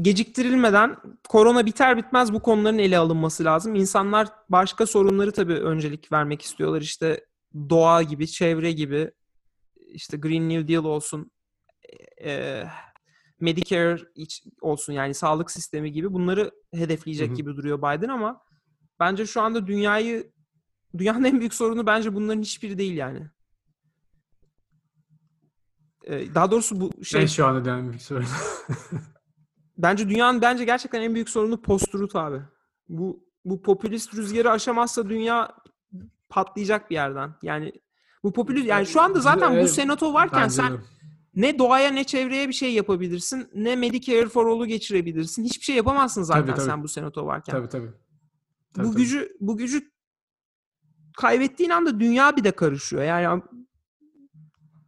geciktirilmeden 0.00 0.96
korona 1.28 1.66
biter 1.66 1.96
bitmez 1.96 2.32
bu 2.32 2.42
konuların 2.42 2.78
ele 2.78 2.98
alınması 2.98 3.44
lazım. 3.44 3.74
İnsanlar 3.74 4.28
başka 4.48 4.86
sorunları 4.86 5.32
tabii 5.32 5.54
öncelik 5.54 6.12
vermek 6.12 6.42
istiyorlar. 6.42 6.80
İşte 6.82 7.26
doğa 7.54 8.02
gibi, 8.02 8.28
çevre 8.28 8.72
gibi, 8.72 9.10
işte 9.86 10.16
Green 10.16 10.48
New 10.48 10.68
Deal 10.68 10.84
olsun, 10.84 11.30
e, 12.24 12.62
Medicare 13.40 14.00
iç- 14.14 14.44
olsun 14.60 14.92
yani 14.92 15.14
sağlık 15.14 15.50
sistemi 15.50 15.92
gibi 15.92 16.12
bunları 16.12 16.50
hedefleyecek 16.74 17.28
Hı 17.28 17.32
hı. 17.32 17.36
gibi 17.36 17.56
duruyor 17.56 17.78
Biden 17.78 18.08
ama 18.08 18.42
bence 19.00 19.26
şu 19.26 19.40
anda 19.42 19.66
dünyayı 19.66 20.32
dünyanın 20.98 21.24
en 21.24 21.38
büyük 21.40 21.54
sorunu 21.54 21.86
bence 21.86 22.14
bunların 22.14 22.42
hiçbiri 22.42 22.78
değil 22.78 22.96
yani. 22.96 23.30
Ee, 26.04 26.34
Daha 26.34 26.50
doğrusu 26.50 26.80
bu 26.80 27.04
şey 27.04 27.20
Ben 27.22 27.26
şu 27.26 27.46
anda 27.46 27.64
devam 27.64 27.92
bir 27.92 27.98
soru. 27.98 28.24
bence 29.78 30.08
dünyanın 30.08 30.42
bence 30.42 30.64
gerçekten 30.64 31.02
en 31.02 31.14
büyük 31.14 31.28
sorunu 31.28 31.62
post-truth 31.62 32.16
abi. 32.16 32.42
Bu 32.88 33.26
bu 33.44 33.62
popülist 33.62 34.14
rüzgarı 34.14 34.50
aşamazsa 34.50 35.08
dünya 35.08 35.54
patlayacak 36.28 36.90
bir 36.90 36.94
yerden. 36.94 37.34
Yani 37.42 37.72
bu 38.22 38.32
popülist 38.32 38.66
yani 38.66 38.86
şu 38.86 39.00
anda 39.00 39.20
zaten 39.20 39.52
bu 39.52 39.56
Evet, 39.56 39.70
senato 39.70 40.14
varken 40.14 40.42
Bence 40.42 40.54
sen 40.54 40.78
ne 41.34 41.58
doğaya 41.58 41.90
ne 41.90 42.04
çevreye 42.04 42.48
bir 42.48 42.52
şey 42.52 42.74
yapabilirsin, 42.74 43.48
ne 43.54 43.76
Medicare 43.76 44.28
for 44.28 44.46
All'u 44.46 44.66
geçirebilirsin. 44.66 45.44
Hiçbir 45.44 45.64
şey 45.64 45.76
yapamazsın 45.76 46.22
zaten 46.22 46.46
Tabii, 46.46 46.56
tabii. 46.56 46.66
sen 46.66 46.82
bu 46.82 46.88
senato 46.88 47.26
varken. 47.26 47.52
Tabii 47.52 47.68
tabii. 47.68 47.90
Tabii, 48.74 48.86
bu 48.86 48.92
tabii. 48.92 49.02
gücü 49.02 49.36
bu 49.40 49.56
gücü 49.56 49.90
kaybettiğin 51.16 51.70
anda 51.70 52.00
dünya 52.00 52.36
bir 52.36 52.44
de 52.44 52.50
karışıyor. 52.52 53.02
Yani 53.02 53.42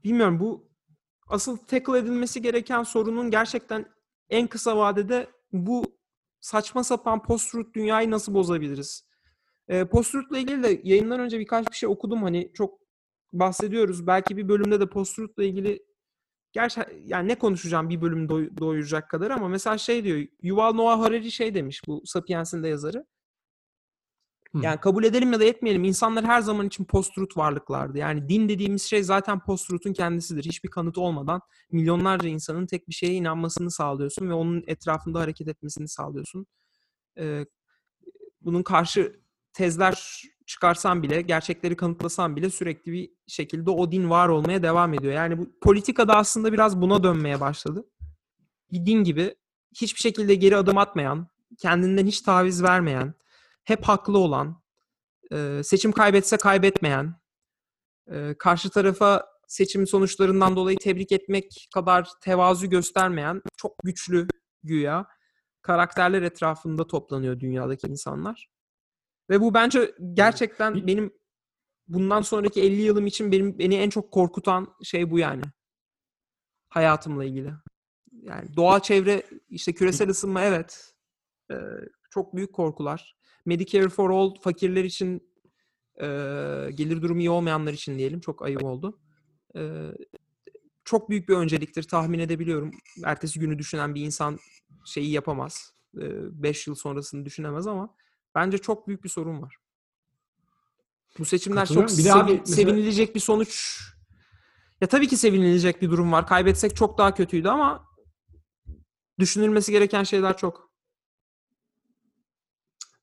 bilmiyorum 0.05 0.41
bu 0.41 0.71
asıl 1.29 1.57
tackle 1.57 1.99
edilmesi 1.99 2.43
gereken 2.43 2.83
sorunun 2.83 3.31
gerçekten 3.31 3.87
en 4.31 4.47
kısa 4.47 4.77
vadede 4.77 5.27
bu 5.53 5.85
saçma 6.41 6.85
sapan 6.85 7.23
post-truth 7.23 7.75
dünyayı 7.75 8.11
nasıl 8.11 8.35
bozabiliriz? 8.35 9.09
Ee, 9.69 9.85
post-truth'la 9.85 10.39
ilgili 10.39 10.63
de 10.63 10.81
yayından 10.85 11.21
önce 11.21 11.39
birkaç 11.39 11.71
bir 11.71 11.77
şey 11.77 11.89
okudum. 11.89 12.23
Hani 12.23 12.51
çok 12.55 12.81
bahsediyoruz. 13.33 14.07
Belki 14.07 14.37
bir 14.37 14.49
bölümde 14.49 14.81
de 14.81 14.87
post-truth'la 14.87 15.45
ilgili 15.45 15.83
gerçi 16.53 16.81
yani 17.05 17.29
ne 17.29 17.39
konuşacağım 17.39 17.89
bir 17.89 18.01
bölüm 18.01 18.27
doy- 18.27 18.59
doyuracak 18.59 19.11
kadar 19.11 19.31
ama 19.31 19.49
mesela 19.49 19.79
şey 19.79 20.05
diyor 20.05 20.27
Yuval 20.43 20.73
Noah 20.73 21.01
Harari 21.01 21.33
şey 21.33 21.55
demiş 21.55 21.83
bu 21.87 22.03
Sapiens'in 22.05 22.63
de 22.63 22.69
yazarı. 22.69 23.07
Yani 24.55 24.81
kabul 24.81 25.05
edelim 25.05 25.33
ya 25.33 25.41
da 25.41 25.45
etmeyelim 25.45 25.85
insanlar 25.85 26.25
her 26.25 26.41
zaman 26.41 26.67
için 26.67 26.85
post-truth 26.85 27.37
varlıklardı. 27.37 27.99
Yani 27.99 28.29
din 28.29 28.49
dediğimiz 28.49 28.83
şey 28.83 29.03
zaten 29.03 29.41
post-truth'un 29.41 29.93
kendisidir. 29.93 30.45
Hiçbir 30.45 30.71
kanıt 30.71 30.99
olmadan 30.99 31.41
milyonlarca 31.73 32.29
insanın 32.29 32.67
tek 32.67 32.89
bir 32.89 32.95
şeye 32.95 33.13
inanmasını 33.13 33.71
sağlıyorsun 33.71 34.29
ve 34.29 34.33
onun 34.33 34.65
etrafında 34.67 35.21
hareket 35.21 35.49
etmesini 35.49 35.89
sağlıyorsun. 35.89 36.47
Ee, 37.19 37.47
bunun 38.41 38.63
karşı 38.63 39.21
tezler 39.53 40.23
çıkarsan 40.47 41.03
bile, 41.03 41.23
gerçekleri 41.23 41.77
kanıtlasan 41.77 42.37
bile 42.37 42.51
sürekli 42.51 42.93
bir 42.93 43.11
şekilde 43.27 43.71
o 43.71 43.93
din 43.93 44.11
var 44.11 44.29
olmaya 44.29 44.63
devam 44.63 44.95
ediyor. 44.95 45.13
Yani 45.13 45.39
bu 45.39 45.51
politikada 45.61 46.17
aslında 46.17 46.53
biraz 46.53 46.81
buna 46.81 47.03
dönmeye 47.03 47.41
başladı. 47.41 47.85
Bir 48.73 48.87
din 48.87 49.05
gibi 49.05 49.35
hiçbir 49.81 50.01
şekilde 50.01 50.35
geri 50.35 50.57
adım 50.57 50.79
atmayan, 50.79 51.29
kendinden 51.59 52.07
hiç 52.07 52.21
taviz 52.21 52.63
vermeyen, 52.63 53.15
hep 53.69 53.85
haklı 53.85 54.19
olan, 54.19 54.63
e, 55.33 55.61
seçim 55.65 55.93
kaybetse 55.93 56.37
kaybetmeyen, 56.37 57.15
e, 58.11 58.35
karşı 58.39 58.71
tarafa 58.71 59.27
seçim 59.49 59.87
sonuçlarından 59.87 60.57
dolayı 60.57 60.79
tebrik 60.79 61.13
etmek 61.13 61.69
kadar 61.75 62.09
tevazu 62.21 62.71
göstermeyen, 62.71 63.43
çok 63.57 63.73
güçlü 63.85 64.29
güya 64.63 65.07
karakterler 65.63 66.23
etrafında 66.23 66.87
toplanıyor 66.87 67.41
dünyadaki 67.41 67.87
insanlar. 67.87 68.49
Ve 69.31 69.41
bu 69.41 69.55
bence 69.55 69.95
gerçekten 70.13 70.87
benim 70.87 71.13
bundan 71.89 72.23
sonraki 72.23 72.63
50 72.63 72.83
yılım 72.83 73.07
için 73.07 73.33
benim 73.33 73.59
beni 73.59 73.75
en 73.75 73.91
çok 73.91 74.13
korkutan 74.13 74.75
şey 74.85 75.11
bu 75.11 75.19
yani. 75.19 75.43
Hayatımla 76.69 77.25
ilgili. 77.25 77.53
Yani 78.13 78.57
doğa 78.57 78.83
çevre 78.83 79.23
işte 79.49 79.73
küresel 79.73 80.09
ısınma 80.09 80.43
evet. 80.43 80.95
Ee, 81.51 81.55
çok 82.11 82.37
büyük 82.37 82.55
korkular. 82.55 83.18
Medicare 83.49 83.89
for 83.89 84.11
All 84.11 84.35
fakirler 84.41 84.85
için 84.85 85.31
e, 86.01 86.07
gelir 86.75 87.03
durumu 87.03 87.21
iyi 87.21 87.31
olmayanlar 87.31 87.73
için 87.73 87.99
diyelim. 87.99 88.21
Çok 88.21 88.43
ayıp 88.43 88.65
oldu. 88.65 88.99
Ee, 89.57 89.91
çok 90.85 91.11
büyük 91.11 91.29
bir 91.29 91.35
önceliktir 91.35 91.83
tahmin 91.83 92.19
edebiliyorum. 92.19 92.71
Ertesi 93.05 93.41
günü 93.41 93.59
düşünen 93.59 93.95
bir 93.95 94.03
insan 94.03 94.39
şeyi 94.85 95.11
yapamaz. 95.11 95.73
5 95.95 96.67
yıl 96.67 96.75
sonrasını 96.75 97.25
düşünemez 97.25 97.67
ama 97.67 97.95
bence 98.35 98.59
çok 98.59 98.89
büyük 98.89 99.05
bir 99.05 99.09
sorun 99.09 99.43
var. 99.43 99.57
Bu 101.19 101.25
seçimler 101.25 101.67
çok. 101.67 101.83
Bir 101.83 101.89
sevi- 101.89 102.13
abi 102.13 102.33
mesela- 102.33 102.47
sevinilecek 102.47 103.15
bir 103.15 103.21
sonuç. 103.21 103.81
Ya 104.81 104.89
tabii 104.89 105.09
ki 105.09 105.17
sevinilecek 105.17 105.83
bir 105.83 105.91
durum 105.91 106.13
var. 106.13 106.27
Kaybetsek 106.27 106.77
çok 106.77 106.99
daha 106.99 107.15
kötüydü 107.15 107.49
ama 107.49 107.85
düşünülmesi 109.19 109.73
gereken 109.73 110.03
şeyler 110.03 110.37
çok. 110.37 110.68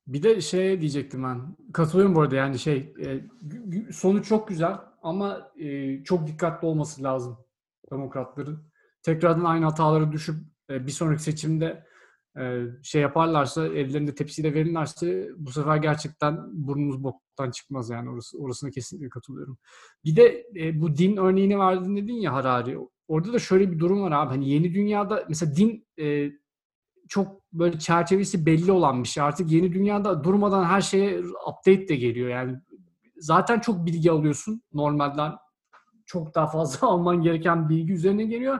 Bir 0.06 0.22
de 0.22 0.40
şey 0.40 0.80
diyecektim 0.80 1.22
ben. 1.24 1.56
Katılıyorum 1.72 2.14
bu 2.14 2.20
arada 2.20 2.36
yani 2.36 2.58
şey 2.58 2.94
e, 3.04 3.20
sonuç 3.92 4.28
çok 4.28 4.48
güzel 4.48 4.76
ama 5.02 5.52
e, 5.58 6.04
çok 6.04 6.26
dikkatli 6.26 6.66
olması 6.66 7.02
lazım 7.02 7.38
demokratların. 7.92 8.72
Tekrardan 9.02 9.44
aynı 9.44 9.64
hataları 9.64 10.12
düşüp 10.12 10.36
e, 10.70 10.86
bir 10.86 10.92
sonraki 10.92 11.22
seçimde 11.22 11.86
şey 12.82 13.02
yaparlarsa 13.02 13.66
ellerinde 13.66 14.14
tepsiyle 14.14 14.54
verirlerse 14.54 15.28
bu 15.36 15.50
sefer 15.50 15.76
gerçekten 15.76 16.38
burnumuz 16.52 17.04
boktan 17.04 17.50
çıkmaz 17.50 17.90
yani 17.90 18.10
orası 18.10 18.38
orasına 18.38 18.70
kesinlikle 18.70 19.08
katılıyorum. 19.08 19.58
Bir 20.04 20.16
de 20.16 20.46
bu 20.74 20.96
din 20.96 21.16
örneğini 21.16 21.58
verdin 21.58 21.96
dedin 21.96 22.14
ya 22.14 22.32
Harari. 22.32 22.78
Orada 23.08 23.32
da 23.32 23.38
şöyle 23.38 23.72
bir 23.72 23.78
durum 23.78 24.02
var 24.02 24.12
abi. 24.12 24.28
Hani 24.30 24.50
yeni 24.50 24.74
dünyada 24.74 25.24
mesela 25.28 25.56
din 25.56 25.86
çok 27.08 27.52
böyle 27.52 27.78
çerçevesi 27.78 28.46
belli 28.46 28.72
olan 28.72 29.02
bir 29.02 29.08
şey. 29.08 29.22
Artık 29.22 29.52
yeni 29.52 29.72
dünyada 29.72 30.24
durmadan 30.24 30.64
her 30.64 30.80
şeye 30.80 31.20
update 31.20 31.88
de 31.88 31.96
geliyor. 31.96 32.28
Yani 32.28 32.56
zaten 33.16 33.60
çok 33.60 33.86
bilgi 33.86 34.10
alıyorsun 34.10 34.62
normalden. 34.72 35.32
Çok 36.06 36.34
daha 36.34 36.46
fazla 36.46 36.88
alman 36.88 37.22
gereken 37.22 37.68
bilgi 37.68 37.92
üzerine 37.92 38.24
geliyor. 38.24 38.58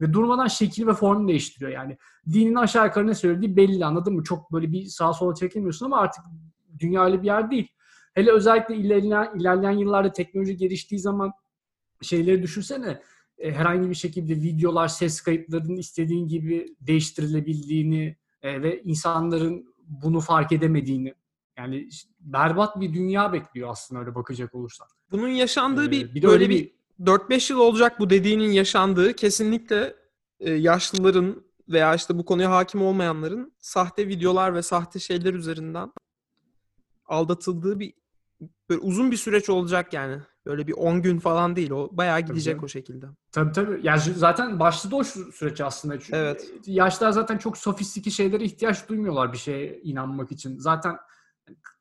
Ve 0.00 0.12
durmadan 0.12 0.46
şekil 0.46 0.86
ve 0.86 0.92
form 0.92 1.28
değiştiriyor. 1.28 1.70
Yani 1.70 1.98
dinin 2.32 2.54
aşağı 2.54 2.86
yukarı 2.86 3.06
ne 3.06 3.14
söylediği 3.14 3.56
belli 3.56 3.84
anladın 3.84 4.14
mı? 4.14 4.24
Çok 4.24 4.52
böyle 4.52 4.72
bir 4.72 4.84
sağa 4.84 5.12
sola 5.12 5.34
çekilmiyorsun 5.34 5.86
ama 5.86 5.98
artık 5.98 6.24
dünya 6.78 7.04
öyle 7.04 7.22
bir 7.22 7.26
yer 7.26 7.50
değil. 7.50 7.68
hele 8.14 8.32
özellikle 8.32 8.76
ilerleyen, 8.76 9.38
ilerleyen 9.38 9.72
yıllarda 9.72 10.12
teknoloji 10.12 10.56
geliştiği 10.56 11.00
zaman 11.00 11.32
şeyleri 12.02 12.42
düşünsene 12.42 13.02
e, 13.38 13.52
herhangi 13.52 13.90
bir 13.90 13.94
şekilde 13.94 14.34
videolar, 14.34 14.88
ses 14.88 15.20
kayıtlarının 15.20 15.76
istediğin 15.76 16.28
gibi 16.28 16.76
değiştirilebildiğini 16.80 18.16
e, 18.42 18.62
ve 18.62 18.82
insanların 18.82 19.74
bunu 19.88 20.20
fark 20.20 20.52
edemediğini 20.52 21.14
yani 21.58 21.80
işte 21.80 22.10
berbat 22.20 22.80
bir 22.80 22.94
dünya 22.94 23.32
bekliyor 23.32 23.68
aslında 23.70 24.00
öyle 24.00 24.14
bakacak 24.14 24.54
olursak. 24.54 24.88
Bunun 25.10 25.28
yaşandığı 25.28 25.86
Ee, 25.86 25.90
bir, 25.90 26.14
bir 26.14 26.22
böyle 26.22 26.32
öyle 26.32 26.50
bir 26.50 26.72
4-5 27.00 27.52
yıl 27.52 27.60
olacak 27.60 28.00
bu 28.00 28.10
dediğinin 28.10 28.50
yaşandığı 28.50 29.12
kesinlikle 29.12 29.96
e, 30.40 30.50
yaşlıların 30.50 31.44
veya 31.68 31.94
işte 31.94 32.18
bu 32.18 32.24
konuya 32.24 32.50
hakim 32.50 32.82
olmayanların 32.82 33.52
sahte 33.58 34.08
videolar 34.08 34.54
ve 34.54 34.62
sahte 34.62 34.98
şeyler 34.98 35.34
üzerinden 35.34 35.92
aldatıldığı 37.06 37.80
bir 37.80 37.94
böyle 38.68 38.80
uzun 38.80 39.10
bir 39.10 39.16
süreç 39.16 39.50
olacak 39.50 39.92
yani. 39.92 40.22
Böyle 40.46 40.66
bir 40.66 40.72
10 40.72 41.02
gün 41.02 41.18
falan 41.18 41.56
değil. 41.56 41.70
O 41.70 41.88
bayağı 41.92 42.20
gidecek 42.20 42.54
canım. 42.54 42.64
o 42.64 42.68
şekilde. 42.68 43.06
Tabii 43.32 43.52
tabii. 43.52 43.80
Yani 43.82 44.00
zaten 44.00 44.60
başladı 44.60 44.96
o 44.96 45.04
süreç 45.04 45.60
aslında. 45.60 46.00
Çünkü 46.00 46.16
Evet. 46.16 46.52
Yaşlar 46.66 47.10
zaten 47.10 47.38
çok 47.38 47.58
sofistiki 47.58 48.10
şeylere 48.10 48.44
ihtiyaç 48.44 48.88
duymuyorlar 48.88 49.32
bir 49.32 49.38
şeye 49.38 49.80
inanmak 49.80 50.32
için. 50.32 50.58
Zaten 50.58 50.96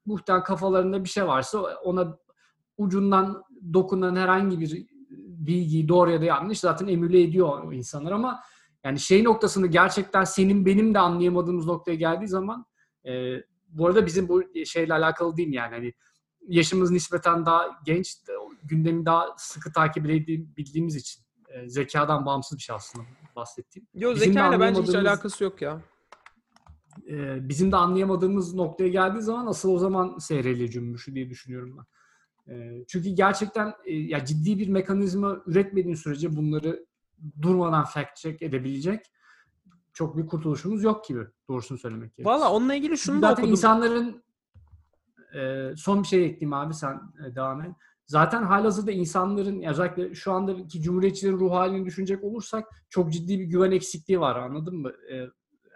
muhtemelen 0.05 0.43
kafalarında 0.43 1.03
bir 1.03 1.09
şey 1.09 1.27
varsa 1.27 1.59
ona 1.59 2.17
ucundan 2.77 3.43
dokunan 3.73 4.15
herhangi 4.15 4.59
bir 4.59 4.87
bilgiyi 5.27 5.87
doğru 5.89 6.11
ya 6.11 6.21
da 6.21 6.25
yanlış 6.25 6.59
zaten 6.59 6.87
emüle 6.87 7.21
ediyor 7.21 7.63
o 7.63 7.73
insanlar 7.73 8.11
ama 8.11 8.39
yani 8.83 8.99
şey 8.99 9.23
noktasını 9.23 9.67
gerçekten 9.67 10.23
senin 10.23 10.65
benim 10.65 10.93
de 10.93 10.99
anlayamadığımız 10.99 11.65
noktaya 11.65 11.95
geldiği 11.95 12.27
zaman 12.27 12.65
e, 13.05 13.35
bu 13.67 13.87
arada 13.87 14.05
bizim 14.05 14.29
bu 14.29 14.43
şeyle 14.65 14.93
alakalı 14.93 15.37
değil 15.37 15.53
yani 15.53 15.75
hani 15.75 15.93
yaşımız 16.47 16.91
nispeten 16.91 17.45
daha 17.45 17.79
genç 17.85 18.27
de 18.27 18.31
gündemi 18.63 19.05
daha 19.05 19.25
sıkı 19.37 19.71
takip 19.71 20.05
edebildiğimiz 20.05 20.95
için 20.95 21.23
e, 21.49 21.69
zekadan 21.69 22.25
bağımsız 22.25 22.57
bir 22.57 22.63
şey 22.63 22.75
aslında 22.75 23.05
bahsettiğim. 23.35 23.87
Yo 23.93 24.15
Bizim 24.15 24.33
zekayla 24.33 24.59
bence 24.59 24.81
hiç 24.81 24.95
alakası 24.95 25.43
yok 25.43 25.61
ya. 25.61 25.81
e, 27.09 27.49
bizim 27.49 27.71
de 27.71 27.75
anlayamadığımız 27.75 28.53
noktaya 28.53 28.87
geldiği 28.89 29.21
zaman 29.21 29.47
asıl 29.47 29.71
o 29.71 29.79
zaman 29.79 30.17
SRL 30.17 30.67
cümbüşü 30.67 31.15
diye 31.15 31.29
düşünüyorum 31.29 31.77
ben. 31.77 31.85
E, 32.53 32.85
çünkü 32.87 33.09
gerçekten 33.09 33.73
e, 33.85 33.93
ya 33.93 34.25
ciddi 34.25 34.59
bir 34.59 34.67
mekanizma 34.69 35.37
üretmediğin 35.45 35.95
sürece 35.95 36.35
bunları 36.35 36.85
durmadan 37.41 37.85
fact 37.85 38.15
check 38.15 38.41
edebilecek 38.41 39.05
çok 39.93 40.17
bir 40.17 40.27
kurtuluşumuz 40.27 40.83
yok 40.83 41.07
gibi 41.07 41.23
doğrusunu 41.49 41.77
söylemek 41.77 42.17
gerekirse. 42.17 42.29
Valla 42.29 42.51
onunla 42.51 42.75
ilgili 42.75 42.97
şunu 42.97 43.21
da 43.21 43.27
Zaten 43.27 43.43
okudum. 43.43 43.51
insanların 43.51 44.23
e, 45.37 45.73
son 45.77 46.03
bir 46.03 46.07
şey 46.07 46.25
ekleyeyim 46.25 46.53
abi 46.53 46.73
sen 46.73 47.01
e, 47.27 47.35
devam 47.35 47.61
et. 47.61 47.71
Zaten 48.05 48.43
halihazırda 48.43 48.91
insanların 48.91 49.61
özellikle 49.61 50.15
şu 50.15 50.31
andaki 50.31 50.81
cumhuriyetçilerin 50.81 51.39
ruh 51.39 51.51
halini 51.51 51.85
düşünecek 51.85 52.23
olursak 52.23 52.65
çok 52.89 53.13
ciddi 53.13 53.39
bir 53.39 53.45
güven 53.45 53.71
eksikliği 53.71 54.19
var 54.19 54.35
anladın 54.35 54.75
mı? 54.75 54.91
E, 55.11 55.15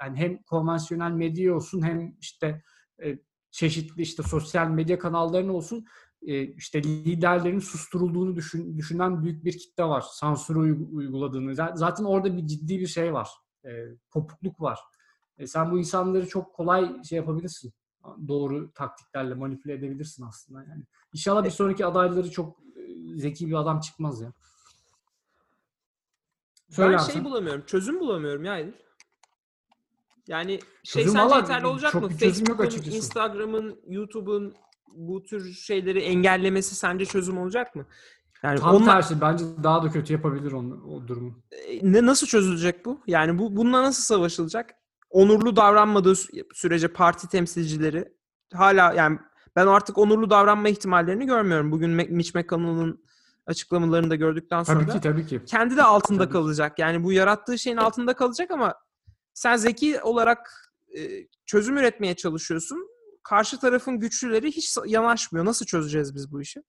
yani 0.01 0.18
hem 0.18 0.43
konvansiyonel 0.43 1.12
medya 1.12 1.55
olsun 1.55 1.82
hem 1.82 2.16
işte 2.20 2.64
e, 3.03 3.20
çeşitli 3.51 4.01
işte 4.01 4.24
sosyal 4.24 4.68
medya 4.68 4.99
kanallarının 4.99 5.53
olsun 5.53 5.86
e, 6.22 6.43
işte 6.43 6.84
liderlerin 6.84 7.59
susturulduğunu 7.59 8.36
düşün, 8.36 8.78
düşünen 8.78 9.24
büyük 9.24 9.45
bir 9.45 9.57
kitle 9.57 9.84
var. 9.84 10.03
Sansürü 10.12 10.59
uy- 10.59 10.88
uyguladığını. 10.91 11.55
Zaten 11.55 12.03
orada 12.03 12.38
bir 12.38 12.47
ciddi 12.47 12.80
bir 12.80 12.88
şey 12.88 13.14
var. 13.14 13.30
E, 13.66 13.70
kopukluk 14.09 14.62
var. 14.62 14.80
E, 15.38 15.47
sen 15.47 15.72
bu 15.72 15.80
insanları 15.80 16.28
çok 16.28 16.53
kolay 16.53 17.03
şey 17.03 17.18
yapabilirsin. 17.18 17.74
Doğru 18.28 18.72
taktiklerle 18.74 19.34
manipüle 19.34 19.74
edebilirsin 19.74 20.26
aslında 20.26 20.64
yani. 20.64 20.84
İnşallah 21.14 21.43
bir 21.43 21.49
sonraki 21.49 21.86
adayları 21.86 22.32
çok 22.32 22.60
e, 22.76 23.18
zeki 23.18 23.47
bir 23.47 23.54
adam 23.54 23.80
çıkmaz 23.80 24.22
ya. 24.22 24.34
Söyle 26.70 26.93
ben 26.93 27.04
şey 27.04 27.14
sen. 27.14 27.26
bulamıyorum. 27.26 27.66
Çözüm 27.66 27.99
bulamıyorum 27.99 28.43
ya 28.45 28.58
Edil. 28.58 28.74
Yani 30.28 30.60
şey 30.84 31.04
Çözüm 31.04 31.20
sence 31.20 31.36
yeterli 31.36 31.68
olacak 31.68 31.93
mı? 31.93 32.10
Facebook'un. 32.10 32.91
Instagram'ın, 32.91 33.80
YouTube'un 33.88 34.56
bu 34.93 35.24
tür 35.24 35.54
şeyleri 35.54 35.99
engellemesi 35.99 36.76
sence 36.76 37.06
çözüm 37.06 37.38
olacak 37.38 37.76
mı? 37.76 37.86
Yani 38.43 38.60
Tam 38.60 38.76
onlar, 38.76 38.86
tersi 38.86 39.22
bence 39.22 39.45
daha 39.64 39.84
da 39.84 39.89
kötü 39.91 40.14
yapabilir 40.14 40.52
onu, 40.52 40.84
o 40.84 41.08
durumu. 41.08 41.43
E, 41.52 41.91
ne 41.91 42.06
nasıl 42.06 42.28
çözülecek 42.28 42.86
bu? 42.86 43.02
Yani 43.08 43.39
bu 43.39 43.56
bununla 43.56 43.84
nasıl 43.84 44.04
savaşılacak? 44.04 44.76
Onurlu 45.12 45.55
davranmadığı 45.55 46.12
sü- 46.12 46.45
sürece 46.53 46.88
parti 46.88 47.30
temsilcileri 47.30 48.14
hala 48.53 48.93
yani 48.93 49.20
ben 49.55 49.68
artık 49.68 49.97
onurlu 49.97 50.30
davranma 50.30 50.70
ihtimallerini 50.70 51.26
görmüyorum. 51.26 51.72
Bugün 51.72 51.89
Mitch 51.89 52.36
McConnell'ın 52.36 53.03
açıklamalarını 53.45 54.09
da 54.09 54.16
gördükten 54.16 54.64
sonra 54.64 54.80
Tabii 54.80 54.91
ki 54.91 55.01
tabii 55.01 55.26
ki. 55.28 55.41
kendi 55.45 55.78
de 55.78 55.84
altında 55.84 56.24
Tabii 56.24 56.34
kalacak. 56.34 56.80
Yani 56.80 57.03
bu 57.03 57.12
yarattığı 57.12 57.59
şeyin 57.59 57.78
altında 57.78 58.14
kalacak 58.14 58.51
ama 58.51 58.76
sen 59.34 59.55
zeki 59.55 60.01
olarak 60.01 60.72
e, 60.97 61.28
çözüm 61.45 61.78
üretmeye 61.78 62.16
çalışıyorsun. 62.16 62.88
Karşı 63.24 63.59
tarafın 63.59 63.99
güçlüleri 63.99 64.47
hiç 64.51 64.78
yanaşmıyor. 64.86 65.45
Nasıl 65.45 65.66
çözeceğiz 65.66 66.16
biz 66.16 66.32
bu 66.32 66.41
işi? 66.41 66.64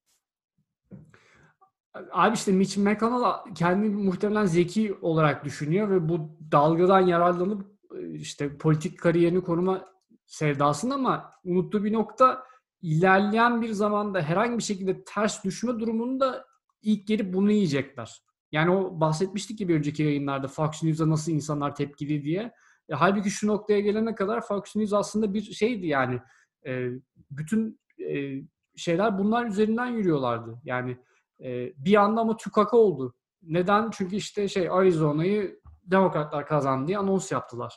Abi 2.13 2.35
işte 2.35 2.53
Mitch 2.53 2.79
McConnell 2.79 3.55
kendi 3.55 3.89
muhtemelen 3.89 4.47
zeki 4.47 4.99
olarak 5.03 5.45
düşünüyor 5.45 5.91
ve 5.91 6.09
bu 6.09 6.37
dalgadan 6.53 7.01
yararlanıp 7.01 7.72
işte 8.15 8.59
politik 8.59 8.99
kariyerini 8.99 9.41
koruma 9.41 9.89
sevdasında 10.27 10.95
ama 10.95 11.31
unuttuğu 11.45 11.85
bir 11.85 11.93
nokta 11.93 12.43
ilerleyen 12.83 13.63
bir 13.63 13.73
zamanda 13.73 14.23
herhangi 14.23 14.59
bir 14.59 14.63
şekilde 14.63 15.05
ters 15.05 15.45
düşme 15.45 15.81
durumunda 15.81 16.47
ilk 16.83 17.07
gelip 17.07 17.35
bunu 17.35 17.53
yiyecekler. 17.53 18.23
Yani 18.53 18.71
o 18.71 19.01
bahsetmiştik 19.01 19.59
ki 19.59 19.69
bir 19.69 19.75
önceki 19.75 20.03
yayınlarda 20.03 20.49
Fox 20.49 20.83
News'a 20.83 21.11
nasıl 21.11 21.33
insanlar 21.33 21.75
tepkili 21.75 22.25
diye. 22.25 22.53
E, 22.89 22.95
halbuki 22.95 23.31
şu 23.31 23.47
noktaya 23.47 23.81
gelene 23.81 24.15
kadar 24.15 24.41
Fox 24.41 24.77
News 24.77 24.93
aslında 24.93 25.35
bir 25.35 25.43
şeydi 25.43 25.87
yani. 25.87 26.21
E, 26.67 26.89
bütün 27.31 27.81
e, 28.11 28.43
şeyler 28.77 29.19
bunlar 29.19 29.47
üzerinden 29.47 29.87
yürüyorlardı. 29.87 30.61
Yani 30.65 30.97
e, 31.45 31.73
bir 31.77 31.95
anda 31.95 32.21
ama 32.21 32.37
tükaka 32.37 32.77
oldu. 32.77 33.15
Neden? 33.43 33.91
Çünkü 33.91 34.17
işte 34.17 34.49
şey 34.49 34.69
Arizona'yı 34.71 35.61
demokratlar 35.85 36.47
kazandı 36.47 36.87
diye 36.89 36.99
anons 36.99 37.33
yaptılar. 37.33 37.75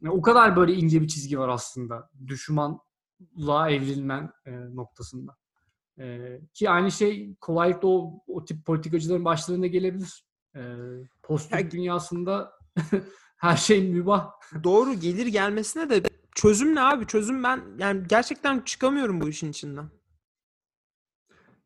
Yani 0.00 0.14
o 0.14 0.22
kadar 0.22 0.56
böyle 0.56 0.74
ince 0.74 1.00
bir 1.02 1.08
çizgi 1.08 1.38
var 1.38 1.48
aslında. 1.48 2.10
Düşmanlığa 2.26 3.70
evrilmen 3.70 4.32
e, 4.46 4.50
noktasında. 4.76 5.36
E, 5.98 6.38
ki 6.54 6.70
aynı 6.70 6.90
şey 6.90 7.34
kolaylıkla 7.40 7.88
o, 7.88 8.22
o 8.26 8.44
tip 8.44 8.66
politikacıların 8.66 9.24
başlarına 9.24 9.66
gelebilir. 9.66 10.24
E, 10.56 10.62
post 11.22 11.52
Ya- 11.52 11.70
dünyasında 11.70 12.52
her 13.36 13.56
şey 13.56 13.88
mübah. 13.90 14.30
Doğru 14.64 14.94
gelir 14.94 15.26
gelmesine 15.26 15.90
de 15.90 16.02
çözüm 16.34 16.74
ne 16.74 16.80
abi? 16.80 17.06
Çözüm 17.06 17.42
ben 17.42 17.62
yani 17.78 18.02
gerçekten 18.08 18.60
çıkamıyorum 18.60 19.20
bu 19.20 19.28
işin 19.28 19.50
içinden. 19.50 19.90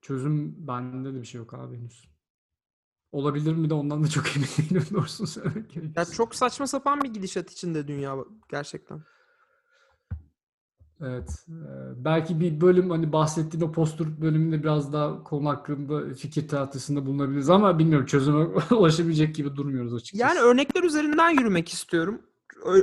Çözüm 0.00 0.66
bende 0.66 1.14
de 1.14 1.20
bir 1.20 1.26
şey 1.26 1.38
yok 1.38 1.54
abi 1.54 1.76
henüz. 1.78 2.08
Olabilir 3.12 3.54
mi 3.54 3.70
de 3.70 3.74
ondan 3.74 4.04
da 4.04 4.08
çok 4.08 4.24
emin 4.36 4.48
değilim 4.58 4.84
doğrusunu 4.92 5.26
söylemek 5.26 5.76
Ya 5.96 6.04
çok 6.04 6.34
saçma 6.34 6.66
sapan 6.66 7.00
bir 7.02 7.14
gidişat 7.14 7.52
içinde 7.52 7.88
dünya 7.88 8.16
gerçekten. 8.50 9.02
Evet. 11.00 11.46
e, 11.48 12.04
belki 12.04 12.40
bir 12.40 12.60
bölüm 12.60 12.90
hani 12.90 13.12
bahsettiğin 13.12 13.64
o 13.64 13.72
postur 13.72 14.06
bölümünde 14.20 14.62
biraz 14.62 14.92
daha 14.92 15.24
konu 15.24 15.48
hakkında 15.48 16.14
fikir 16.14 16.48
tahtasında 16.48 17.06
bulunabiliriz 17.06 17.50
ama 17.50 17.78
bilmiyorum 17.78 18.06
çözüme 18.06 18.44
ulaşabilecek 18.70 19.34
gibi 19.34 19.56
durmuyoruz 19.56 19.94
açıkçası. 19.94 20.22
Yani 20.22 20.40
örnekler 20.40 20.82
üzerinden 20.82 21.30
yürümek 21.30 21.68
istiyorum. 21.68 22.22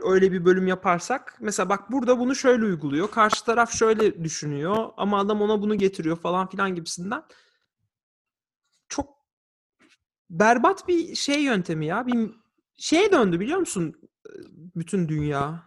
Öyle 0.04 0.32
bir 0.32 0.46
bölüm 0.46 0.68
yaparsak. 0.68 1.38
Mesela 1.42 1.70
bak 1.70 1.92
burada 1.92 2.20
bunu 2.20 2.36
şöyle 2.36 2.66
uyguluyor. 2.66 3.12
Karşı 3.12 3.46
taraf 3.46 3.72
şöyle 3.72 4.24
düşünüyor 4.24 4.90
ama 4.98 5.20
adam 5.20 5.42
ona 5.42 5.62
bunu 5.62 5.76
getiriyor 5.76 6.18
falan 6.18 6.50
filan 6.50 6.76
gibisinden. 6.76 7.24
Berbat 10.40 10.88
bir 10.88 11.16
şey 11.16 11.42
yöntemi 11.42 11.86
ya. 11.86 12.08
Bir 12.08 12.32
şeye 12.78 13.12
döndü 13.12 13.40
biliyor 13.40 13.60
musun? 13.60 13.96
Bütün 14.76 15.10
dünya. 15.10 15.64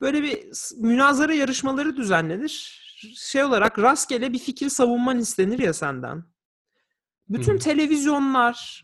Böyle 0.00 0.22
bir 0.22 0.48
münazara 0.76 1.34
yarışmaları 1.34 1.96
düzenlenir. 1.96 2.82
Şey 3.16 3.44
olarak 3.44 3.78
rastgele 3.78 4.32
bir 4.32 4.38
fikir 4.38 4.68
savunman 4.68 5.18
istenir 5.18 5.58
ya 5.58 5.72
senden. 5.72 6.24
Bütün 7.28 7.54
hı. 7.54 7.58
televizyonlar, 7.58 8.82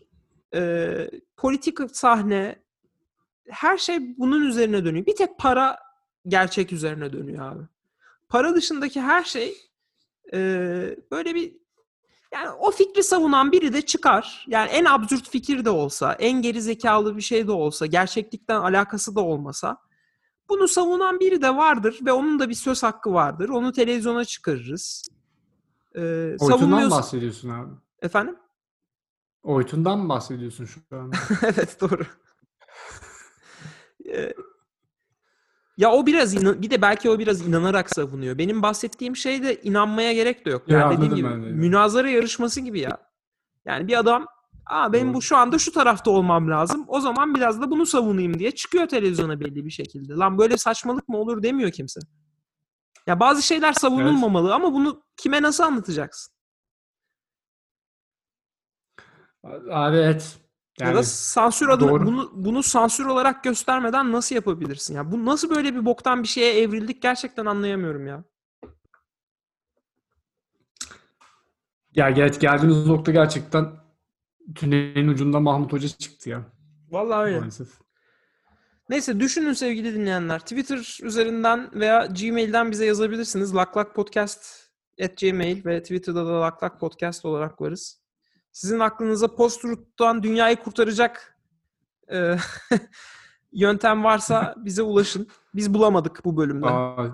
e, 0.55 1.11
politik 1.37 1.77
sahne, 1.91 2.63
her 3.49 3.77
şey 3.77 4.17
bunun 4.17 4.41
üzerine 4.41 4.85
dönüyor. 4.85 5.05
Bir 5.05 5.15
tek 5.15 5.37
para 5.37 5.79
gerçek 6.27 6.73
üzerine 6.73 7.13
dönüyor 7.13 7.51
abi. 7.51 7.63
Para 8.29 8.55
dışındaki 8.55 9.01
her 9.01 9.23
şey 9.23 9.57
e, 10.33 10.39
böyle 11.11 11.35
bir 11.35 11.62
yani 12.33 12.49
o 12.49 12.71
fikri 12.71 13.03
savunan 13.03 13.51
biri 13.51 13.73
de 13.73 13.81
çıkar. 13.81 14.45
Yani 14.47 14.69
en 14.69 14.85
absürt 14.85 15.29
fikir 15.29 15.65
de 15.65 15.69
olsa, 15.69 16.13
en 16.13 16.41
geri 16.41 16.61
zekalı 16.61 17.17
bir 17.17 17.21
şey 17.21 17.47
de 17.47 17.51
olsa, 17.51 17.85
gerçeklikten 17.85 18.59
alakası 18.61 19.15
da 19.15 19.21
olmasa 19.21 19.77
bunu 20.49 20.67
savunan 20.67 21.19
biri 21.19 21.41
de 21.41 21.55
vardır 21.55 21.99
ve 22.05 22.11
onun 22.11 22.39
da 22.39 22.49
bir 22.49 22.53
söz 22.53 22.83
hakkı 22.83 23.13
vardır. 23.13 23.49
Onu 23.49 23.71
televizyona 23.71 24.25
çıkarırız. 24.25 25.07
Ee, 25.95 25.99
savunmuyorsa- 26.39 26.89
bahsediyorsun 26.91 27.49
abi. 27.49 27.71
Efendim? 28.01 28.35
Oytun'dan 29.43 29.99
mı 29.99 30.09
bahsediyorsun 30.09 30.65
şu 30.65 30.81
an? 30.91 31.11
evet 31.43 31.81
doğru. 31.81 32.03
Ya 35.77 35.91
o 35.91 36.05
biraz 36.05 36.33
inan- 36.33 36.61
bir 36.61 36.69
de 36.69 36.81
belki 36.81 37.09
o 37.09 37.19
biraz 37.19 37.47
inanarak 37.47 37.89
savunuyor. 37.95 38.37
Benim 38.37 38.61
bahsettiğim 38.61 39.15
şey 39.15 39.43
de 39.43 39.61
inanmaya 39.61 40.13
gerek 40.13 40.45
de 40.45 40.49
yok. 40.49 40.63
Ya, 40.67 40.79
Yani 40.79 40.95
dediğim 40.97 41.15
gibi 41.15 41.29
ben 41.29 41.43
de 41.43 41.47
münazara 41.49 42.09
yarışması 42.09 42.61
gibi 42.61 42.79
ya. 42.79 42.97
Yani 43.65 43.87
bir 43.87 43.99
adam 43.99 44.25
Aa 44.65 44.93
benim 44.93 45.13
bu 45.13 45.21
şu 45.21 45.37
anda 45.37 45.57
şu 45.57 45.71
tarafta 45.71 46.11
olmam 46.11 46.49
lazım. 46.49 46.85
O 46.87 46.99
zaman 46.99 47.35
biraz 47.35 47.61
da 47.61 47.71
bunu 47.71 47.85
savunayım 47.85 48.39
diye 48.39 48.51
çıkıyor 48.51 48.87
televizyona 48.87 49.39
belli 49.39 49.65
bir 49.65 49.69
şekilde. 49.71 50.13
Lan 50.13 50.37
böyle 50.37 50.57
saçmalık 50.57 51.09
mı 51.09 51.17
olur 51.17 51.43
demiyor 51.43 51.71
kimse. 51.71 51.99
Ya 53.07 53.19
bazı 53.19 53.41
şeyler 53.41 53.73
savunulmamalı 53.73 54.53
ama 54.53 54.73
bunu 54.73 55.03
kime 55.17 55.41
nasıl 55.41 55.63
anlatacaksın? 55.63 56.33
Abi 59.71 59.97
evet. 59.97 60.37
Ya 60.79 60.87
Yani 60.87 60.97
da 60.97 61.03
sansür 61.03 61.67
doğru. 61.67 62.05
bunu 62.05 62.31
bunu 62.35 62.63
sansür 62.63 63.05
olarak 63.05 63.43
göstermeden 63.43 64.11
nasıl 64.11 64.35
yapabilirsin 64.35 64.95
ya? 64.95 65.11
Bu 65.11 65.25
nasıl 65.25 65.49
böyle 65.49 65.75
bir 65.75 65.85
boktan 65.85 66.23
bir 66.23 66.27
şeye 66.27 66.61
evrildik 66.61 67.01
gerçekten 67.01 67.45
anlayamıyorum 67.45 68.07
ya. 68.07 68.23
ya 71.95 72.09
gel 72.09 72.29
geldiğimiz 72.29 72.87
nokta 72.87 73.11
gerçekten 73.11 73.71
tünelin 74.55 75.07
ucunda 75.07 75.39
Mahmut 75.39 75.73
Hoca 75.73 75.87
çıktı 75.87 76.29
ya. 76.29 76.45
Vallahi 76.89 77.23
öyle. 77.25 77.39
Maalesef. 77.39 77.67
Neyse 78.89 79.19
düşünün 79.19 79.53
sevgili 79.53 79.93
dinleyenler. 79.93 80.39
Twitter 80.39 80.99
üzerinden 81.03 81.69
veya 81.73 82.05
Gmail'den 82.05 82.71
bize 82.71 82.85
yazabilirsiniz. 82.85 83.55
Laklakpodcast 83.55 84.69
at 85.03 85.17
Gmail 85.17 85.65
ve 85.65 85.81
Twitter'da 85.81 86.25
da 86.25 86.41
Laklak 86.41 86.79
Podcast 86.79 87.25
olarak 87.25 87.61
varız. 87.61 88.02
Sizin 88.53 88.79
aklınıza 88.79 89.35
post-truth'tan 89.35 90.23
dünyayı 90.23 90.55
kurtaracak 90.55 91.37
e, 92.11 92.37
yöntem 93.51 94.03
varsa 94.03 94.55
bize 94.65 94.81
ulaşın. 94.81 95.27
Biz 95.55 95.73
bulamadık 95.73 96.25
bu 96.25 96.37
bölümde. 96.37 96.65
Aa, 96.65 97.07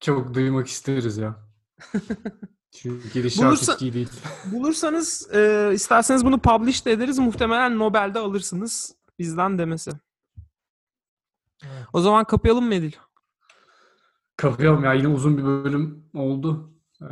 çok 0.00 0.34
duymak 0.34 0.66
isteriz 0.66 1.16
ya. 1.16 1.36
Çünkü 2.70 3.10
gidişat 3.12 3.44
Bulursa- 3.44 3.80
değil. 3.80 4.08
Bulursanız 4.52 5.34
e, 5.34 5.70
isterseniz 5.74 6.24
bunu 6.24 6.38
publish 6.38 6.86
de 6.86 6.92
ederiz. 6.92 7.18
Muhtemelen 7.18 7.78
Nobel'de 7.78 8.18
alırsınız. 8.18 8.94
Bizden 9.18 9.58
demesi. 9.58 9.90
O 11.92 12.00
zaman 12.00 12.24
kapayalım 12.24 12.66
mı 12.66 12.74
Edil? 12.74 12.92
Kapayalım 14.36 14.84
ya 14.84 14.92
yine 14.92 15.08
uzun 15.08 15.38
bir 15.38 15.44
bölüm 15.44 16.10
oldu. 16.14 16.70
Ee, 17.02 17.06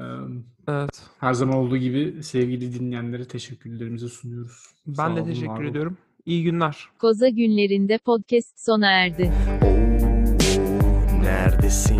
Evet. 0.68 1.02
her 1.20 1.32
zaman 1.32 1.56
olduğu 1.56 1.76
gibi 1.76 2.22
sevgili 2.22 2.74
dinleyenlere 2.74 3.24
teşekkürlerimizi 3.24 4.08
sunuyoruz. 4.08 4.64
Ben 4.86 4.94
Sağ 4.94 5.16
de 5.16 5.20
olun, 5.20 5.28
teşekkür 5.28 5.64
ediyorum. 5.64 5.96
İyi 6.26 6.42
günler. 6.44 6.88
Koza 6.98 7.28
günlerinde 7.28 7.98
podcast 7.98 8.60
sona 8.60 8.90
erdi. 8.90 9.32
Oo, 9.64 11.22
neredesin? 11.22 11.98